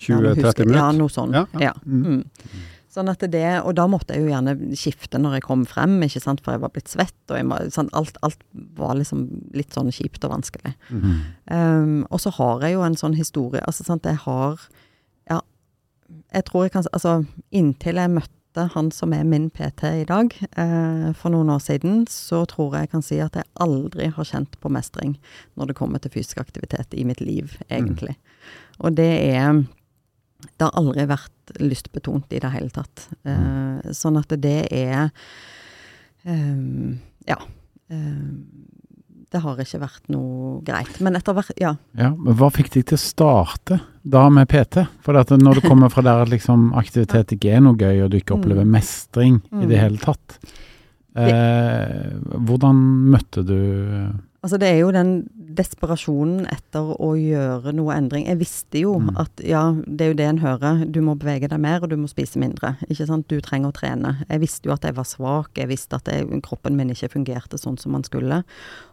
20-30 0.00 0.64
minutter? 0.64 0.74
Ja, 0.76 0.90
noe 0.92 1.08
sånt. 1.08 1.34
Ja, 1.34 1.46
Ja. 1.54 1.60
ja. 1.60 1.72
Mm. 1.86 2.04
Mm. 2.04 2.24
Sånn 2.90 3.08
at 3.08 3.20
det, 3.30 3.62
og 3.62 3.74
da 3.76 3.86
måtte 3.86 4.16
jeg 4.16 4.24
jo 4.24 4.30
gjerne 4.32 4.56
skifte 4.74 5.18
når 5.20 5.34
jeg 5.38 5.42
kom 5.42 5.64
frem, 5.64 6.00
ikke 6.02 6.20
sant, 6.20 6.40
for 6.42 6.52
jeg 6.56 6.60
var 6.60 6.70
blitt 6.74 6.88
svett, 6.90 7.14
og 7.30 7.38
må- 7.46 7.70
sånn, 7.70 7.88
alt, 7.92 8.16
alt 8.24 8.38
var 8.74 8.96
liksom 8.96 9.28
litt 9.54 9.70
sånn 9.70 9.92
kjipt 9.92 10.24
og 10.24 10.32
vanskelig. 10.32 10.74
Mm. 10.90 11.20
Um, 11.52 12.06
og 12.10 12.18
så 12.18 12.32
har 12.32 12.60
jeg 12.62 12.72
jo 12.74 12.82
en 12.82 12.96
sånn 12.96 13.14
historie, 13.14 13.60
altså 13.64 13.84
sant, 13.84 14.02
jeg 14.02 14.16
har, 14.16 14.58
ja, 14.58 14.58
jeg 16.30 16.46
tror 16.48 16.66
jeg 16.66 16.74
kan, 16.76 16.86
altså 16.92 17.16
inntil 17.50 18.00
jeg 18.00 18.12
møtte 18.12 18.64
han 18.74 18.88
som 18.90 19.12
er 19.14 19.26
min 19.28 19.46
PT 19.54 19.84
i 20.00 20.06
dag, 20.08 20.32
eh, 20.58 21.10
for 21.14 21.30
noen 21.30 21.52
år 21.54 21.60
siden, 21.62 22.02
så 22.10 22.42
tror 22.50 22.74
jeg 22.74 22.88
jeg 22.88 22.92
kan 22.94 23.04
si 23.06 23.20
at 23.22 23.36
jeg 23.38 23.46
aldri 23.62 24.08
har 24.10 24.26
kjent 24.26 24.56
på 24.60 24.72
mestring 24.74 25.14
når 25.54 25.70
det 25.70 25.76
kommer 25.78 26.02
til 26.02 26.10
fysisk 26.16 26.40
aktivitet 26.42 26.96
i 26.98 27.04
mitt 27.06 27.22
liv, 27.22 27.54
egentlig. 27.70 28.16
Og 28.82 28.96
det 28.98 29.10
er, 29.36 29.62
det 30.50 30.66
har 30.66 30.74
aldri 30.78 31.06
vært 31.10 31.54
lystbetont 31.62 32.32
i 32.34 32.42
det 32.42 32.50
hele 32.50 32.74
tatt. 32.74 33.06
Eh, 33.22 33.94
sånn 33.94 34.18
at 34.18 34.34
det 34.42 34.58
er, 34.74 35.10
eh, 36.26 36.98
ja, 37.30 37.38
ehm, 37.90 38.79
det 39.30 39.40
har 39.44 39.56
ikke 39.62 39.78
vært 39.80 40.08
noe 40.10 40.60
greit. 40.66 41.00
Men 41.00 41.14
etter 41.16 41.34
hvert, 41.36 41.52
ja. 41.60 41.76
Ja, 41.96 42.10
men 42.16 42.34
Hva 42.34 42.48
fikk 42.50 42.70
deg 42.74 42.86
til 42.90 42.98
å 42.98 43.02
starte 43.02 43.80
da 44.02 44.28
med 44.28 44.48
PT? 44.48 44.86
For 45.04 45.14
at 45.20 45.28
når 45.30 45.60
du 45.60 45.68
kommer 45.68 45.88
fra 45.92 46.02
der 46.02 46.22
at 46.24 46.28
liksom 46.32 46.72
aktivitet 46.74 47.36
ikke 47.36 47.52
er 47.54 47.60
noe 47.60 47.74
gøy, 47.78 48.02
og 48.04 48.10
du 48.10 48.18
ikke 48.18 48.34
opplever 48.38 48.64
Mm. 48.66 48.70
mestring 48.74 49.40
i 49.52 49.66
det 49.66 49.78
Mm. 49.78 49.82
hele 49.84 49.98
tatt, 49.98 50.38
eh, 51.16 52.10
hvordan 52.38 52.82
møtte 53.10 53.44
du 53.46 54.12
Altså 54.42 54.56
det 54.56 54.68
er 54.72 54.78
jo 54.80 54.90
den 54.94 55.26
desperasjonen 55.54 56.46
etter 56.48 56.94
å 56.96 57.10
gjøre 57.18 57.74
noe 57.76 57.92
endring. 57.92 58.24
Jeg 58.24 58.38
visste 58.40 58.80
jo 58.80 58.94
Mm. 58.98 59.10
at 59.20 59.42
ja, 59.44 59.72
det 59.86 60.00
er 60.00 60.08
jo 60.12 60.16
det 60.16 60.26
en 60.28 60.38
hører. 60.38 60.90
Du 60.90 61.00
må 61.02 61.14
bevege 61.18 61.48
deg 61.48 61.60
mer, 61.60 61.82
og 61.82 61.90
du 61.90 61.96
må 61.96 62.08
spise 62.08 62.38
mindre. 62.40 62.76
Ikke 62.88 63.06
sant. 63.06 63.28
Du 63.28 63.38
trenger 63.40 63.68
å 63.68 63.76
trene. 63.76 64.24
Jeg 64.30 64.40
visste 64.40 64.66
jo 64.68 64.72
at 64.72 64.80
jeg 64.82 64.94
var 64.96 65.04
svak. 65.04 65.50
Jeg 65.58 65.68
visste 65.68 65.96
at 65.96 66.08
jeg, 66.08 66.24
kroppen 66.42 66.74
min 66.76 66.88
ikke 66.88 67.10
fungerte 67.12 67.58
sånn 67.60 67.78
som 67.78 67.92
man 67.92 68.02
skulle. 68.02 68.42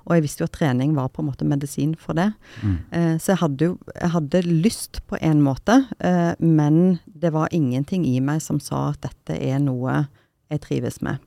Og 0.05 0.15
jeg 0.15 0.23
visste 0.23 0.43
jo 0.43 0.49
at 0.49 0.57
trening 0.59 0.95
var 0.95 1.07
på 1.09 1.23
en 1.23 1.29
måte 1.31 1.45
medisin 1.47 1.95
for 1.95 2.13
det. 2.13 2.33
Mm. 2.61 2.77
Eh, 2.91 3.15
så 3.17 3.31
jeg 3.35 3.37
hadde 3.37 3.61
jo 3.69 3.77
jeg 4.01 4.09
hadde 4.09 4.41
lyst 4.43 4.99
på 5.07 5.17
en 5.21 5.41
måte, 5.41 5.85
eh, 6.01 6.35
men 6.39 6.99
det 7.07 7.31
var 7.31 7.47
ingenting 7.51 8.05
i 8.05 8.19
meg 8.19 8.41
som 8.41 8.59
sa 8.59 8.89
at 8.89 9.01
dette 9.01 9.39
er 9.41 9.59
noe 9.59 10.07
jeg 10.51 10.59
trives 10.61 11.01
med. 11.01 11.19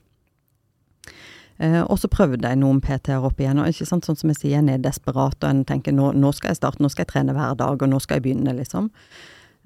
Eh, 1.60 1.82
og 1.82 1.98
så 2.00 2.08
prøvde 2.08 2.48
jeg 2.48 2.56
noen 2.60 2.80
PT-er 2.80 3.24
opp 3.26 3.40
igjen, 3.42 3.60
og 3.60 3.68
ikke 3.68 3.88
sant, 3.88 4.06
sånn 4.08 4.16
som 4.16 4.32
jeg 4.32 4.40
sier, 4.40 4.60
en 4.60 4.70
er 4.72 4.80
desperat, 4.80 5.36
og 5.42 5.48
en 5.48 5.64
tenker 5.68 5.92
nå, 5.92 6.12
nå 6.16 6.32
skal 6.36 6.54
jeg 6.54 6.60
starte, 6.62 6.80
nå 6.80 6.88
skal 6.92 7.04
jeg 7.04 7.12
trene 7.12 7.34
hver 7.36 7.58
dag, 7.60 7.82
og 7.82 7.92
nå 7.92 8.00
skal 8.00 8.18
jeg 8.18 8.28
begynne, 8.28 8.54
liksom. 8.56 8.88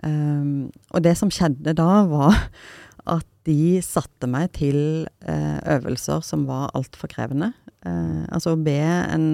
Um, 0.02 0.72
og 0.90 1.04
det 1.06 1.14
som 1.20 1.30
skjedde 1.32 1.76
da, 1.78 2.02
var 2.10 2.40
at 3.14 3.28
de 3.46 3.78
satte 3.84 4.26
meg 4.30 4.50
til 4.56 5.06
uh, 5.28 5.60
øvelser 5.76 6.24
som 6.26 6.48
var 6.48 6.72
altfor 6.74 7.12
krevende. 7.12 7.52
Uh, 7.86 8.24
altså 8.32 8.56
å 8.56 8.60
be 8.64 8.80
en 8.80 9.28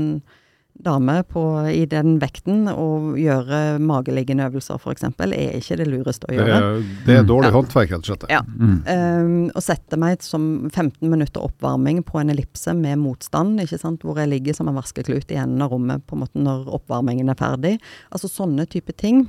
dame 0.84 1.16
på, 1.28 1.42
i 1.70 1.82
den 1.90 2.18
vekten 2.22 2.68
å 2.72 3.16
gjøre 3.18 3.78
mageliggende 3.84 4.46
øvelser, 4.48 4.80
f.eks., 4.80 5.06
er 5.06 5.34
ikke 5.58 5.78
det 5.80 5.88
lureste 5.88 6.28
å 6.28 6.36
gjøre. 6.36 6.46
Det 6.50 6.60
er, 6.60 6.86
det 7.06 7.16
er 7.18 7.26
dårlig 7.28 7.50
mm. 7.50 7.56
håndverk, 7.58 7.94
rett 7.94 8.04
og 8.04 8.10
slett. 8.10 8.28
Ja. 8.32 8.40
Mm. 8.46 8.78
Um, 8.86 9.34
å 9.56 9.64
sette 9.64 9.98
meg 10.00 10.24
som 10.24 10.46
15 10.70 11.04
minutter 11.10 11.44
oppvarming 11.44 12.02
på 12.06 12.20
en 12.22 12.32
ellipse 12.34 12.74
med 12.76 13.00
motstand, 13.02 13.60
ikke 13.64 13.80
sant, 13.80 14.06
hvor 14.06 14.20
jeg 14.20 14.32
ligger 14.32 14.56
som 14.56 14.70
en 14.70 14.78
vaskeklut 14.78 15.32
i 15.34 15.40
enden 15.40 15.64
av 15.64 15.74
rommet 15.74 16.06
på 16.06 16.16
en 16.16 16.24
måte 16.24 16.40
når 16.40 16.66
oppvarmingen 16.80 17.32
er 17.32 17.38
ferdig. 17.40 17.76
Altså 18.14 18.30
sånne 18.30 18.68
type 18.70 18.96
ting. 18.96 19.26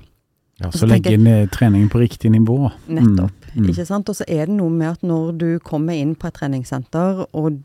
Ja, 0.61 0.71
Så, 0.71 0.85
legge 0.85 1.15
inn 1.15 1.27
treningen 1.49 1.89
på 1.89 1.99
riktig 2.03 2.31
nivå. 2.31 2.69
Nettopp. 2.85 3.49
Mm. 3.55 3.69
Ikke 3.71 3.85
sant. 3.87 4.09
Og 4.11 4.17
så 4.19 4.27
er 4.29 4.45
det 4.45 4.55
noe 4.55 4.69
med 4.69 4.93
at 4.93 5.05
når 5.05 5.31
du 5.39 5.47
kommer 5.65 5.97
inn 5.97 6.13
på 6.15 6.29
et 6.29 6.37
treningssenter 6.37 7.23
og 7.25 7.55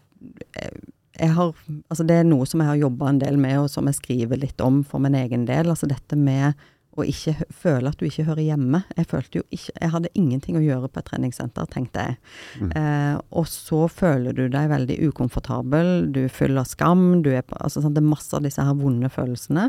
eh, 0.56 0.78
har, 1.16 1.52
altså 1.88 2.04
det 2.06 2.20
er 2.20 2.26
noe 2.28 2.46
som 2.48 2.60
jeg 2.62 2.68
har 2.68 2.80
jobba 2.84 3.10
en 3.10 3.20
del 3.22 3.38
med, 3.40 3.58
og 3.62 3.70
som 3.72 3.88
jeg 3.88 3.98
skriver 4.00 4.40
litt 4.42 4.60
om 4.60 4.82
for 4.84 5.02
min 5.02 5.16
egen 5.16 5.46
del. 5.48 5.70
Altså 5.72 5.88
dette 5.90 6.18
med 6.18 6.58
å 6.96 7.04
ikke 7.04 7.34
føle 7.52 7.90
at 7.90 8.00
du 8.00 8.06
ikke 8.08 8.24
hører 8.26 8.44
hjemme. 8.46 8.80
Jeg 8.96 9.08
følte 9.10 9.40
jo 9.40 9.44
ikke 9.52 9.74
Jeg 9.74 9.92
hadde 9.92 10.12
ingenting 10.16 10.56
å 10.56 10.64
gjøre 10.64 10.88
på 10.88 11.00
et 11.00 11.08
treningssenter, 11.10 11.68
tenkte 11.72 12.06
jeg. 12.06 12.16
Mm. 12.60 12.70
Eh, 12.80 13.18
og 13.36 13.48
så 13.52 13.82
føler 13.92 14.36
du 14.36 14.46
deg 14.52 14.70
veldig 14.72 14.96
ukomfortabel, 15.10 16.08
du 16.14 16.22
er 16.24 16.56
av 16.56 16.68
skam, 16.68 17.22
du 17.22 17.30
er 17.34 17.44
på, 17.44 17.58
altså 17.60 17.84
sånn, 17.84 17.94
Det 17.96 18.02
er 18.02 18.08
masse 18.14 18.32
av 18.36 18.46
disse 18.46 18.64
her 18.64 18.80
vonde 18.80 19.12
følelsene. 19.12 19.68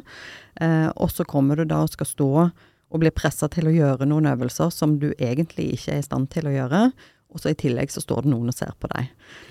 Eh, 0.61 0.87
og 0.95 1.11
så 1.11 1.27
kommer 1.27 1.59
du 1.59 1.67
da 1.67 1.83
og 1.83 1.91
skal 1.91 2.09
stå 2.09 2.31
og 2.87 3.01
bli 3.03 3.11
pressa 3.11 3.49
til 3.51 3.67
å 3.67 3.75
gjøre 3.75 4.07
noen 4.07 4.29
øvelser 4.31 4.71
som 4.71 4.95
du 5.01 5.11
egentlig 5.17 5.73
ikke 5.75 5.97
er 5.97 6.03
i 6.03 6.07
stand 6.07 6.31
til 6.31 6.47
å 6.47 6.55
gjøre. 6.55 6.81
Og 7.33 7.41
så 7.43 7.51
i 7.51 7.57
tillegg 7.59 7.91
så 7.91 8.01
står 8.01 8.23
det 8.25 8.31
noen 8.31 8.51
og 8.51 8.55
ser 8.55 8.71
på 8.79 8.89
deg. 8.93 9.09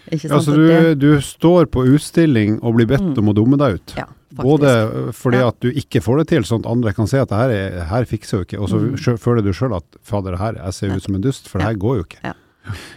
Ikke 0.08 0.30
sant? 0.30 0.32
Ja, 0.32 0.40
så 0.46 0.54
du, 0.56 0.62
det, 0.70 0.94
du, 1.02 1.10
står 1.22 1.68
på 1.72 1.84
utstilling 1.92 2.56
og 2.62 2.78
blir 2.78 2.88
bedt 2.90 3.04
mm. 3.04 3.18
om 3.20 3.30
å 3.30 3.36
dumme 3.36 3.58
deg 3.60 3.76
ut. 3.76 3.94
Ja, 3.98 4.06
faktisk. 4.32 4.40
Både 4.42 4.72
fordi 5.18 5.42
ja. 5.42 5.50
at 5.52 5.60
du 5.62 5.68
ikke 5.84 6.02
får 6.04 6.22
det 6.22 6.26
til, 6.32 6.48
sånn 6.48 6.64
at 6.64 6.72
andre 6.72 6.94
kan 6.96 7.10
se 7.10 7.20
at 7.20 7.30
det 7.30 7.42
her, 7.42 7.52
er, 7.52 7.78
her 7.92 8.08
fikser 8.08 8.40
jo 8.40 8.48
ikke, 8.48 8.62
og 8.62 8.72
så 8.72 8.80
mm. 8.80 9.20
føler 9.22 9.44
du 9.44 9.52
sjøl 9.56 9.76
at 9.76 10.00
fader, 10.00 10.34
det 10.34 10.42
her, 10.42 10.58
jeg 10.64 10.78
ser 10.78 10.96
ut 10.96 11.06
som 11.06 11.20
en 11.20 11.28
dust, 11.28 11.52
for 11.52 11.60
det 11.60 11.70
her 11.70 11.78
går 11.84 12.00
jo 12.00 12.08
ikke. 12.08 12.24
Ja. 12.24 12.34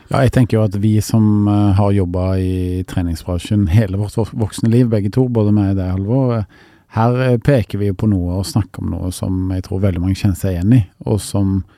Ja, 0.10 0.24
jeg 0.24 0.32
tenker 0.34 0.58
jo 0.58 0.64
at 0.66 0.74
vi 0.82 0.96
som 1.06 1.46
uh, 1.46 1.76
har 1.78 1.92
jobba 1.94 2.24
i 2.42 2.82
treningsbransjen 2.90 3.68
hele 3.70 4.00
vårt 4.02 4.18
voksne 4.18 4.72
liv, 4.74 4.88
begge 4.90 5.12
to, 5.14 5.28
både 5.30 5.54
meg 5.54 5.76
og 5.76 5.78
deg, 5.78 5.92
Halvor, 5.94 6.40
uh, 6.40 6.70
her 6.96 7.20
eh, 7.22 7.38
peker 7.38 7.82
vi 7.82 7.92
jo 7.92 7.98
på 7.98 8.10
noe 8.10 8.40
og 8.40 8.48
snakker 8.50 8.82
om 8.84 8.94
noe 8.96 9.12
som 9.14 9.52
jeg 9.54 9.66
tror 9.68 9.84
veldig 9.84 10.02
mange 10.02 10.18
kjenner 10.18 10.40
seg 10.40 10.56
igjen 10.56 10.78
i, 10.80 10.82
og 11.06 11.20
som 11.22 11.60
eh, 11.60 11.76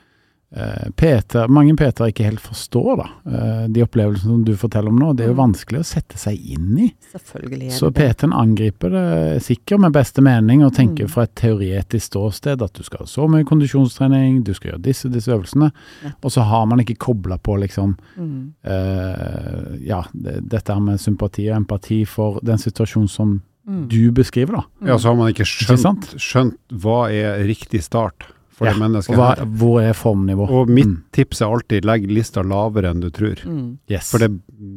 Peter, 0.96 1.48
mange 1.48 1.72
Peter 1.76 2.10
ikke 2.10 2.26
helt 2.26 2.40
forstår. 2.40 2.96
da. 3.00 3.06
Eh, 3.24 3.68
de 3.72 3.82
opplevelsene 3.86 4.34
som 4.34 4.42
du 4.44 4.52
forteller 4.56 4.92
om 4.92 4.98
nå, 5.00 5.12
det 5.16 5.24
er 5.24 5.30
jo 5.30 5.36
mm. 5.36 5.40
vanskelig 5.40 5.80
å 5.80 5.86
sette 5.86 6.18
seg 6.20 6.36
inn 6.36 6.74
i. 6.76 6.88
Selvfølgelig 7.12 7.70
er 7.70 7.72
det 7.72 7.78
Så 7.78 7.88
Peter 7.96 8.34
angriper 8.36 8.92
det 8.92 9.06
sikkert 9.46 9.80
med 9.86 9.94
beste 9.96 10.24
mening 10.24 10.64
og 10.66 10.74
tenker 10.76 11.08
mm. 11.08 11.12
fra 11.14 11.24
et 11.24 11.32
teoretisk 11.40 12.10
ståsted 12.10 12.64
at 12.64 12.76
du 12.76 12.84
skal 12.84 13.04
ha 13.04 13.08
så 13.08 13.28
mye 13.32 13.46
kondisjonstrening, 13.48 14.42
du 14.44 14.52
skal 14.56 14.74
gjøre 14.74 14.82
disse 14.84 15.08
disse 15.12 15.32
øvelsene, 15.32 15.70
ja. 16.04 16.12
og 16.20 16.34
så 16.34 16.44
har 16.48 16.68
man 16.68 16.82
ikke 16.84 16.98
kobla 17.00 17.38
på 17.40 17.56
liksom 17.62 17.96
mm. 18.16 18.36
uh, 18.68 19.72
Ja, 19.80 20.02
det, 20.12 20.42
dette 20.52 20.74
her 20.74 20.84
med 20.84 21.00
sympati 21.00 21.48
og 21.48 21.62
empati 21.62 22.02
for 22.08 22.42
den 22.44 22.60
situasjonen 22.60 23.08
som 23.08 23.38
mm. 23.40 23.86
du 23.88 24.12
beskriver, 24.12 24.60
da. 24.60 24.92
Ja, 24.92 24.98
så 24.98 25.12
har 25.12 25.18
man 25.20 25.32
ikke 25.32 25.48
skjønt, 25.48 26.12
skjønt 26.20 26.60
hva 26.82 27.06
er 27.08 27.44
riktig 27.48 27.82
start 27.86 28.28
for 28.62 28.68
ja. 28.68 28.74
det 28.76 28.82
mennesket. 28.82 29.18
Hva, 29.18 29.30
hvor 29.58 29.80
er 29.82 29.96
formnivå? 29.96 30.46
Og 30.46 30.70
mitt 30.70 30.88
mm. 30.88 31.00
tips 31.16 31.42
er 31.42 31.56
alltid 31.56 31.88
legg 31.88 32.06
lista 32.10 32.44
lavere 32.46 32.92
enn 32.92 33.02
du 33.02 33.10
tror. 33.14 33.42
Mm. 33.44 33.66
Yes. 33.90 34.12
For 34.12 34.22
det, 34.22 34.30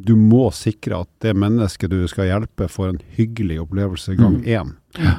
du 0.06 0.12
må 0.18 0.48
sikre 0.56 1.04
at 1.06 1.10
det 1.24 1.36
mennesket 1.38 1.94
du 1.94 2.02
skal 2.10 2.30
hjelpe, 2.30 2.68
får 2.72 2.92
en 2.92 3.00
hyggelig 3.16 3.62
opplevelse 3.64 4.18
gang 4.18 4.40
mm. 4.42 4.44
én. 4.58 4.76
Ja. 4.98 5.16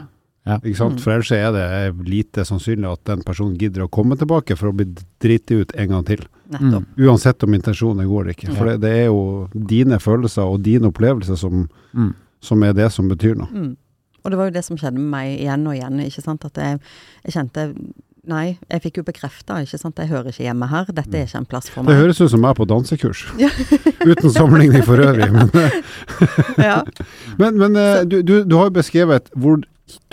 Ja. 0.47 0.61
Ikke 0.61 0.77
sant? 0.79 0.99
Mm. 0.99 1.03
For 1.03 1.15
ellers 1.17 1.31
er 1.35 1.49
det 1.51 1.65
lite 2.07 2.45
sannsynlig 2.47 2.87
at 2.87 3.01
den 3.09 3.25
personen 3.27 3.57
gidder 3.59 3.83
å 3.83 3.89
komme 3.91 4.15
tilbake 4.19 4.55
for 4.55 4.69
å 4.69 4.75
bli 4.77 4.85
driti 5.23 5.57
ut 5.59 5.73
en 5.75 5.91
gang 5.91 6.05
til. 6.07 6.23
Mm. 6.53 6.85
Uansett 7.03 7.43
om 7.43 7.57
intensjonen 7.57 8.05
er 8.05 8.07
god 8.07 8.23
eller 8.23 8.37
ikke. 8.37 8.53
For 8.55 8.71
det, 8.71 8.77
det, 8.85 8.93
er 9.01 9.09
jo 9.09 9.49
dine 9.51 9.99
følelser 9.99 10.47
og 10.47 10.63
dine 10.63 10.87
opplevelser 10.93 11.39
som 11.39 11.67
mm 11.91 12.15
som 12.39 12.63
er 12.63 12.73
det 12.77 12.89
som 12.93 13.09
betyr 13.09 13.37
noe. 13.37 13.49
Mm. 13.51 13.75
Og 14.23 14.31
det 14.31 14.39
var 14.39 14.49
jo 14.49 14.55
det 14.57 14.65
som 14.65 14.79
skjedde 14.79 14.99
med 14.99 15.11
meg 15.13 15.37
igjen 15.37 15.67
og 15.69 15.77
igjen. 15.77 16.01
ikke 16.03 16.23
sant, 16.23 16.45
At 16.45 16.57
jeg, 16.59 16.79
jeg 17.23 17.35
kjente 17.37 17.67
Nei, 18.27 18.57
jeg 18.67 18.83
fikk 18.83 18.99
jo 18.99 19.03
bekrefta, 19.07 19.61
ikke 19.63 19.79
sant. 19.79 19.99
Jeg 20.01 20.11
hører 20.11 20.33
ikke 20.33 20.43
hjemme 20.43 20.67
her. 20.67 20.89
Dette 20.91 21.15
er 21.15 21.27
ikke 21.27 21.39
en 21.39 21.47
plass 21.47 21.69
for 21.71 21.85
meg. 21.85 21.93
Det 21.93 22.01
høres 22.01 22.19
ut 22.19 22.31
som 22.33 22.43
jeg 22.43 22.51
er 22.55 22.57
på 22.59 22.67
dansekurs. 22.67 23.23
Uten 24.11 24.33
sammenligning 24.35 24.83
for 24.87 24.99
øvrig, 24.99 25.29
men 25.31 25.51
ja. 26.69 26.81
Men, 27.41 27.57
men 27.59 27.75
eh, 27.77 28.01
du, 28.09 28.21
du, 28.25 28.41
du, 28.43 28.55
har 28.57 28.69
jo 28.69 28.77
beskrevet 28.79 29.27
hvor 29.37 29.61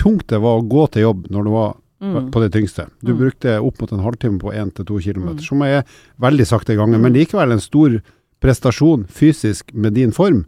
tungt 0.00 0.26
det 0.28 0.40
var 0.44 0.60
å 0.60 0.66
gå 0.68 0.84
til 0.92 1.06
jobb 1.06 1.28
når 1.32 1.46
du 1.46 1.50
var 1.54 1.70
mm. 2.04 2.26
på 2.34 2.42
det 2.42 2.50
tyngste. 2.54 2.86
Du 3.00 3.14
mm. 3.14 3.20
brukte 3.22 3.54
opp 3.64 3.80
mot 3.80 3.94
en 3.96 4.02
halvtime 4.04 4.40
på 4.42 4.52
én 4.52 4.72
til 4.76 4.86
to 4.88 4.98
kilometer, 5.00 5.40
mm. 5.40 5.46
som 5.46 5.64
er 5.64 5.82
veldig 6.22 6.46
sakte 6.50 6.76
ganger, 6.76 7.00
men 7.00 7.14
mm. 7.14 7.16
likevel 7.16 7.56
en 7.56 7.64
stor 7.64 7.96
prestasjon 8.44 9.06
fysisk 9.08 9.72
med 9.72 9.96
din 9.96 10.12
form. 10.12 10.44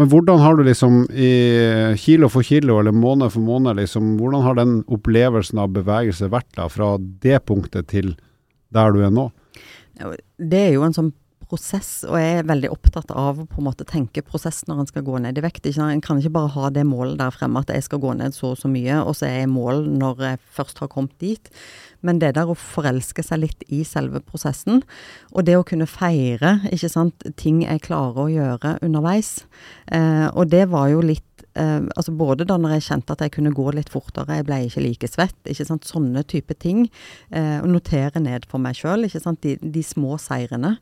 Men 0.00 0.08
hvordan 0.08 0.40
har 0.40 0.56
du 0.56 0.62
liksom 0.64 1.02
i 1.12 1.32
kilo 2.00 2.30
for 2.32 2.46
kilo 2.46 2.78
eller 2.80 2.94
måned 2.96 3.32
for 3.34 3.44
måned, 3.44 3.76
liksom, 3.76 4.14
hvordan 4.20 4.44
har 4.46 4.56
den 4.56 4.78
opplevelsen 4.88 5.60
av 5.60 5.74
bevegelse 5.74 6.30
vært 6.32 6.48
da, 6.56 6.68
fra 6.72 6.94
det 6.98 7.42
punktet 7.48 7.90
til 7.92 8.14
der 8.72 8.94
du 8.94 9.02
er 9.04 9.12
nå? 9.12 9.28
Det 10.40 10.62
er 10.62 10.72
jo 10.78 10.86
en 10.86 10.96
sånn 10.96 11.12
prosess, 11.52 11.90
og 12.08 12.16
jeg 12.16 12.38
er 12.40 12.48
veldig 12.48 12.70
opptatt 12.72 13.12
av 13.12 13.42
å 13.42 13.46
på 13.48 13.60
en 13.60 13.66
måte 13.66 13.84
tenke 13.88 14.24
prosess 14.24 14.62
når 14.68 14.82
en 14.82 14.88
skal 14.88 15.04
gå 15.04 15.18
ned 15.20 15.36
i 15.36 15.44
vekt. 15.44 15.68
En 15.68 16.00
kan 16.04 16.20
ikke 16.20 16.32
bare 16.38 16.52
ha 16.54 16.70
det 16.72 16.86
målet 16.88 17.20
der 17.20 17.34
fremme 17.34 17.60
at 17.60 17.72
jeg 17.72 17.84
skal 17.84 18.00
gå 18.02 18.14
ned 18.16 18.32
så 18.36 18.54
og 18.54 18.60
så 18.60 18.70
mye, 18.72 19.02
og 19.04 19.16
så 19.18 19.28
er 19.28 19.34
jeg 19.42 19.48
i 19.50 19.52
mål 19.52 19.84
når 20.00 20.24
jeg 20.26 20.40
først 20.56 20.80
har 20.82 20.90
kommet 20.92 21.14
dit. 21.20 21.52
Men 22.02 22.18
det 22.22 22.32
der 22.38 22.50
å 22.50 22.58
forelske 22.58 23.22
seg 23.24 23.44
litt 23.44 23.66
i 23.68 23.82
selve 23.86 24.22
prosessen, 24.24 24.80
og 25.30 25.46
det 25.46 25.58
å 25.58 25.66
kunne 25.66 25.88
feire 25.90 26.56
ikke 26.72 26.90
sant, 26.90 27.28
ting 27.38 27.62
jeg 27.66 27.84
klarer 27.84 28.24
å 28.24 28.30
gjøre 28.32 28.78
underveis. 28.82 29.44
Eh, 29.92 30.28
og 30.32 30.50
det 30.50 30.66
var 30.72 30.90
jo 30.90 31.04
litt 31.04 31.28
eh, 31.58 31.80
altså 31.96 32.14
Både 32.16 32.46
da 32.48 32.58
når 32.60 32.76
jeg 32.76 32.86
kjente 32.88 33.16
at 33.16 33.24
jeg 33.24 33.34
kunne 33.36 33.54
gå 33.56 33.66
litt 33.76 33.92
fortere, 33.92 34.38
jeg 34.40 34.46
ble 34.48 34.60
ikke 34.66 34.84
like 34.84 35.10
svett. 35.10 35.38
ikke 35.44 35.66
sant, 35.68 35.88
Sånne 35.88 36.24
type 36.28 36.54
ting. 36.60 36.86
Eh, 37.30 37.58
og 37.60 37.70
notere 37.72 38.22
ned 38.22 38.46
for 38.50 38.62
meg 38.62 38.78
sjøl 38.78 39.08
de, 39.08 39.56
de, 39.60 39.82
små 39.82 40.18
seirene 40.20 40.76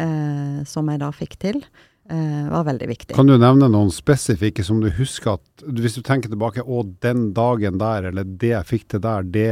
eh, 0.00 0.64
som 0.66 0.88
jeg 0.90 1.02
da 1.02 1.12
fikk 1.14 1.38
til. 1.42 1.62
Uh, 2.06 2.46
var 2.52 2.62
veldig 2.68 2.86
viktig. 2.86 3.14
Kan 3.18 3.26
du 3.26 3.34
nevne 3.34 3.66
noen 3.66 3.88
spesifikke 3.90 4.62
som 4.62 4.78
du 4.78 4.86
husker 4.94 5.40
at 5.40 5.64
Hvis 5.66 5.96
du 5.98 6.04
tenker 6.06 6.30
tilbake 6.30 6.62
å 6.62 6.84
den 7.02 7.32
dagen 7.34 7.80
der, 7.82 8.06
eller 8.12 8.22
det 8.22 8.52
jeg 8.52 8.68
fikk 8.68 8.84
til 8.92 9.02
der, 9.02 9.26
det 9.26 9.48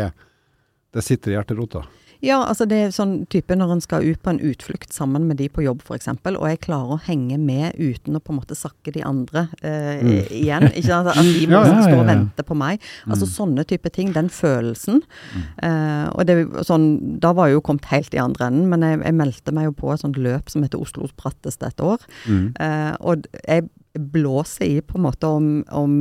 det 0.95 1.03
sitter 1.03 1.33
i 1.33 1.35
hjerterota? 1.35 1.83
Ja, 2.25 2.41
altså 2.49 2.67
det 2.69 2.79
er 2.81 2.95
sånn 2.95 3.15
type 3.33 3.57
når 3.57 3.75
en 3.75 3.83
skal 3.85 4.07
ut 4.07 4.21
på 4.25 4.33
en 4.33 4.41
utflukt 4.45 4.95
sammen 4.95 5.27
med 5.29 5.39
de 5.41 5.49
på 5.53 5.65
jobb 5.65 5.83
f.eks., 5.85 6.09
og 6.35 6.47
jeg 6.49 6.61
klarer 6.65 6.97
å 6.97 7.01
henge 7.07 7.39
med 7.41 7.77
uten 7.77 8.17
å 8.17 8.23
på 8.23 8.33
en 8.33 8.41
måte 8.41 8.57
sakke 8.59 8.95
de 8.95 9.05
andre 9.07 9.47
eh, 9.61 10.01
mm. 10.01 10.11
igjen. 10.41 10.69
Ikke 10.73 10.89
sant? 10.89 11.13
At 11.13 11.21
de 11.21 11.45
må 11.51 11.61
ja, 11.61 11.69
ja, 11.69 11.77
ja, 11.77 11.85
stå 11.87 12.01
og 12.01 12.09
vente 12.09 12.47
på 12.47 12.59
meg. 12.59 12.83
Altså 13.07 13.29
mm. 13.29 13.33
sånne 13.35 13.67
type 13.69 13.93
ting. 13.95 14.15
Den 14.17 14.31
følelsen. 14.33 15.03
Mm. 15.35 15.47
Eh, 15.69 16.09
og 16.15 16.29
det, 16.31 16.39
sånn, 16.67 16.89
da 17.23 17.35
var 17.37 17.51
jeg 17.51 17.59
jo 17.59 17.65
kommet 17.69 17.89
helt 17.93 18.17
i 18.17 18.23
andre 18.23 18.51
enden, 18.51 18.69
men 18.73 18.87
jeg, 18.87 19.01
jeg 19.05 19.19
meldte 19.21 19.57
meg 19.57 19.71
jo 19.71 19.79
på 19.85 19.95
et 19.95 20.05
sånt 20.05 20.21
løp 20.21 20.53
som 20.53 20.65
heter 20.65 20.81
Oslos 20.81 21.15
bratteste 21.21 21.71
et 21.71 21.85
år. 21.85 22.05
Mm. 22.25 22.47
Eh, 22.65 22.93
og 23.05 23.29
jeg 23.45 23.69
blåser 23.95 24.65
i 24.65 24.81
på 24.83 24.99
en 24.99 25.05
måte 25.07 25.29
om, 25.31 25.49
om, 25.71 25.95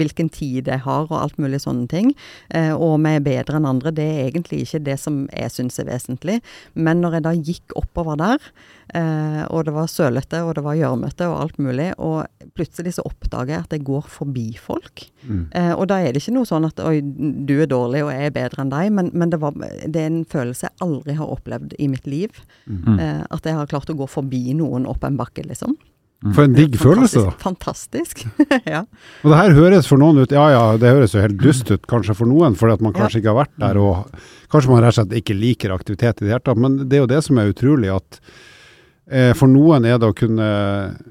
hvilken 0.00 0.30
tid 0.32 0.68
jeg 0.70 0.82
har 0.86 1.06
og 1.08 1.16
alt 1.18 1.38
mulig 1.40 1.60
sånne 1.64 1.86
ting. 1.90 2.12
Eh, 2.48 2.72
og 2.72 2.96
om 2.96 3.08
jeg 3.08 3.20
er 3.20 3.26
bedre 3.26 3.60
enn 3.60 3.68
andre, 3.68 3.92
det 3.94 4.06
er 4.06 4.20
egentlig 4.28 4.62
ikke 4.64 4.82
det 4.88 4.96
som 5.02 5.22
jeg 5.36 5.52
syns 5.52 5.80
er 5.82 5.90
vesentlig. 5.90 6.38
Men 6.74 7.02
når 7.04 7.18
jeg 7.18 7.26
da 7.26 7.34
gikk 7.36 7.76
oppover 7.78 8.18
der, 8.20 8.50
eh, 8.96 9.42
og 9.50 9.66
det 9.68 9.76
var 9.76 9.90
sølete 9.92 10.42
og 10.46 10.54
det 10.56 10.64
var 10.64 10.78
gjørmete 10.78 11.28
og 11.28 11.36
alt 11.44 11.60
mulig, 11.60 11.90
og 11.98 12.24
plutselig 12.56 12.96
så 12.96 13.04
oppdager 13.08 13.56
jeg 13.56 13.66
at 13.66 13.76
jeg 13.76 13.86
går 13.90 14.08
forbi 14.10 14.48
folk. 14.60 15.04
Mm. 15.22 15.44
Eh, 15.52 15.72
og 15.76 15.90
da 15.92 16.00
er 16.00 16.14
det 16.14 16.24
ikke 16.24 16.38
noe 16.38 16.48
sånn 16.48 16.68
at 16.68 16.80
oi, 16.84 16.98
du 17.04 17.56
er 17.60 17.70
dårlig 17.70 18.04
og 18.06 18.14
jeg 18.14 18.30
er 18.30 18.36
bedre 18.36 18.64
enn 18.64 18.72
deg, 18.72 18.90
men, 18.96 19.12
men 19.12 19.32
det, 19.32 19.42
var, 19.42 19.56
det, 19.60 19.94
er 19.96 20.08
en 20.08 20.24
følelse 20.28 20.70
jeg 20.70 20.78
aldri 20.86 21.20
har 21.20 21.36
opplevd 21.36 21.76
i 21.78 21.90
mitt 21.92 22.08
liv. 22.08 22.42
Mm. 22.64 22.96
Eh, 22.96 23.22
at 23.28 23.46
jeg 23.46 23.60
har 23.60 23.70
klart 23.70 23.92
å 23.92 23.98
gå 23.98 24.08
forbi 24.08 24.54
noen 24.56 24.88
opp 24.88 25.04
en 25.04 25.20
bakke, 25.20 25.44
liksom. 25.44 25.76
Mm. 26.20 26.32
For 26.36 26.44
en 26.44 26.52
digg 26.52 26.74
følelse, 26.76 27.22
da. 27.24 27.30
Fantastisk. 27.40 28.26
ja. 28.74 28.82
Og 29.24 29.32
det 29.32 29.38
her 29.38 29.54
høres 29.56 29.86
for 29.88 30.00
noen 30.00 30.20
ut 30.20 30.34
Ja 30.36 30.50
ja, 30.52 30.64
det 30.76 30.92
høres 30.92 31.14
jo 31.16 31.22
helt 31.22 31.38
dust 31.40 31.70
ut 31.72 31.86
kanskje 31.88 32.16
for 32.18 32.28
noen, 32.28 32.58
fordi 32.60 32.76
at 32.76 32.84
man 32.84 32.92
kanskje 32.92 33.18
ja. 33.18 33.22
ikke 33.22 33.32
har 33.32 33.38
vært 33.38 33.54
der, 33.62 33.80
og 33.80 34.50
kanskje 34.52 34.72
man 34.72 34.84
rett 34.84 34.92
og 34.92 34.98
slett 34.98 35.16
ikke 35.22 35.38
liker 35.38 35.72
aktivitet 35.72 36.20
i 36.20 36.26
det 36.26 36.34
hele 36.34 36.44
tatt. 36.44 36.60
Men 36.60 36.76
det 36.84 36.98
er 36.98 37.06
jo 37.06 37.12
det 37.14 37.22
som 37.24 37.40
er 37.40 37.54
utrolig, 37.54 37.88
at 37.94 38.20
For 39.34 39.50
noen 39.50 39.84
er 39.90 39.96
det 39.98 40.06
å 40.06 40.14
kunne 40.14 40.46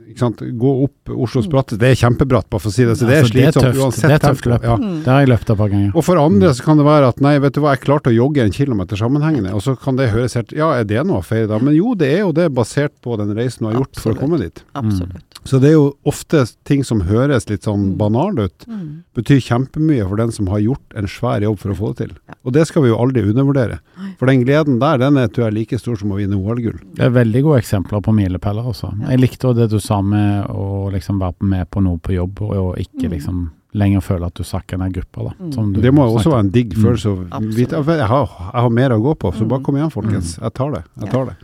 ikke 0.10 0.22
sant, 0.22 0.40
gå 0.62 0.70
opp 0.86 1.12
Oslos 1.14 1.48
bratte. 1.52 1.76
Det 1.80 1.90
er 1.92 1.98
kjempebratt, 2.00 2.48
bare 2.50 2.64
for 2.64 2.72
å 2.72 2.74
si 2.74 2.86
det. 2.88 2.96
Så 2.98 3.06
det 3.08 3.18
er 3.18 3.26
Altså, 3.26 3.34
det 3.36 3.44
er 3.46 3.56
tøft. 3.58 3.80
uansett. 3.84 4.08
Det 4.10 4.16
er 4.16 4.24
tøft 4.24 4.48
løp. 4.50 4.64
Ja. 4.64 4.76
Mm. 4.80 4.96
Det 5.04 5.12
har 5.12 5.20
jeg 5.26 5.30
løpt 5.34 5.50
et 5.54 5.60
par 5.60 5.70
ganger. 5.74 5.92
Og 5.94 6.06
for 6.08 6.22
andre 6.22 6.54
så 6.56 6.64
kan 6.66 6.80
det 6.80 6.86
være 6.88 7.10
at 7.14 7.20
nei, 7.22 7.34
vet 7.44 7.54
du 7.54 7.62
hva, 7.62 7.74
jeg 7.76 7.84
klarte 7.84 8.10
å 8.12 8.16
jogge 8.16 8.46
en 8.46 8.56
kilometer 8.56 9.00
sammenhengende. 9.00 9.54
Og 9.54 9.62
så 9.66 9.76
kan 9.80 10.00
det 10.00 10.10
høres 10.14 10.38
helt 10.40 10.56
Ja, 10.56 10.72
er 10.80 10.88
det 10.90 11.04
noe 11.06 11.20
å 11.22 11.26
feire 11.26 11.48
da? 11.52 11.60
Men 11.60 11.76
jo, 11.76 11.94
det 12.00 12.10
er 12.16 12.24
jo 12.24 12.32
det, 12.32 12.48
basert 12.56 12.96
på 13.04 13.18
den 13.20 13.36
reisen 13.38 13.68
du 13.68 13.72
har 13.72 13.78
gjort 13.84 14.00
for 14.02 14.16
å 14.16 14.20
komme 14.24 14.40
dit. 14.42 14.64
Absolutt. 14.80 15.29
Så 15.46 15.60
det 15.62 15.70
er 15.70 15.78
jo 15.78 15.94
ofte 16.06 16.44
ting 16.66 16.84
som 16.84 17.02
høres 17.02 17.50
litt 17.50 17.64
sånn 17.64 17.94
Mm. 17.94 17.98
banale 17.98 18.46
ut, 18.50 18.66
Mm. 18.68 19.04
betyr 19.16 19.40
kjempemye 19.42 20.08
for 20.08 20.16
den 20.18 20.32
som 20.32 20.48
har 20.48 20.60
gjort 20.60 20.96
en 20.96 21.06
svær 21.08 21.42
jobb 21.42 21.58
for 21.60 21.70
å 21.72 21.76
få 21.78 21.96
det 21.96 22.08
til. 22.08 22.16
Ja. 22.28 22.34
Og 22.46 22.54
det 22.54 22.68
skal 22.68 22.84
vi 22.84 22.90
jo 22.90 22.98
aldri 22.98 23.24
undervurdere. 23.24 23.80
For 24.20 24.26
den 24.28 24.44
gleden 24.46 24.80
der, 24.80 24.98
den 24.98 25.18
er 25.18 25.28
tror 25.28 25.46
jeg 25.46 25.54
like 25.54 25.80
stor 25.80 25.96
som 25.98 26.12
å 26.12 26.18
vinne 26.18 26.36
OL-gull. 26.36 26.80
Det 26.96 27.00
er 27.06 27.10
veldig 27.10 27.44
gode 27.44 27.62
eksempler 27.62 28.02
på 28.02 28.14
milepæler 28.14 28.66
også. 28.66 28.94
Jeg 29.10 29.20
likte 29.20 29.48
òg 29.48 29.56
det 29.56 29.70
du 29.70 29.80
sa 29.80 30.02
med 30.02 30.48
å 30.50 30.92
liksom 30.92 31.20
være 31.20 31.36
med 31.42 31.70
på 31.72 31.82
noe 31.82 31.98
på 31.98 32.14
jobb, 32.14 32.42
og, 32.42 32.76
ikke 32.78 33.08
Mm. 33.08 33.12
liksom 33.12 33.50
lenger 33.76 34.02
føle 34.02 34.26
at 34.26 34.34
du 34.34 34.42
sakker 34.44 34.80
ned 34.80 34.92
gruppa. 34.94 35.24
Da, 35.30 35.34
Mm. 35.46 35.54
som 35.54 35.74
du 35.74 35.80
Det 35.82 35.94
må 35.94 36.10
jo 36.10 36.18
også 36.18 36.32
være 36.34 36.40
en 36.40 36.50
digg 36.50 36.74
Mm. 36.74 36.84
følelse 36.84 37.06
å 37.06 37.28
Absolutt. 37.30 37.56
vite 37.56 37.74
at 37.78 37.86
jeg 37.86 38.08
har, 38.08 38.26
jeg 38.28 38.62
har 38.62 38.70
mer 38.70 38.90
å 38.90 39.02
gå 39.02 39.16
på, 39.18 39.32
så 39.34 39.42
Mm. 39.44 39.48
bare 39.48 39.62
kom 39.64 39.76
igjen, 39.76 39.92
folkens. 39.92 40.40
Jeg 40.42 40.54
tar 40.54 40.72
det. 40.72 40.84
Jeg 41.00 41.10
tar 41.12 41.26
det. 41.26 41.36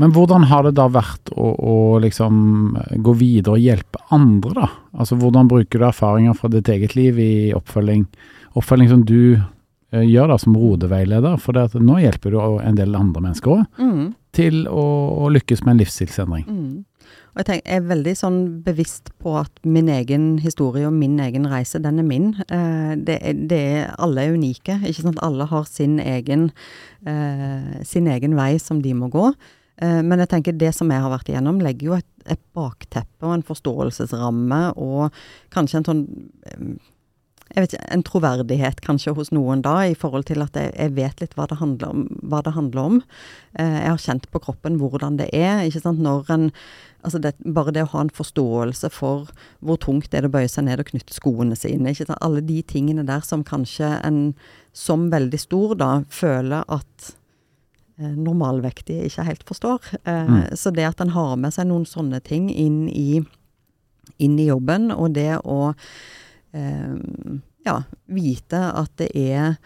Men 0.00 0.12
hvordan 0.14 0.46
har 0.48 0.62
det 0.64 0.74
da 0.78 0.86
vært 0.88 1.32
å, 1.36 1.50
å 1.58 1.74
liksom 2.00 2.76
gå 3.04 3.12
videre 3.20 3.58
og 3.58 3.60
hjelpe 3.64 4.00
andre, 4.14 4.54
da? 4.62 4.68
Altså 4.96 5.18
hvordan 5.20 5.50
bruker 5.50 5.82
du 5.82 5.84
erfaringer 5.88 6.36
fra 6.38 6.48
ditt 6.52 6.68
eget 6.72 6.94
liv 6.96 7.18
i 7.20 7.32
oppfølging, 7.56 8.06
oppfølging 8.56 8.88
som 8.88 9.02
du 9.08 9.18
eh, 9.36 10.06
gjør 10.08 10.32
da 10.32 10.38
som 10.40 10.56
rodeveileder? 10.56 11.36
For 11.42 11.52
det 11.56 11.66
at 11.68 11.76
nå 11.76 11.98
hjelper 12.00 12.32
du 12.32 12.40
en 12.62 12.78
del 12.80 12.96
andre 12.96 13.20
mennesker 13.28 13.58
òg 13.58 13.66
Mm. 13.82 14.14
til 14.32 14.62
å, 14.70 14.86
å 15.26 15.28
lykkes 15.28 15.60
med 15.66 15.74
en 15.74 15.82
livsstilsendring. 15.84 16.46
Mm. 16.48 16.84
Og 17.32 17.40
jeg, 17.40 17.46
tenker, 17.48 17.68
jeg 17.68 17.80
er 17.82 17.88
veldig 17.88 18.12
sånn 18.16 18.40
bevisst 18.64 19.10
på 19.20 19.36
at 19.40 19.52
min 19.64 19.88
egen 19.92 20.38
historie 20.40 20.84
og 20.88 20.92
min 20.96 21.18
egen 21.20 21.44
reise, 21.48 21.80
den 21.84 22.00
er 22.00 22.04
min. 22.08 22.30
Eh, 22.48 22.92
det, 22.96 23.18
det 23.48 23.58
er, 23.76 23.90
alle 24.00 24.24
er 24.24 24.36
unike. 24.36 24.78
ikke 24.88 25.04
sant? 25.04 25.20
Alle 25.24 25.44
har 25.52 25.64
sin 25.68 25.98
egen, 26.00 26.48
eh, 27.08 27.80
sin 27.88 28.08
egen 28.12 28.36
vei 28.36 28.54
som 28.60 28.80
de 28.84 28.92
må 28.96 29.08
gå. 29.12 29.32
Eh, 29.80 30.00
men 30.04 30.22
jeg 30.22 30.32
tenker 30.34 30.58
det 30.58 30.72
som 30.76 30.90
jeg 30.92 31.04
har 31.04 31.12
vært 31.12 31.30
igjennom, 31.32 31.60
legger 31.64 31.90
jo 31.90 31.98
et, 31.98 32.08
et 32.26 32.42
bakteppe 32.56 33.28
og 33.28 33.36
en 33.36 33.46
forståelsesramme 33.46 34.64
og 34.80 35.22
kanskje 35.54 35.80
en 35.80 35.88
sånn 35.90 36.02
eh, 36.50 36.90
jeg 37.52 37.66
vet 37.66 37.74
ikke, 37.74 37.88
en 37.92 38.04
troverdighet 38.06 38.78
kanskje 38.80 39.12
hos 39.16 39.30
noen 39.34 39.60
da, 39.64 39.74
i 39.84 39.96
forhold 39.98 40.24
til 40.30 40.40
at 40.40 40.56
jeg, 40.56 40.72
jeg 40.72 40.94
vet 40.96 41.20
litt 41.20 41.34
hva 41.36 41.44
det 41.50 41.58
om. 41.60 42.06
Hva 42.24 42.40
det 42.44 42.54
handler 42.56 42.80
om. 42.80 43.02
Eh, 43.60 43.74
jeg 43.82 43.90
har 43.90 44.00
kjent 44.00 44.28
på 44.32 44.40
kroppen 44.46 44.78
hvordan 44.80 45.18
det 45.20 45.28
er. 45.36 45.66
ikke 45.66 45.84
sant, 45.84 46.00
når 46.02 46.32
en 46.32 46.50
Altså 47.02 47.18
det, 47.18 47.32
bare 47.42 47.72
det 47.74 47.82
å 47.82 47.88
ha 47.96 48.04
en 48.04 48.12
forståelse 48.14 48.86
for 48.94 49.32
hvor 49.58 49.78
tungt 49.82 50.12
det 50.12 50.20
er 50.20 50.28
å 50.28 50.30
bøye 50.30 50.46
seg 50.46 50.68
ned 50.68 50.78
og 50.78 50.86
knytte 50.86 51.16
skoene 51.16 51.56
sine. 51.58 51.90
ikke 51.90 52.06
sant, 52.06 52.22
Alle 52.22 52.38
de 52.46 52.60
tingene 52.62 53.02
der 53.02 53.24
som 53.26 53.42
kanskje 53.42 53.88
en 54.06 54.36
som 54.70 55.08
veldig 55.10 55.40
stor 55.42 55.74
da 55.74 55.88
føler 56.06 56.62
at 56.70 57.08
normalvektige 58.16 59.06
ikke 59.08 59.24
helt 59.28 59.44
forstår. 59.48 59.92
Eh, 60.04 60.28
Mm. 60.28 60.56
Så 60.56 60.70
det 60.74 60.84
at 60.84 61.00
en 61.00 61.10
har 61.14 61.36
med 61.36 61.52
seg 61.54 61.66
noen 61.66 61.86
sånne 61.86 62.20
ting 62.22 62.50
inn 62.50 62.88
i, 62.88 63.22
inn 64.18 64.38
i 64.38 64.46
jobben, 64.46 64.90
og 64.90 65.14
det 65.14 65.38
å 65.44 65.74
eh, 66.54 66.96
ja, 67.64 67.82
vite 68.06 68.60
at 68.74 68.90
det 68.98 69.10
er 69.14 69.56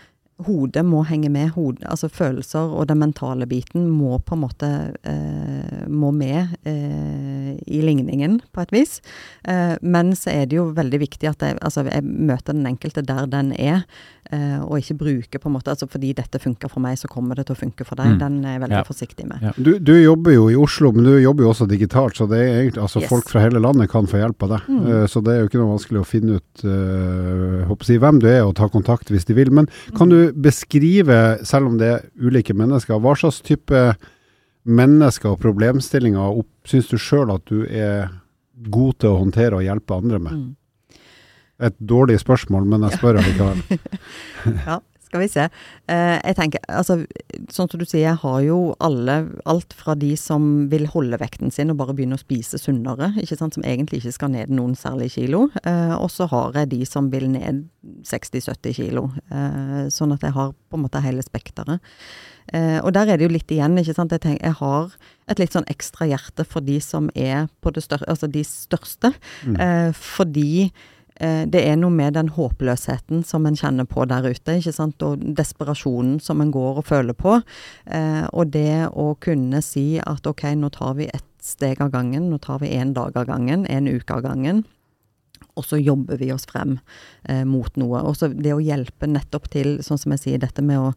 Hodet 0.45 0.83
må 0.85 1.01
henge 1.09 1.31
med. 1.33 1.55
Hode, 1.55 1.81
altså 1.89 2.11
følelser 2.13 2.69
og 2.77 2.89
den 2.91 2.99
mentale 3.01 3.47
biten 3.49 3.87
må 3.89 4.19
på 4.21 4.37
en 4.37 4.43
måte 4.43 4.69
eh, 5.09 5.87
må 5.89 6.11
med 6.13 6.53
eh, 6.69 7.55
i 7.65 7.81
ligningen, 7.81 8.43
på 8.53 8.61
et 8.67 8.75
vis. 8.75 8.99
Eh, 9.49 9.79
men 9.81 10.13
så 10.19 10.35
er 10.35 10.51
det 10.51 10.59
jo 10.59 10.67
veldig 10.77 11.01
viktig 11.01 11.31
at 11.31 11.41
jeg, 11.47 11.57
altså, 11.65 11.87
jeg 11.89 12.05
møter 12.05 12.53
den 12.53 12.69
enkelte 12.69 13.01
der 13.09 13.25
den 13.33 13.55
er, 13.57 13.87
eh, 14.29 14.59
og 14.61 14.77
ikke 14.83 14.99
bruker 15.01 15.41
på 15.41 15.49
en 15.49 15.55
måte 15.57 15.73
altså 15.73 15.89
Fordi 15.89 16.13
dette 16.19 16.39
funker 16.43 16.69
for 16.69 16.85
meg, 16.85 16.99
så 17.01 17.09
kommer 17.09 17.39
det 17.41 17.47
til 17.49 17.57
å 17.57 17.61
funke 17.63 17.87
for 17.89 17.97
deg. 17.97 18.13
Mm. 18.17 18.21
Den 18.21 18.37
er 18.45 18.57
jeg 18.59 18.65
veldig 18.67 18.77
Ja. 18.77 18.85
forsiktig 18.85 19.27
med. 19.31 19.41
Ja. 19.49 19.55
Du, 19.57 19.79
du 19.81 19.95
jobber 19.97 20.37
jo 20.37 20.51
i 20.53 20.57
Oslo, 20.61 20.93
men 20.93 21.05
du 21.09 21.15
jobber 21.23 21.47
jo 21.47 21.55
også 21.55 21.69
digitalt, 21.71 22.17
så 22.21 22.29
det 22.29 22.43
er 22.45 22.61
egentlig, 22.61 22.83
altså 22.85 23.01
Yes. 23.01 23.09
folk 23.09 23.33
fra 23.33 23.41
hele 23.41 23.61
landet 23.65 23.89
kan 23.89 24.05
få 24.07 24.21
hjelp 24.21 24.43
av 24.43 24.53
deg. 24.59 24.69
Mm. 24.69 24.85
Eh, 24.93 25.07
så 25.09 25.25
det 25.25 25.33
er 25.33 25.41
jo 25.41 25.49
ikke 25.49 25.63
noe 25.65 25.73
vanskelig 25.79 26.05
å 26.05 26.09
finne 26.13 26.37
ut 26.43 26.65
eh, 26.69 27.65
håper 27.71 27.81
jeg, 27.81 27.87
å 27.87 27.91
si, 27.95 27.99
hvem 28.05 28.21
du 28.21 28.29
er 28.29 28.43
og 28.45 28.55
ta 28.61 28.69
kontakt 28.69 29.09
hvis 29.09 29.25
de 29.25 29.33
vil. 29.41 29.51
Men 29.55 29.69
kan 29.97 30.13
du 30.13 30.26
beskrive, 30.33 31.39
selv 31.47 31.71
om 31.71 31.79
det 31.81 31.89
er 31.93 32.05
ulike 32.19 32.55
mennesker, 32.57 33.01
hva 33.03 33.15
slags 33.19 33.43
type 33.45 33.83
mennesker 34.67 35.33
og 35.33 35.41
problemstillinger 35.43 36.43
syns 36.67 36.91
du 36.91 36.99
sjøl 36.99 37.31
at 37.35 37.45
du 37.47 37.63
er 37.67 38.09
god 38.73 38.99
til 39.01 39.13
å 39.13 39.21
håndtere 39.21 39.59
og 39.61 39.67
hjelpe 39.67 39.99
andre 39.99 40.21
med? 40.23 40.41
Mm. 40.43 41.01
Et 41.67 41.77
dårlig 41.81 42.19
spørsmål, 42.21 42.67
men 42.69 42.85
jeg 42.87 42.99
spør 42.99 43.21
allikevel. 43.23 43.63
Ja, 44.67 44.81
skal 45.17 45.23
vi 45.25 45.29
se. 45.33 45.47
Eh, 45.89 46.19
jeg 46.21 46.37
tenker, 46.37 46.61
altså, 46.69 46.99
sånn 47.53 47.71
som 47.71 47.81
du 47.81 47.85
sier, 47.87 48.05
jeg 48.05 48.21
har 48.23 48.41
jo 48.45 48.59
alle, 48.85 49.17
alt 49.49 49.73
fra 49.77 49.95
de 49.99 50.13
som 50.21 50.67
vil 50.73 50.87
holde 50.93 51.19
vekten 51.21 51.53
sin 51.55 51.73
og 51.73 51.79
bare 51.81 51.95
begynne 51.97 52.19
å 52.19 52.23
spise 52.23 52.61
sunnere, 52.61 53.13
ikke 53.23 53.39
sant, 53.41 53.57
som 53.57 53.65
egentlig 53.67 54.03
ikke 54.03 54.15
skal 54.19 54.33
ned 54.35 54.53
noen 54.53 54.77
særlig 54.77 55.13
kilo, 55.17 55.47
eh, 55.65 55.95
og 55.97 56.11
så 56.13 56.29
har 56.31 56.53
jeg 56.61 56.73
de 56.75 56.83
som 56.89 57.09
vil 57.13 57.29
ned 57.33 57.65
60-70 58.07 58.77
kilo, 58.77 59.09
eh, 59.31 59.87
sånn 59.93 60.13
at 60.13 60.27
jeg 60.27 60.37
har 60.37 60.53
på 60.53 60.77
en 60.79 60.85
måte 60.85 61.03
hele 61.05 61.25
spekteret. 61.25 61.81
Og 62.55 62.93
der 62.95 63.09
er 63.11 63.19
det 63.19 63.25
jo 63.27 63.33
litt 63.33 63.51
igjen, 63.51 63.75
ikke 63.81 63.95
sant. 63.97 64.13
Jeg, 64.15 64.21
tenker, 64.23 64.45
jeg 64.47 64.55
har 64.61 64.93
et 65.27 65.41
litt 65.43 65.51
sånn 65.57 65.67
ekstra 65.67 66.07
hjerte 66.07 66.45
for 66.47 66.63
de 66.63 66.77
som 66.79 67.09
er 67.19 67.49
på 67.59 67.73
det 67.75 67.83
største, 67.83 68.07
altså 68.07 68.29
de 68.31 68.45
største, 68.47 69.11
Mm. 69.43 69.93
fordi 69.99 70.71
det 71.17 71.63
er 71.65 71.79
noe 71.81 71.95
med 71.95 72.13
den 72.17 72.29
håpløsheten 72.35 73.23
som 73.25 73.47
en 73.49 73.57
kjenner 73.57 73.87
på 73.89 74.05
der 74.09 74.27
ute, 74.29 74.59
ikke 74.59 74.75
sant, 74.75 75.03
og 75.07 75.23
desperasjonen 75.39 76.19
som 76.21 76.43
en 76.45 76.53
går 76.53 76.83
og 76.83 76.89
føler 76.91 77.17
på. 77.17 77.39
Eh, 77.87 78.25
og 78.33 78.53
det 78.53 78.89
å 78.93 79.15
kunne 79.23 79.63
si 79.65 79.97
at 80.03 80.27
ok, 80.29 80.45
nå 80.61 80.71
tar 80.75 80.97
vi 80.99 81.09
ett 81.09 81.25
steg 81.43 81.81
av 81.81 81.93
gangen, 81.95 82.29
nå 82.31 82.41
tar 82.43 82.61
vi 82.63 82.75
én 82.77 82.93
dag 82.97 83.17
av 83.17 83.29
gangen, 83.29 83.67
en 83.67 83.89
uke 83.89 84.19
av 84.19 84.25
gangen. 84.27 84.65
Og 85.57 85.65
så 85.65 85.79
jobber 85.81 86.21
vi 86.21 86.33
oss 86.35 86.45
frem 86.49 86.77
eh, 87.25 87.45
mot 87.49 87.73
noe. 87.81 88.03
Og 88.05 88.19
så 88.19 88.29
det 88.33 88.53
å 88.53 88.63
hjelpe 88.63 89.09
nettopp 89.09 89.49
til, 89.53 89.79
sånn 89.85 90.01
som 90.01 90.13
jeg 90.17 90.25
sier, 90.25 90.43
dette 90.43 90.65
med 90.65 90.83
å, 90.83 90.93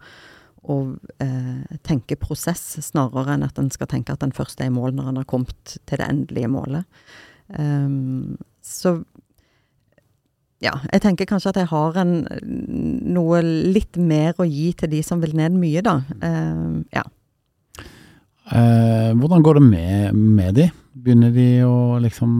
å 0.67 0.79
eh, 1.23 1.77
tenke 1.87 2.19
prosess, 2.19 2.65
snarere 2.89 3.37
enn 3.37 3.47
at 3.47 3.61
en 3.61 3.71
skal 3.71 3.91
tenke 3.91 4.15
at 4.15 4.25
den 4.25 4.35
første 4.35 4.65
er 4.65 4.73
i 4.73 4.75
mål 4.75 4.97
når 4.97 5.13
en 5.13 5.21
har 5.21 5.29
kommet 5.29 5.77
til 5.79 6.01
det 6.01 6.09
endelige 6.09 6.51
målet. 6.51 7.01
Um, 7.49 8.37
så 8.61 8.99
ja, 10.63 10.73
jeg 10.91 11.03
tenker 11.03 11.27
kanskje 11.29 11.53
at 11.53 11.61
jeg 11.61 11.69
har 11.71 11.99
en, 12.01 12.17
noe 13.15 13.39
litt 13.43 13.99
mer 13.99 14.35
å 14.39 14.47
gi 14.47 14.73
til 14.79 14.91
de 14.91 14.99
som 15.05 15.21
vil 15.23 15.35
ned 15.39 15.55
mye, 15.55 15.83
da. 15.85 15.99
Uh, 16.19 16.81
ja. 16.95 17.05
Uh, 18.49 19.15
hvordan 19.19 19.45
går 19.45 19.59
det 19.59 19.65
med, 19.69 20.19
med 20.39 20.57
de? 20.59 20.67
Begynner 20.99 21.31
de 21.31 21.47
å 21.63 21.99
liksom 22.03 22.33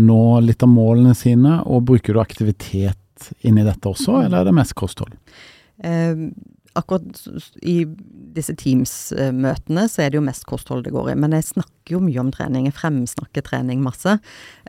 nå 0.00 0.22
litt 0.42 0.64
av 0.66 0.72
målene 0.72 1.14
sine, 1.14 1.60
og 1.62 1.86
bruker 1.92 2.16
du 2.16 2.22
aktivitet 2.22 3.30
inni 3.46 3.62
dette 3.66 3.90
også, 3.90 4.24
eller 4.24 4.40
er 4.40 4.50
det 4.50 4.56
mest 4.56 4.74
kosthold? 4.78 5.14
Um, 5.84 6.30
akkurat 6.78 7.22
i 7.66 7.82
disse 8.34 8.54
Teams-møtene 8.58 9.86
så 9.90 10.04
er 10.04 10.12
det 10.12 10.20
jo 10.20 10.24
mest 10.24 10.46
kosthold 10.48 10.84
det 10.86 10.92
går 10.94 11.12
i. 11.12 11.16
Men 11.18 11.34
jeg 11.34 11.48
snakker 11.48 11.94
jo 11.96 12.00
mye 12.04 12.20
om 12.22 12.30
trening. 12.34 12.68
Jeg 12.68 12.76
fremsnakker 12.78 13.42
trening 13.46 13.80
masse. 13.82 14.16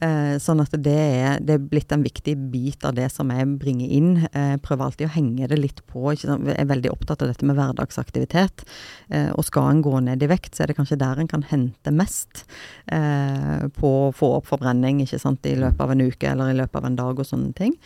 Eh, 0.02 0.36
sånn 0.42 0.64
at 0.64 0.74
det 0.82 0.96
er, 0.98 1.42
det 1.46 1.58
er 1.58 1.68
blitt 1.72 1.94
en 1.94 2.06
viktig 2.06 2.34
bit 2.54 2.86
av 2.88 2.96
det 2.98 3.10
som 3.14 3.30
jeg 3.34 3.50
bringer 3.62 3.94
inn. 3.94 4.12
Eh, 4.32 4.56
Jeg 4.56 4.64
prøver 4.66 4.88
alltid 4.88 5.08
å 5.08 5.14
henge 5.14 5.50
det 5.52 5.60
litt 5.60 5.84
på. 5.88 6.16
Jeg 6.16 6.56
er 6.56 6.72
veldig 6.72 6.92
opptatt 6.94 7.22
av 7.22 7.30
dette 7.32 7.46
med 7.46 7.60
hverdagsaktivitet. 7.60 8.66
Eh, 9.14 9.30
og 9.36 9.46
skal 9.46 9.70
en 9.70 9.84
gå 9.86 9.94
ned 10.02 10.24
i 10.26 10.32
vekt, 10.32 10.56
så 10.56 10.64
er 10.64 10.72
det 10.72 10.80
kanskje 10.80 11.00
der 11.02 11.22
en 11.22 11.30
kan 11.30 11.46
hente 11.52 11.94
mest 11.94 12.46
eh, 12.92 13.68
på 13.78 13.94
å 14.08 14.14
få 14.16 14.34
opp 14.40 14.50
forbrenning 14.50 15.04
ikke 15.06 15.22
sant? 15.22 15.46
i 15.46 15.56
løpet 15.58 15.82
av 15.82 15.94
en 15.94 16.04
uke 16.06 16.28
eller 16.30 16.52
i 16.52 16.58
løpet 16.58 16.82
av 16.82 16.90
en 16.90 16.98
dag 16.98 17.22
og 17.22 17.28
sånne 17.28 17.54
ting. 17.58 17.78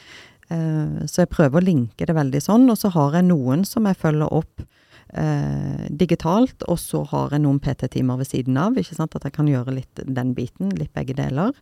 Eh, 0.50 1.06
Så 1.06 1.24
jeg 1.24 1.30
prøver 1.34 1.62
å 1.62 1.66
linke 1.66 2.06
det 2.06 2.16
veldig 2.16 2.42
sånn, 2.42 2.70
og 2.70 2.78
så 2.78 2.92
har 2.94 3.14
jeg 3.18 3.30
noen 3.30 3.66
som 3.66 3.86
jeg 3.86 3.98
følger 3.98 4.32
opp 4.34 4.62
eh, 5.16 5.86
digitalt, 5.90 6.64
og 6.68 6.78
så 6.80 7.04
har 7.10 7.34
jeg 7.34 7.44
noen 7.44 7.60
PT-timer 7.64 8.18
ved 8.20 8.30
siden 8.30 8.58
av, 8.58 8.78
ikke 8.78 8.98
sant, 8.98 9.16
at 9.16 9.26
jeg 9.28 9.36
kan 9.38 9.48
gjøre 9.50 9.76
litt 9.78 10.02
den 10.04 10.34
biten, 10.38 10.74
litt 10.78 10.94
begge 10.94 11.16
deler. 11.18 11.54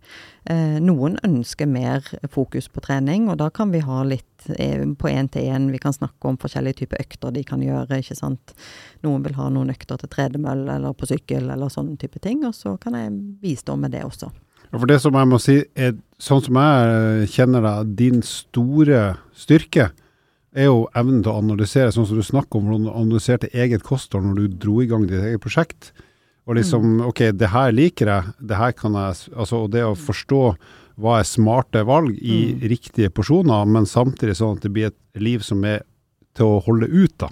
Eh, 0.50 0.80
noen 0.84 1.18
ønsker 1.24 1.70
mer 1.70 2.04
fokus 2.34 2.68
på 2.68 2.84
trening, 2.84 3.30
og 3.30 3.40
da 3.44 3.50
kan 3.54 3.72
vi 3.72 3.84
ha 3.84 4.04
litt 4.08 4.48
eh, 4.58 4.84
på 4.84 5.12
én-til-én, 5.12 5.70
vi 5.72 5.82
kan 5.84 5.96
snakke 5.96 6.32
om 6.32 6.40
forskjellige 6.42 6.84
typer 6.84 7.04
økter 7.04 7.36
de 7.36 7.44
kan 7.48 7.64
gjøre, 7.64 8.02
ikke 8.02 8.18
sant. 8.20 8.56
Noen 9.04 9.24
vil 9.24 9.38
ha 9.40 9.50
noen 9.54 9.74
økter 9.74 10.02
til 10.02 10.12
tredemølle 10.12 10.80
eller 10.80 10.96
på 10.98 11.10
sykkel 11.12 11.52
eller 11.54 11.72
sånne 11.72 12.00
type 12.02 12.20
ting, 12.24 12.44
og 12.48 12.56
så 12.58 12.78
kan 12.82 12.98
jeg 13.00 13.14
bistå 13.44 13.78
med 13.80 13.94
det 13.96 14.04
også. 14.08 14.32
For 14.74 14.90
det 14.90 15.00
som 15.04 15.14
jeg 15.14 15.30
må 15.30 15.38
si, 15.42 15.60
er, 15.78 15.94
sånn 16.18 16.42
som 16.42 16.58
jeg 16.58 17.28
kjenner 17.36 17.62
deg, 17.66 17.92
din 18.00 18.24
store 18.26 19.04
styrke 19.38 19.92
er 20.54 20.70
jo 20.70 20.88
evnen 20.98 21.22
til 21.26 21.32
å 21.34 21.42
analysere, 21.42 21.92
sånn 21.94 22.08
som 22.10 22.18
du 22.18 22.26
snakker 22.26 22.60
om, 22.60 22.70
hvordan 22.70 22.88
du 22.88 22.94
analyserte 22.94 23.50
eget 23.54 23.86
kosthold 23.86 24.26
når 24.26 24.42
du 24.42 24.58
dro 24.66 24.80
i 24.82 24.88
gang 24.90 25.06
ditt 25.10 25.22
eget 25.22 25.42
prosjekt. 25.42 25.92
Og 26.50 26.58
liksom 26.58 27.00
OK, 27.08 27.22
det 27.38 27.50
her 27.54 27.72
liker 27.72 28.10
jeg, 28.12 28.34
det 28.42 28.58
her 28.60 28.74
kan 28.76 28.98
jeg 28.98 29.30
Altså, 29.32 29.64
og 29.64 29.72
det 29.72 29.86
å 29.86 29.94
forstå 29.96 30.42
hva 31.02 31.20
er 31.20 31.26
smarte 31.26 31.82
valg 31.88 32.18
i 32.22 32.54
Mm. 32.54 32.68
riktige 32.70 33.10
porsjoner, 33.10 33.66
men 33.66 33.86
samtidig 33.86 34.36
sånn 34.38 34.58
at 34.58 34.62
det 34.62 34.74
blir 34.74 34.92
et 34.92 35.22
liv 35.22 35.42
som 35.42 35.64
er 35.66 35.82
til 36.36 36.46
å 36.46 36.64
holde 36.66 36.90
ut 36.90 37.18
da, 37.18 37.30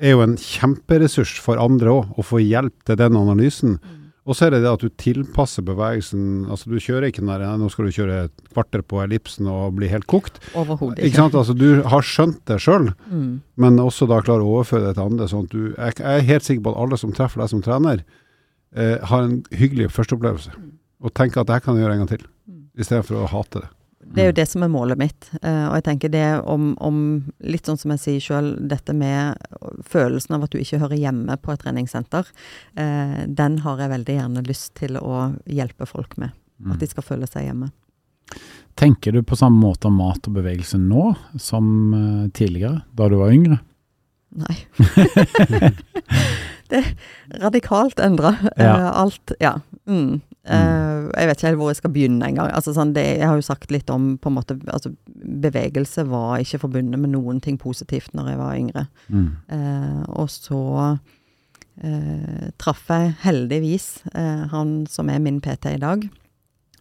er 0.00 0.10
jo 0.10 0.22
en 0.22 0.36
kjemperessurs 0.36 1.38
for 1.38 1.56
andre 1.56 1.90
òg, 1.90 2.18
å 2.18 2.22
få 2.22 2.40
hjelp 2.42 2.74
til 2.84 2.96
den 2.96 3.14
analysen. 3.14 3.78
Og 4.24 4.32
så 4.36 4.46
er 4.46 4.54
det 4.54 4.62
det 4.64 4.70
at 4.72 4.80
du 4.80 4.88
tilpasser 4.88 5.62
bevegelsen. 5.68 6.46
Altså 6.48 6.70
du 6.72 6.78
kjører 6.80 7.10
ikke 7.10 7.20
den 7.20 7.28
der 7.28 7.58
nå 7.60 7.66
skal 7.68 7.84
du 7.84 7.92
kjøre 7.92 8.22
et 8.24 8.46
kvarter 8.54 8.80
på 8.88 9.02
ellipsen 9.02 9.50
og 9.52 9.74
bli 9.76 9.90
helt 9.92 10.06
kokt. 10.08 10.38
Overhodet 10.56 11.02
Ikke 11.04 11.20
sant? 11.20 11.34
Altså 11.36 11.52
du 11.52 11.82
har 11.84 12.00
skjønt 12.08 12.40
det 12.48 12.56
sjøl, 12.64 12.94
Mm. 13.10 13.42
men 13.60 13.76
også 13.84 14.08
da 14.08 14.22
klarer 14.24 14.40
å 14.46 14.54
overføre 14.56 14.86
det 14.86 14.94
til 14.96 15.04
andre. 15.04 15.28
Sånn 15.28 15.44
at 15.44 15.52
du, 15.52 15.74
jeg, 15.76 15.98
jeg 16.00 16.22
er 16.22 16.28
helt 16.30 16.42
sikker 16.48 16.62
på 16.64 16.72
at 16.72 16.80
alle 16.86 16.96
som 16.96 17.12
treffer 17.12 17.44
deg 17.44 17.52
som 17.52 17.62
trener, 17.62 18.00
eh, 18.74 18.96
har 19.12 19.22
en 19.28 19.42
hyggelig 19.52 19.90
førsteopplevelse. 19.92 20.50
Og 21.04 21.12
tenker 21.12 21.40
at 21.42 21.46
det 21.50 21.58
her 21.58 21.60
kan 21.66 21.76
jeg 21.76 21.84
gjøre 21.84 21.98
en 21.98 22.06
gang 22.06 22.12
til, 22.16 22.24
istedenfor 22.80 23.20
å 23.20 23.28
hate 23.28 23.60
det. 23.60 23.68
Det 24.04 24.22
er 24.22 24.28
jo 24.28 24.36
det 24.36 24.46
som 24.50 24.64
er 24.66 24.72
målet 24.72 25.00
mitt. 25.00 25.28
Uh, 25.40 25.70
og 25.70 25.78
jeg 25.78 25.86
tenker 25.88 26.12
det 26.12 26.26
om, 26.50 26.72
om 26.82 26.98
litt 27.44 27.66
sånn 27.66 27.80
som 27.80 27.94
jeg 27.94 28.02
sier 28.02 28.24
sjøl, 28.26 28.50
dette 28.70 28.94
med 28.96 29.40
følelsen 29.88 30.36
av 30.36 30.44
at 30.46 30.54
du 30.54 30.60
ikke 30.60 30.82
hører 30.82 31.00
hjemme 31.00 31.38
på 31.40 31.54
et 31.54 31.64
treningssenter, 31.64 32.30
Uh, 32.74 33.22
den 33.30 33.60
har 33.62 33.78
jeg 33.78 33.90
veldig 33.92 34.14
gjerne 34.16 34.42
lyst 34.48 34.72
til 34.78 34.96
å 34.98 35.28
hjelpe 35.46 35.86
folk 35.86 36.16
med. 36.20 36.34
At 36.70 36.80
de 36.80 36.88
skal 36.88 37.04
føle 37.06 37.28
seg 37.28 37.48
hjemme. 37.48 37.68
Tenker 38.74 39.12
du 39.12 39.22
på 39.22 39.36
samme 39.36 39.60
måte 39.60 39.88
om 39.88 39.98
mat 40.00 40.26
og 40.26 40.36
bevegelse 40.38 40.78
nå 40.80 41.12
som 41.40 41.66
eh, 41.94 42.30
tidligere, 42.34 42.82
da 42.96 43.08
du 43.10 43.18
var 43.20 43.34
yngre? 43.34 43.60
Nei. 44.34 44.56
det 46.72 46.80
er 46.80 46.88
radikalt 47.42 48.02
endra. 48.02 48.34
Ja. 48.58 48.74
alt, 48.90 49.36
ja. 49.42 49.58
Mm. 49.86 50.22
Eh, 50.44 51.10
jeg 51.16 51.28
vet 51.30 51.38
ikke 51.38 51.48
helt 51.48 51.58
hvor 51.62 51.70
jeg 51.72 51.76
skal 51.80 51.92
begynne 51.94 52.26
engang. 52.28 52.50
Altså, 52.52 52.74
sånn, 52.76 52.92
det- 52.92 53.18
jeg 53.18 53.26
har 53.26 53.36
jo 53.36 53.42
sagt 53.46 53.70
litt 53.70 53.88
om 53.90 54.18
på 54.18 54.28
en 54.28 54.34
måte, 54.36 54.58
altså, 54.68 54.94
Bevegelse 55.16 56.04
var 56.06 56.38
ikke 56.38 56.60
forbundet 56.60 57.00
med 57.00 57.10
noen 57.14 57.40
ting 57.40 57.56
positivt 57.58 58.12
når 58.12 58.28
jeg 58.28 58.38
var 58.38 58.54
yngre. 58.56 58.86
Mm. 59.08 59.30
Eh, 59.48 60.02
og 60.10 60.28
så 60.28 60.98
eh, 61.82 62.50
traff 62.58 62.84
jeg 62.88 63.14
heldigvis 63.24 64.02
eh, 64.14 64.44
han 64.52 64.86
som 64.86 65.08
er 65.10 65.18
min 65.24 65.40
PT 65.40 65.66
i 65.74 65.80
dag. 65.80 66.04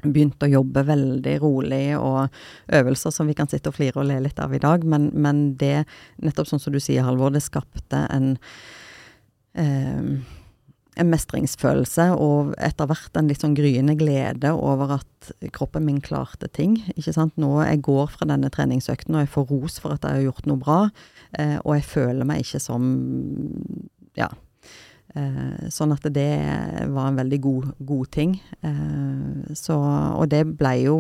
Begynte 0.04 0.44
å 0.50 0.52
jobbe 0.52 0.84
veldig 0.86 1.38
rolig, 1.40 1.96
og 1.98 2.28
øvelser 2.68 3.14
som 3.16 3.28
vi 3.28 3.34
kan 3.34 3.48
sitte 3.48 3.72
og 3.72 3.78
flire 3.78 4.02
og 4.02 4.10
le 4.10 4.20
litt 4.26 4.40
av 4.44 4.54
i 4.54 4.60
dag. 4.60 4.84
Men, 4.84 5.10
men 5.16 5.56
det, 5.56 5.86
nettopp 6.22 6.48
sånn 6.52 6.60
som 6.60 6.74
du 6.76 6.80
sier, 6.84 7.06
Halvor, 7.08 7.32
det 7.32 7.42
skapte 7.46 8.04
en 8.12 8.34
eh, 9.56 10.20
en 11.00 11.10
mestringsfølelse 11.10 12.10
og 12.22 12.54
etter 12.62 12.90
hvert 12.90 13.18
en 13.18 13.30
litt 13.32 13.44
sånn 13.44 13.56
gryende 13.58 13.96
glede 14.00 14.54
over 14.54 15.00
at 15.00 15.32
kroppen 15.56 15.86
min 15.88 16.02
klarte 16.04 16.50
ting. 16.52 16.78
ikke 16.96 17.16
sant? 17.16 17.36
Nå 17.42 17.56
jeg 17.64 17.82
går 17.86 18.12
fra 18.14 18.28
denne 18.30 18.52
treningsøkten 18.54 19.16
og 19.16 19.26
jeg 19.26 19.34
får 19.34 19.50
ros 19.52 19.80
for 19.82 19.96
at 19.96 20.06
jeg 20.06 20.20
har 20.20 20.28
gjort 20.28 20.50
noe 20.50 20.62
bra, 20.62 20.80
eh, 21.40 21.58
og 21.64 21.78
jeg 21.80 21.88
føler 21.90 22.30
meg 22.30 22.46
ikke 22.46 22.62
som 22.64 22.90
ja. 24.20 24.30
Eh, 25.14 25.70
sånn 25.74 25.94
at 25.94 26.06
det 26.14 26.32
var 26.90 27.10
en 27.10 27.20
veldig 27.20 27.40
god, 27.42 27.68
god 27.86 28.10
ting. 28.14 28.38
Eh, 28.66 29.54
så, 29.58 29.78
og 30.18 30.26
det 30.32 30.46
ble 30.58 30.74
jo 30.84 30.98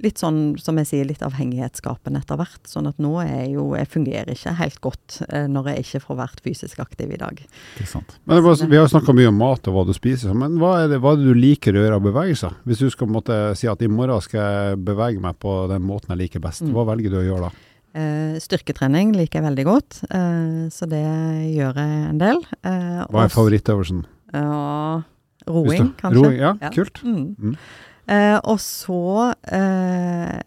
litt 0.00 0.20
sånn, 0.20 0.56
som 0.62 0.76
jeg 0.78 0.86
sier, 0.86 1.04
litt 1.08 1.22
avhengighetsskapende 1.26 2.20
etter 2.22 2.36
hvert. 2.38 2.60
Sånn 2.70 2.86
at 2.86 2.98
nå 3.02 3.16
er 3.22 3.32
jeg 3.42 3.54
jo 3.56 3.64
Jeg 3.74 3.88
fungerer 3.90 4.30
ikke 4.30 4.52
helt 4.60 4.80
godt 4.80 5.16
eh, 5.28 5.46
når 5.50 5.70
jeg 5.72 5.84
ikke 5.84 6.00
får 6.06 6.16
vært 6.20 6.42
fysisk 6.44 6.78
aktiv 6.84 7.10
i 7.10 7.18
dag. 7.18 7.40
Ikke 7.78 7.86
sant. 7.90 8.14
Men 8.24 8.36
det 8.38 8.44
var, 8.44 8.54
vi 8.70 8.76
har 8.78 8.84
jo 8.86 8.92
snakka 8.94 9.14
mye 9.18 9.28
om 9.32 9.38
mat 9.42 9.66
og 9.66 9.74
hva 9.74 9.84
du 9.88 9.92
spiser, 9.96 10.34
men 10.38 10.54
hva 10.62 10.84
er, 10.84 10.88
det, 10.92 11.00
hva 11.02 11.12
er 11.16 11.22
det 11.22 11.26
du 11.32 11.34
liker 11.34 11.74
å 11.74 11.82
gjøre 11.82 11.98
av 11.98 12.04
bevegelser? 12.06 12.54
Hvis 12.64 12.78
du 12.84 12.90
skal 12.94 13.10
måtte 13.10 13.40
si 13.58 13.66
at 13.66 13.82
i 13.82 13.88
morgen 13.90 14.22
skal 14.22 14.40
jeg 14.44 14.78
bevege 14.86 15.20
meg 15.20 15.38
på 15.42 15.56
den 15.72 15.82
måten 15.82 16.14
jeg 16.14 16.22
liker 16.26 16.40
best, 16.46 16.62
Mm. 16.62 16.72
hva 16.74 16.84
velger 16.94 17.10
du 17.10 17.18
å 17.18 17.26
gjøre 17.26 17.48
da? 17.48 17.50
Eh, 17.98 18.38
styrketrening 18.38 19.14
liker 19.16 19.40
jeg 19.40 19.46
veldig 19.48 19.64
godt, 19.66 19.98
eh, 20.14 20.68
så 20.70 20.86
det 20.86 21.02
gjør 21.56 21.74
jeg 21.74 22.08
en 22.12 22.18
del. 22.22 22.42
Hva 22.62 23.24
er 23.24 23.32
favorittøvelsen? 23.34 24.04
Ja, 24.34 25.02
roing, 25.48 25.94
kanskje. 25.98 26.14
Roing, 26.22 26.38
ja, 26.38 26.54
Ja. 26.60 26.70
kult. 26.70 27.00
Mm. 27.02 27.34
Mm. 27.38 27.56
Eh, 28.08 28.38
og 28.48 28.56
så 28.62 29.34
eh, 29.52 30.38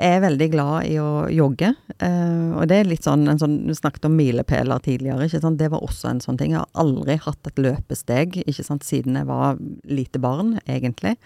er 0.00 0.14
jeg 0.14 0.22
veldig 0.24 0.48
glad 0.54 0.88
i 0.88 0.94
å 1.02 1.28
jogge. 1.32 1.74
Eh, 2.00 2.52
og 2.56 2.68
det 2.70 2.78
er 2.80 2.88
litt 2.88 3.04
sånn, 3.04 3.26
en 3.28 3.40
sånn 3.40 3.58
Du 3.68 3.74
snakket 3.76 4.08
om 4.08 4.16
milepæler 4.16 4.80
tidligere. 4.84 5.26
ikke 5.28 5.42
sant? 5.42 5.60
Det 5.60 5.68
var 5.72 5.84
også 5.84 6.14
en 6.14 6.22
sånn 6.24 6.38
ting. 6.40 6.54
Jeg 6.54 6.62
har 6.62 6.80
aldri 6.80 7.18
hatt 7.20 7.50
et 7.50 7.60
løpesteg 7.60 8.40
ikke 8.46 8.64
sant? 8.64 8.86
siden 8.88 9.18
jeg 9.20 9.28
var 9.28 9.60
lite 9.84 10.22
barn, 10.22 10.56
egentlig. 10.64 11.18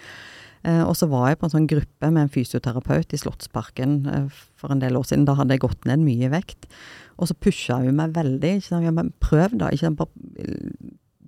Eh, 0.64 0.82
og 0.82 0.96
så 0.98 1.06
var 1.12 1.28
jeg 1.30 1.38
på 1.38 1.46
en 1.46 1.54
sånn 1.54 1.70
gruppe 1.70 2.10
med 2.10 2.24
en 2.24 2.32
fysioterapeut 2.32 3.14
i 3.14 3.20
Slottsparken 3.20 3.96
eh, 4.10 4.42
for 4.58 4.74
en 4.74 4.82
del 4.82 4.98
år 4.98 5.06
siden. 5.06 5.28
Da 5.28 5.36
hadde 5.38 5.54
jeg 5.54 5.64
gått 5.66 5.86
ned 5.86 6.02
mye 6.02 6.32
vekt. 6.32 6.66
Og 7.20 7.30
så 7.30 7.38
pusha 7.38 7.78
hun 7.84 8.00
meg 8.00 8.16
veldig. 8.16 8.56
ikke 8.58 8.70
sant? 8.72 8.90
Men 8.96 9.14
prøv, 9.22 9.54
da. 9.60 9.70
ikke 9.70 9.86
sant? 9.86 10.00
Bare 10.00 10.58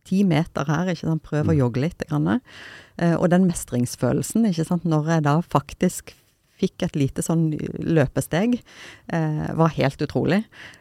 ti 0.07 0.23
meter 0.27 0.67
her, 0.71 0.91
ikke 0.91 1.07
sant. 1.07 1.25
Prøv 1.27 1.53
å 1.53 1.59
jogge 1.59 1.83
litt. 1.85 2.03
Grann. 2.09 2.41
Eh, 2.99 3.15
og 3.17 3.29
den 3.31 3.47
mestringsfølelsen, 3.49 4.47
ikke 4.51 4.65
sant. 4.67 4.85
Når 4.89 5.07
jeg 5.17 5.23
da 5.27 5.41
faktisk 5.45 6.15
fikk 6.57 6.87
et 6.87 6.95
lite 6.97 7.21
sånn 7.21 7.51
løpesteg, 7.85 8.55
eh, 9.13 9.47
var 9.59 9.75
helt 9.77 10.01
utrolig. 10.01 10.39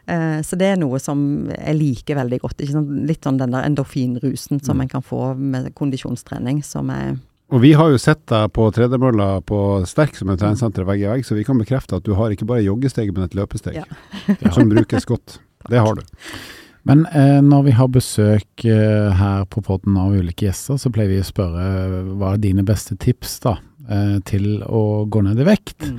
Eh, 0.08 0.40
så 0.40 0.56
det 0.56 0.70
er 0.72 0.78
noe 0.80 0.96
som 0.98 1.50
jeg 1.52 1.76
liker 1.76 2.16
veldig 2.16 2.38
godt. 2.40 2.62
Ikke 2.64 2.72
sant? 2.78 2.94
Litt 3.06 3.20
sånn 3.28 3.36
den 3.42 3.52
der 3.52 3.66
endorfinrusen 3.68 4.62
som 4.64 4.78
Mm. 4.78 4.82
en 4.82 4.88
kan 4.88 5.02
få 5.02 5.36
med 5.36 5.74
kondisjonstrening, 5.74 6.64
som 6.64 6.88
er 6.90 7.18
Og 7.52 7.60
vi 7.60 7.74
har 7.74 7.90
jo 7.90 7.96
sett 7.98 8.26
deg 8.26 8.50
på 8.52 8.72
tredemølla 8.74 9.40
på 9.46 9.86
Sterk 9.86 10.16
som 10.16 10.30
er 10.30 10.36
treningssenter 10.36 10.84
vegg 10.84 11.02
i 11.02 11.06
vegg, 11.06 11.22
så 11.24 11.36
vi 11.36 11.44
kan 11.44 11.56
bekrefte 11.56 11.94
at 11.94 12.02
du 12.02 12.12
har 12.14 12.30
ikke 12.30 12.44
bare 12.46 12.64
joggesteg, 12.64 13.12
men 13.14 13.22
et 13.22 13.34
løpesteg 13.36 13.74
Ja. 13.74 13.84
som 14.52 14.68
brukes 14.68 15.04
godt. 15.06 15.38
Det 15.70 15.78
har 15.78 15.94
du. 15.94 16.02
Men 16.86 17.06
eh, 17.10 17.40
når 17.42 17.66
vi 17.66 17.74
har 17.74 17.90
besøk 17.90 18.66
eh, 18.68 19.08
her 19.18 19.46
på 19.50 19.62
podden 19.66 19.96
av 19.98 20.14
ulike 20.14 20.46
gjester, 20.46 20.78
så 20.78 20.92
pleier 20.94 21.16
vi 21.16 21.22
å 21.22 21.26
spørre 21.26 21.66
eh, 21.66 22.12
hva 22.20 22.34
er 22.34 22.44
dine 22.44 22.62
beste 22.66 22.94
tips 23.02 23.40
da, 23.42 23.56
eh, 23.90 24.16
til 24.28 24.62
å 24.62 25.04
gå 25.10 25.24
ned 25.26 25.42
i 25.42 25.48
vekt. 25.48 25.90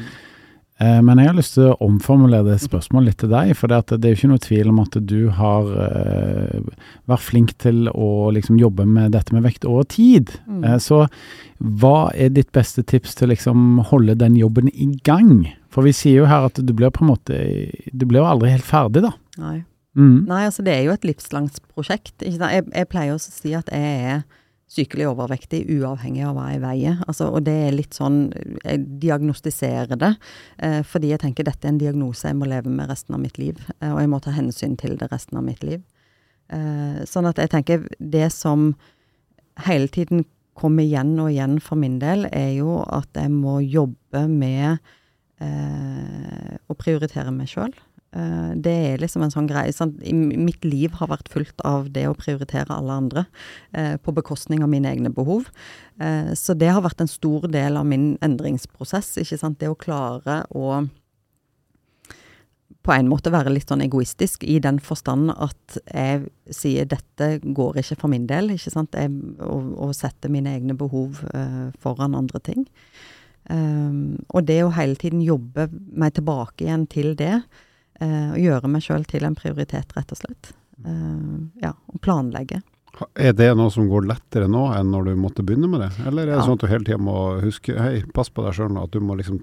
Eh, 0.78 1.00
men 1.02 1.18
jeg 1.18 1.32
har 1.32 1.38
lyst 1.38 1.56
til 1.58 1.72
å 1.72 1.78
omformulere 1.82 2.52
det 2.52 2.60
spørsmålet 2.62 3.10
litt 3.10 3.20
til 3.24 3.32
deg, 3.34 3.52
for 3.58 3.74
det, 3.74 3.98
det 3.98 4.08
er 4.08 4.14
jo 4.14 4.20
ikke 4.20 4.32
noe 4.32 4.44
tvil 4.46 4.72
om 4.72 4.82
at 4.84 4.98
du 5.10 5.20
har 5.34 5.72
eh, 5.88 6.74
vært 7.10 7.26
flink 7.26 7.56
til 7.64 7.90
å 7.90 8.10
liksom 8.36 8.60
jobbe 8.62 8.86
med 8.86 9.16
dette 9.18 9.34
med 9.34 9.46
vekt 9.48 9.66
over 9.66 9.88
tid. 9.90 10.36
Mm. 10.46 10.62
Eh, 10.62 10.78
så 10.84 11.08
hva 11.58 12.12
er 12.14 12.36
ditt 12.36 12.54
beste 12.54 12.86
tips 12.86 13.18
til 13.18 13.34
liksom 13.34 13.82
holde 13.90 14.16
den 14.22 14.38
jobben 14.38 14.70
i 14.70 14.92
gang? 15.08 15.48
For 15.74 15.84
vi 15.88 15.96
sier 15.98 16.22
jo 16.22 16.30
her 16.30 16.46
at 16.52 16.62
du 16.62 16.72
blir 16.78 16.94
på 16.94 17.04
en 17.04 17.10
måte 17.12 17.36
Du 17.92 18.06
blir 18.08 18.22
jo 18.22 18.30
aldri 18.30 18.54
helt 18.54 18.66
ferdig, 18.66 19.04
da. 19.04 19.12
Nei. 19.42 19.58
Mm. 19.98 20.28
Nei, 20.30 20.44
altså 20.46 20.64
det 20.66 20.76
er 20.76 20.84
jo 20.86 20.94
et 20.94 21.06
livslangt 21.08 21.58
prosjekt. 21.74 22.22
Jeg, 22.22 22.38
jeg 22.38 22.90
pleier 22.92 23.16
også 23.16 23.34
å 23.34 23.38
si 23.40 23.56
at 23.58 23.72
jeg 23.74 24.02
er 24.12 24.28
sykelig 24.68 25.08
overvektig 25.08 25.62
uavhengig 25.78 26.26
av 26.28 26.36
hva 26.36 26.50
jeg 26.52 26.62
veier. 26.62 26.98
Altså, 27.08 27.30
og 27.32 27.46
det 27.48 27.56
er 27.70 27.76
litt 27.76 27.96
sånn 27.96 28.18
Jeg 28.66 28.82
diagnostiserer 29.00 29.96
det 29.96 30.12
eh, 30.60 30.82
fordi 30.84 31.14
jeg 31.14 31.22
tenker 31.24 31.48
dette 31.48 31.64
er 31.64 31.72
en 31.72 31.80
diagnose 31.80 32.28
jeg 32.28 32.38
må 32.38 32.50
leve 32.52 32.72
med 32.74 32.92
resten 32.92 33.16
av 33.16 33.24
mitt 33.24 33.40
liv. 33.40 33.62
Eh, 33.80 33.94
og 33.94 34.02
jeg 34.04 34.12
må 34.12 34.20
ta 34.24 34.36
hensyn 34.36 34.76
til 34.80 34.98
det 35.00 35.10
resten 35.14 35.40
av 35.40 35.48
mitt 35.48 35.64
liv. 35.66 35.82
Eh, 36.54 37.02
sånn 37.08 37.30
at 37.32 37.40
jeg 37.42 37.54
tenker 37.56 37.88
det 37.98 38.28
som 38.36 38.74
hele 39.66 39.90
tiden 39.92 40.28
kommer 40.58 40.84
igjen 40.84 41.16
og 41.22 41.32
igjen 41.32 41.58
for 41.64 41.80
min 41.80 42.00
del, 42.02 42.28
er 42.34 42.52
jo 42.58 42.82
at 42.84 43.10
jeg 43.18 43.32
må 43.34 43.60
jobbe 43.62 44.26
med 44.30 44.78
eh, 45.44 46.56
å 46.68 46.78
prioritere 46.78 47.34
meg 47.34 47.50
sjøl. 47.52 47.74
Eh, 48.16 48.52
det 48.56 48.76
er 48.92 49.02
liksom 49.02 49.26
en 49.26 49.34
sånn 49.34 49.50
greie. 49.50 49.74
Sant? 49.76 50.00
Mitt 50.04 50.64
liv 50.66 50.96
har 51.00 51.12
vært 51.12 51.32
fullt 51.34 51.66
av 51.68 51.90
det 51.96 52.06
å 52.08 52.16
prioritere 52.18 52.74
alle 52.74 53.00
andre 53.02 53.26
eh, 53.74 53.96
på 54.00 54.14
bekostning 54.16 54.64
av 54.64 54.72
mine 54.72 54.92
egne 54.92 55.12
behov. 55.14 55.50
Eh, 56.00 56.32
så 56.38 56.56
det 56.58 56.72
har 56.72 56.86
vært 56.86 57.04
en 57.04 57.12
stor 57.12 57.50
del 57.52 57.80
av 57.80 57.88
min 57.90 58.16
endringsprosess. 58.26 59.18
ikke 59.24 59.42
sant? 59.42 59.60
Det 59.60 59.72
å 59.72 59.80
klare 59.80 60.46
å 60.56 60.86
på 62.88 62.94
en 62.96 63.10
måte 63.12 63.34
være 63.34 63.52
litt 63.52 63.68
sånn 63.68 63.84
egoistisk 63.84 64.46
i 64.48 64.62
den 64.64 64.78
forstand 64.80 65.34
at 65.36 65.76
jeg 65.92 66.30
sier 66.56 66.88
dette 66.88 67.42
går 67.44 67.82
ikke 67.82 67.98
for 68.00 68.12
min 68.14 68.30
del, 68.30 68.54
ikke 68.54 68.72
sant. 68.72 68.96
Jeg, 68.96 69.12
å, 69.44 69.60
å 69.88 69.92
sette 69.96 70.32
mine 70.32 70.54
egne 70.56 70.78
behov 70.80 71.20
eh, 71.34 71.68
foran 71.84 72.16
andre 72.16 72.40
ting. 72.46 72.64
Um, 73.48 74.18
og 74.36 74.44
det 74.48 74.60
å 74.64 74.74
hele 74.76 74.98
tiden 75.00 75.22
jobbe 75.24 75.70
meg 75.72 76.18
tilbake 76.18 76.66
igjen 76.66 76.84
til 76.92 77.14
det, 77.20 77.42
eh, 78.02 78.32
og 78.34 78.40
gjøre 78.42 78.68
meg 78.72 78.82
sjøl 78.86 79.06
til 79.10 79.24
en 79.28 79.36
prioritet, 79.38 79.94
rett 79.98 80.12
og 80.16 80.20
slett. 80.22 80.52
Eh, 80.86 81.38
ja, 81.64 81.74
og 81.94 82.02
planlegge. 82.02 82.62
Er 83.16 83.34
det 83.38 83.52
noe 83.58 83.70
som 83.70 83.86
går 83.92 84.08
lettere 84.10 84.48
nå 84.50 84.64
enn 84.74 84.90
når 84.90 85.12
du 85.12 85.16
måtte 85.22 85.44
begynne 85.46 85.70
med 85.70 85.84
det? 85.86 85.92
Eller 86.08 86.24
er 86.24 86.32
det 86.32 86.38
Ja. 86.40 86.46
sånn 86.48 86.58
at 86.58 86.64
du 86.66 86.68
hele 86.72 86.84
tida 86.88 86.98
må 86.98 87.18
huske 87.44 87.76
hei, 87.78 88.04
pass 88.14 88.30
på 88.34 88.42
deg 88.46 88.56
sjøl 88.58 88.72
nå, 88.74 88.84
at 88.88 88.92
du 88.92 89.00
må 89.00 89.16
liksom 89.20 89.42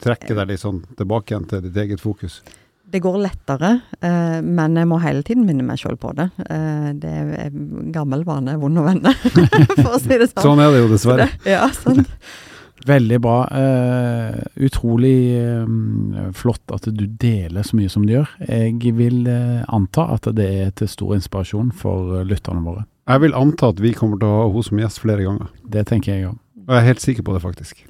trekke 0.00 0.34
deg 0.36 0.48
litt 0.48 0.60
sånn 0.60 0.82
tilbake 0.96 1.32
igjen 1.32 1.48
til 1.48 1.62
ditt 1.62 1.76
eget 1.76 2.00
fokus? 2.00 2.42
Det 2.90 3.00
går 3.04 3.20
lettere, 3.22 3.82
eh, 4.02 4.40
men 4.42 4.74
jeg 4.74 4.88
må 4.90 4.98
hele 5.00 5.22
tiden 5.22 5.46
minne 5.46 5.62
meg 5.62 5.78
sjøl 5.78 5.96
på 6.00 6.10
det. 6.18 6.28
Eh, 6.50 6.92
det 6.98 7.12
er 7.46 7.50
gammel 7.94 8.24
vane, 8.26 8.56
vond 8.58 8.76
å 8.82 8.84
vende, 8.84 9.12
for 9.84 9.94
å 9.94 10.00
si 10.02 10.16
det 10.18 10.26
sånn. 10.32 10.42
Sånn 10.42 10.60
er 10.64 10.72
det 10.74 10.80
jo 10.82 10.88
dessverre. 10.90 11.28
Det, 11.44 11.52
ja, 11.54 11.68
sånn. 11.76 12.04
Veldig 12.88 13.18
bra. 13.20 13.38
Uh, 13.52 14.38
utrolig 14.66 15.16
uh, 15.36 16.30
flott 16.36 16.72
at 16.74 16.88
du 16.88 17.04
deler 17.20 17.66
så 17.66 17.76
mye 17.76 17.92
som 17.92 18.06
du 18.06 18.14
gjør. 18.14 18.30
Jeg 18.48 18.94
vil 18.96 19.26
uh, 19.28 19.66
anta 19.68 20.06
at 20.14 20.30
det 20.36 20.48
er 20.64 20.70
til 20.78 20.90
stor 20.90 21.16
inspirasjon 21.18 21.74
for 21.76 22.22
lytterne 22.28 22.64
våre. 22.64 22.86
Jeg 23.10 23.24
vil 23.24 23.34
anta 23.34 23.72
at 23.72 23.80
vi 23.82 23.92
kommer 23.96 24.20
til 24.20 24.30
å 24.30 24.36
ha 24.38 24.46
henne 24.48 24.66
som 24.68 24.80
gjest 24.80 25.02
flere 25.02 25.26
ganger. 25.26 25.50
Det 25.66 25.86
tenker 25.90 26.14
jeg 26.14 26.30
òg. 26.30 26.38
Og 26.66 26.74
jeg 26.74 26.80
er 26.80 26.86
helt 26.86 27.02
sikker 27.02 27.24
på 27.26 27.34
det, 27.34 27.40
faktisk. 27.42 27.80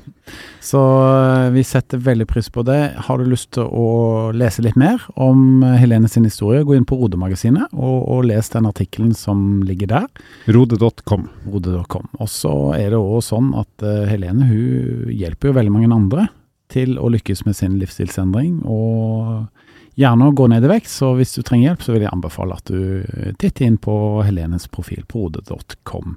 Så 0.70 0.80
eh, 0.80 1.48
vi 1.54 1.64
setter 1.66 2.00
veldig 2.00 2.26
pris 2.30 2.48
på 2.52 2.64
det. 2.66 2.78
Har 3.06 3.20
du 3.20 3.28
lyst 3.28 3.50
til 3.56 3.66
å 3.68 4.30
lese 4.36 4.64
litt 4.64 4.78
mer 4.80 5.02
om 5.20 5.64
eh, 5.64 5.76
Helene 5.82 6.08
sin 6.10 6.26
historie, 6.28 6.64
gå 6.64 6.76
inn 6.76 6.86
på 6.88 6.98
Rodemagasinet 7.00 7.74
og, 7.74 7.98
og 8.14 8.28
les 8.30 8.48
den 8.54 8.70
artikkelen 8.70 9.12
som 9.18 9.64
ligger 9.66 9.90
der. 9.92 10.06
Rode.com. 10.54 11.28
Rode.com. 11.50 12.08
Og 12.18 12.32
så 12.32 12.54
er 12.78 12.94
det 12.94 13.02
òg 13.02 13.20
sånn 13.26 13.52
at 13.60 13.84
uh, 13.84 14.06
Helene 14.08 14.48
hun 14.48 15.12
hjelper 15.12 15.50
jo 15.50 15.58
veldig 15.58 15.74
mange 15.74 15.92
andre 15.94 16.28
til 16.72 16.96
å 16.98 17.10
lykkes 17.12 17.44
med 17.48 17.58
sin 17.58 17.76
livsstilsendring. 17.80 18.62
og 18.64 19.50
gjerne 19.94 20.26
å 20.26 20.34
gå 20.34 20.48
ned 20.50 20.64
i 20.66 20.70
vekt, 20.72 20.90
så 20.90 21.12
hvis 21.14 21.36
du 21.36 21.44
trenger 21.46 21.68
hjelp, 21.68 21.84
så 21.84 21.94
vil 21.94 22.02
jeg 22.02 22.10
anbefale 22.10 22.56
at 22.58 22.70
du 22.70 23.04
titter 23.38 23.68
inn 23.68 23.76
på 23.78 23.94
Helenes 24.26 24.66
profil 24.72 25.04
på 25.06 25.28
rode.com. 25.28 26.16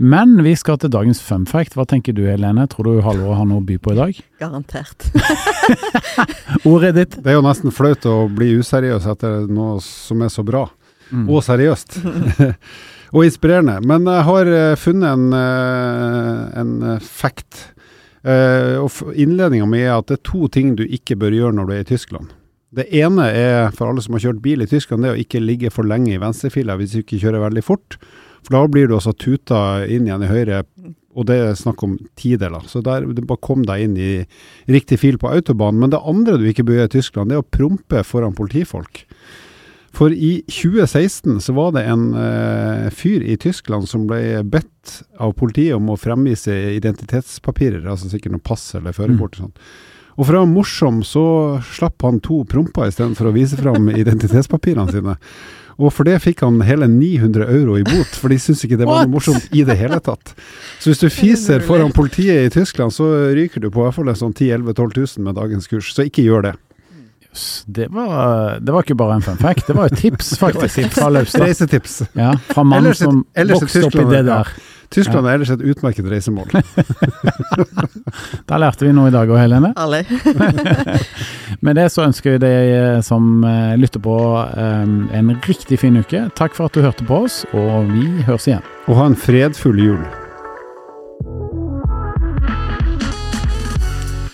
Men 0.00 0.38
vi 0.40 0.54
skal 0.56 0.78
til 0.80 0.88
dagens 0.94 1.18
fun 1.20 1.42
fact. 1.44 1.74
Hva 1.76 1.84
tenker 1.84 2.14
du 2.16 2.22
Helene? 2.24 2.64
Tror 2.72 2.86
du 2.88 3.02
Halvor 3.04 3.34
har 3.36 3.44
noe 3.44 3.60
å 3.60 3.64
by 3.68 3.74
på 3.84 3.92
i 3.92 3.98
dag? 3.98 4.20
Garantert. 4.40 5.04
Ordet 6.70 6.94
ditt. 6.96 7.16
Det 7.20 7.28
er 7.28 7.36
jo 7.36 7.44
nesten 7.44 7.74
flaut 7.74 8.06
å 8.08 8.22
bli 8.32 8.54
useriøs 8.62 9.04
etter 9.12 9.44
noe 9.52 9.76
som 9.84 10.24
er 10.24 10.32
så 10.32 10.44
bra. 10.46 10.62
Mm. 11.12 11.26
Og 11.28 11.44
seriøst. 11.44 11.98
og 13.14 13.26
inspirerende. 13.26 13.76
Men 13.84 14.08
jeg 14.08 14.24
har 14.30 14.50
uh, 14.54 14.78
funnet 14.80 15.10
en, 15.12 15.36
uh, 15.36 16.48
en 16.62 16.72
uh, 16.86 16.96
fact. 17.04 17.66
Og 18.24 19.12
Innledninga 19.16 19.68
mi 19.68 19.78
er 19.80 19.94
at 19.94 20.08
det 20.08 20.18
er 20.18 20.24
to 20.28 20.48
ting 20.52 20.74
du 20.76 20.82
ikke 20.84 21.16
bør 21.20 21.32
gjøre 21.32 21.56
når 21.56 21.68
du 21.68 21.74
er 21.76 21.84
i 21.84 21.88
Tyskland. 21.88 22.32
Det 22.76 22.84
ene 22.94 23.28
er, 23.32 23.70
for 23.72 23.88
alle 23.88 24.04
som 24.04 24.16
har 24.16 24.24
kjørt 24.26 24.42
bil 24.44 24.60
i 24.64 24.68
Tyskland, 24.68 25.04
det 25.04 25.12
er 25.12 25.16
å 25.16 25.22
ikke 25.22 25.40
ligge 25.40 25.72
for 25.72 25.88
lenge 25.88 26.12
i 26.12 26.20
venstrefila 26.20 26.76
hvis 26.80 26.92
du 26.92 27.00
ikke 27.00 27.20
kjører 27.20 27.46
veldig 27.48 27.64
fort. 27.64 27.96
For 28.46 28.56
da 28.56 28.64
blir 28.70 28.88
du 28.88 28.96
også 28.96 29.14
tuta 29.18 29.84
inn 29.86 30.08
igjen 30.08 30.24
i 30.26 30.30
høyre, 30.30 30.62
og 31.18 31.26
det 31.26 31.36
er 31.42 31.58
snakk 31.58 31.82
om 31.84 31.98
tideler. 32.18 32.64
Så 32.70 32.82
der, 32.86 33.04
du 33.04 33.22
bare 33.26 33.42
kom 33.42 33.64
deg 33.66 33.84
inn 33.84 33.96
i 33.98 34.12
riktig 34.70 35.00
fil 35.02 35.18
på 35.20 35.30
autobanen. 35.32 35.80
Men 35.82 35.92
det 35.92 36.02
andre 36.06 36.38
du 36.38 36.46
ikke 36.48 36.64
bør 36.68 36.80
gjøre 36.80 36.92
i 36.92 36.96
Tyskland, 36.98 37.30
det 37.30 37.38
er 37.38 37.44
å 37.44 37.52
prompe 37.58 38.04
foran 38.06 38.36
politifolk. 38.38 39.04
For 39.96 40.14
i 40.14 40.36
2016 40.46 41.40
så 41.42 41.54
var 41.56 41.72
det 41.74 41.82
en 41.90 42.12
eh, 42.14 42.88
fyr 42.94 43.24
i 43.26 43.34
Tyskland 43.42 43.88
som 43.90 44.06
ble 44.06 44.38
bedt 44.46 45.00
av 45.18 45.34
politiet 45.38 45.74
om 45.74 45.90
å 45.90 45.98
fremvise 45.98 46.54
identitetspapirer, 46.76 47.82
altså 47.90 48.10
sikkert 48.12 48.36
noe 48.36 48.44
pass 48.44 48.68
eller 48.78 48.94
førerkort 48.94 49.40
sånn. 49.40 49.56
Og 50.14 50.26
for 50.26 50.36
å 50.36 50.42
være 50.42 50.52
morsom 50.52 51.00
så 51.06 51.24
slapp 51.72 52.04
han 52.06 52.20
to 52.22 52.42
promper 52.48 52.90
istedenfor 52.90 53.30
å 53.30 53.34
vise 53.34 53.58
fram 53.58 53.90
identitetspapirene 54.02 54.94
sine. 54.94 55.16
Og 55.80 55.94
for 55.96 56.04
det 56.04 56.18
fikk 56.20 56.42
han 56.44 56.60
hele 56.68 56.86
900 56.92 57.46
euro 57.56 57.78
i 57.80 57.84
bot, 57.86 58.16
for 58.20 58.32
de 58.32 58.36
syntes 58.40 58.66
ikke 58.66 58.76
det 58.80 58.88
var 58.88 59.06
noe 59.06 59.14
morsomt 59.14 59.46
i 59.56 59.64
det 59.64 59.78
hele 59.80 59.96
tatt. 60.04 60.34
Så 60.80 60.90
hvis 60.90 61.00
du 61.00 61.08
fiser 61.12 61.64
foran 61.64 61.94
politiet 61.96 62.50
i 62.50 62.52
Tyskland, 62.52 62.92
så 62.92 63.08
ryker 63.36 63.64
du 63.64 63.70
på 63.72 63.80
i 63.80 63.86
hvert 63.88 63.96
fall 63.96 64.12
sånn 64.16 64.36
10 64.36 64.50
11 64.60 64.76
12 64.76 64.98
000 64.98 65.24
med 65.24 65.40
dagens 65.40 65.70
kurs. 65.70 65.94
Så 65.96 66.04
ikke 66.08 66.26
gjør 66.26 66.50
det. 66.50 66.54
Yes, 67.30 67.64
det, 67.66 67.86
var, 67.94 68.58
det 68.60 68.72
var 68.74 68.82
ikke 68.82 68.98
bare 68.98 69.20
en 69.20 69.22
fun 69.22 69.38
fact, 69.38 69.66
det 69.68 69.76
var 69.76 69.90
et 69.90 69.98
tips 69.98 70.34
faktisk 70.44 70.90
fra 70.96 71.08
Laustad. 71.14 71.46
Reisetips. 71.46 72.02
Ja, 72.12 72.34
fra 72.50 72.64
mannen 72.66 72.90
Ellers 72.90 72.98
som 72.98 73.24
ellers 73.34 73.62
vokste 73.62 73.86
opp 73.86 73.94
i 73.94 74.10
det 74.10 74.22
ja. 74.24 74.28
der. 74.32 74.52
Tyskland 74.90 75.28
er 75.28 75.36
ellers 75.38 75.52
et 75.54 75.60
utmerket 75.62 76.08
reisemål. 76.10 76.50
Da 78.50 78.58
lærte 78.58 78.86
vi 78.86 78.94
noe 78.94 79.10
i 79.10 79.14
dag 79.14 79.30
òg, 79.30 79.38
Helene. 79.38 79.70
Alle. 79.78 80.02
Med 81.64 81.78
det 81.78 81.86
så 81.94 82.06
ønsker 82.08 82.34
vi 82.34 82.40
deg 82.42 82.70
eh, 82.74 83.02
som 83.06 83.44
eh, 83.46 83.76
lytter 83.78 84.02
på 84.02 84.16
eh, 84.48 84.96
en 85.20 85.34
riktig 85.46 85.78
fin 85.82 86.00
uke. 86.00 86.26
Takk 86.38 86.58
for 86.58 86.66
at 86.66 86.74
du 86.74 86.82
hørte 86.82 87.06
på 87.06 87.22
oss, 87.28 87.44
og 87.54 87.92
vi 87.92 88.08
høres 88.26 88.48
igjen. 88.50 88.66
Og 88.88 88.98
ha 88.98 89.10
en 89.12 89.18
fredfull 89.18 89.78
jul. 89.78 90.02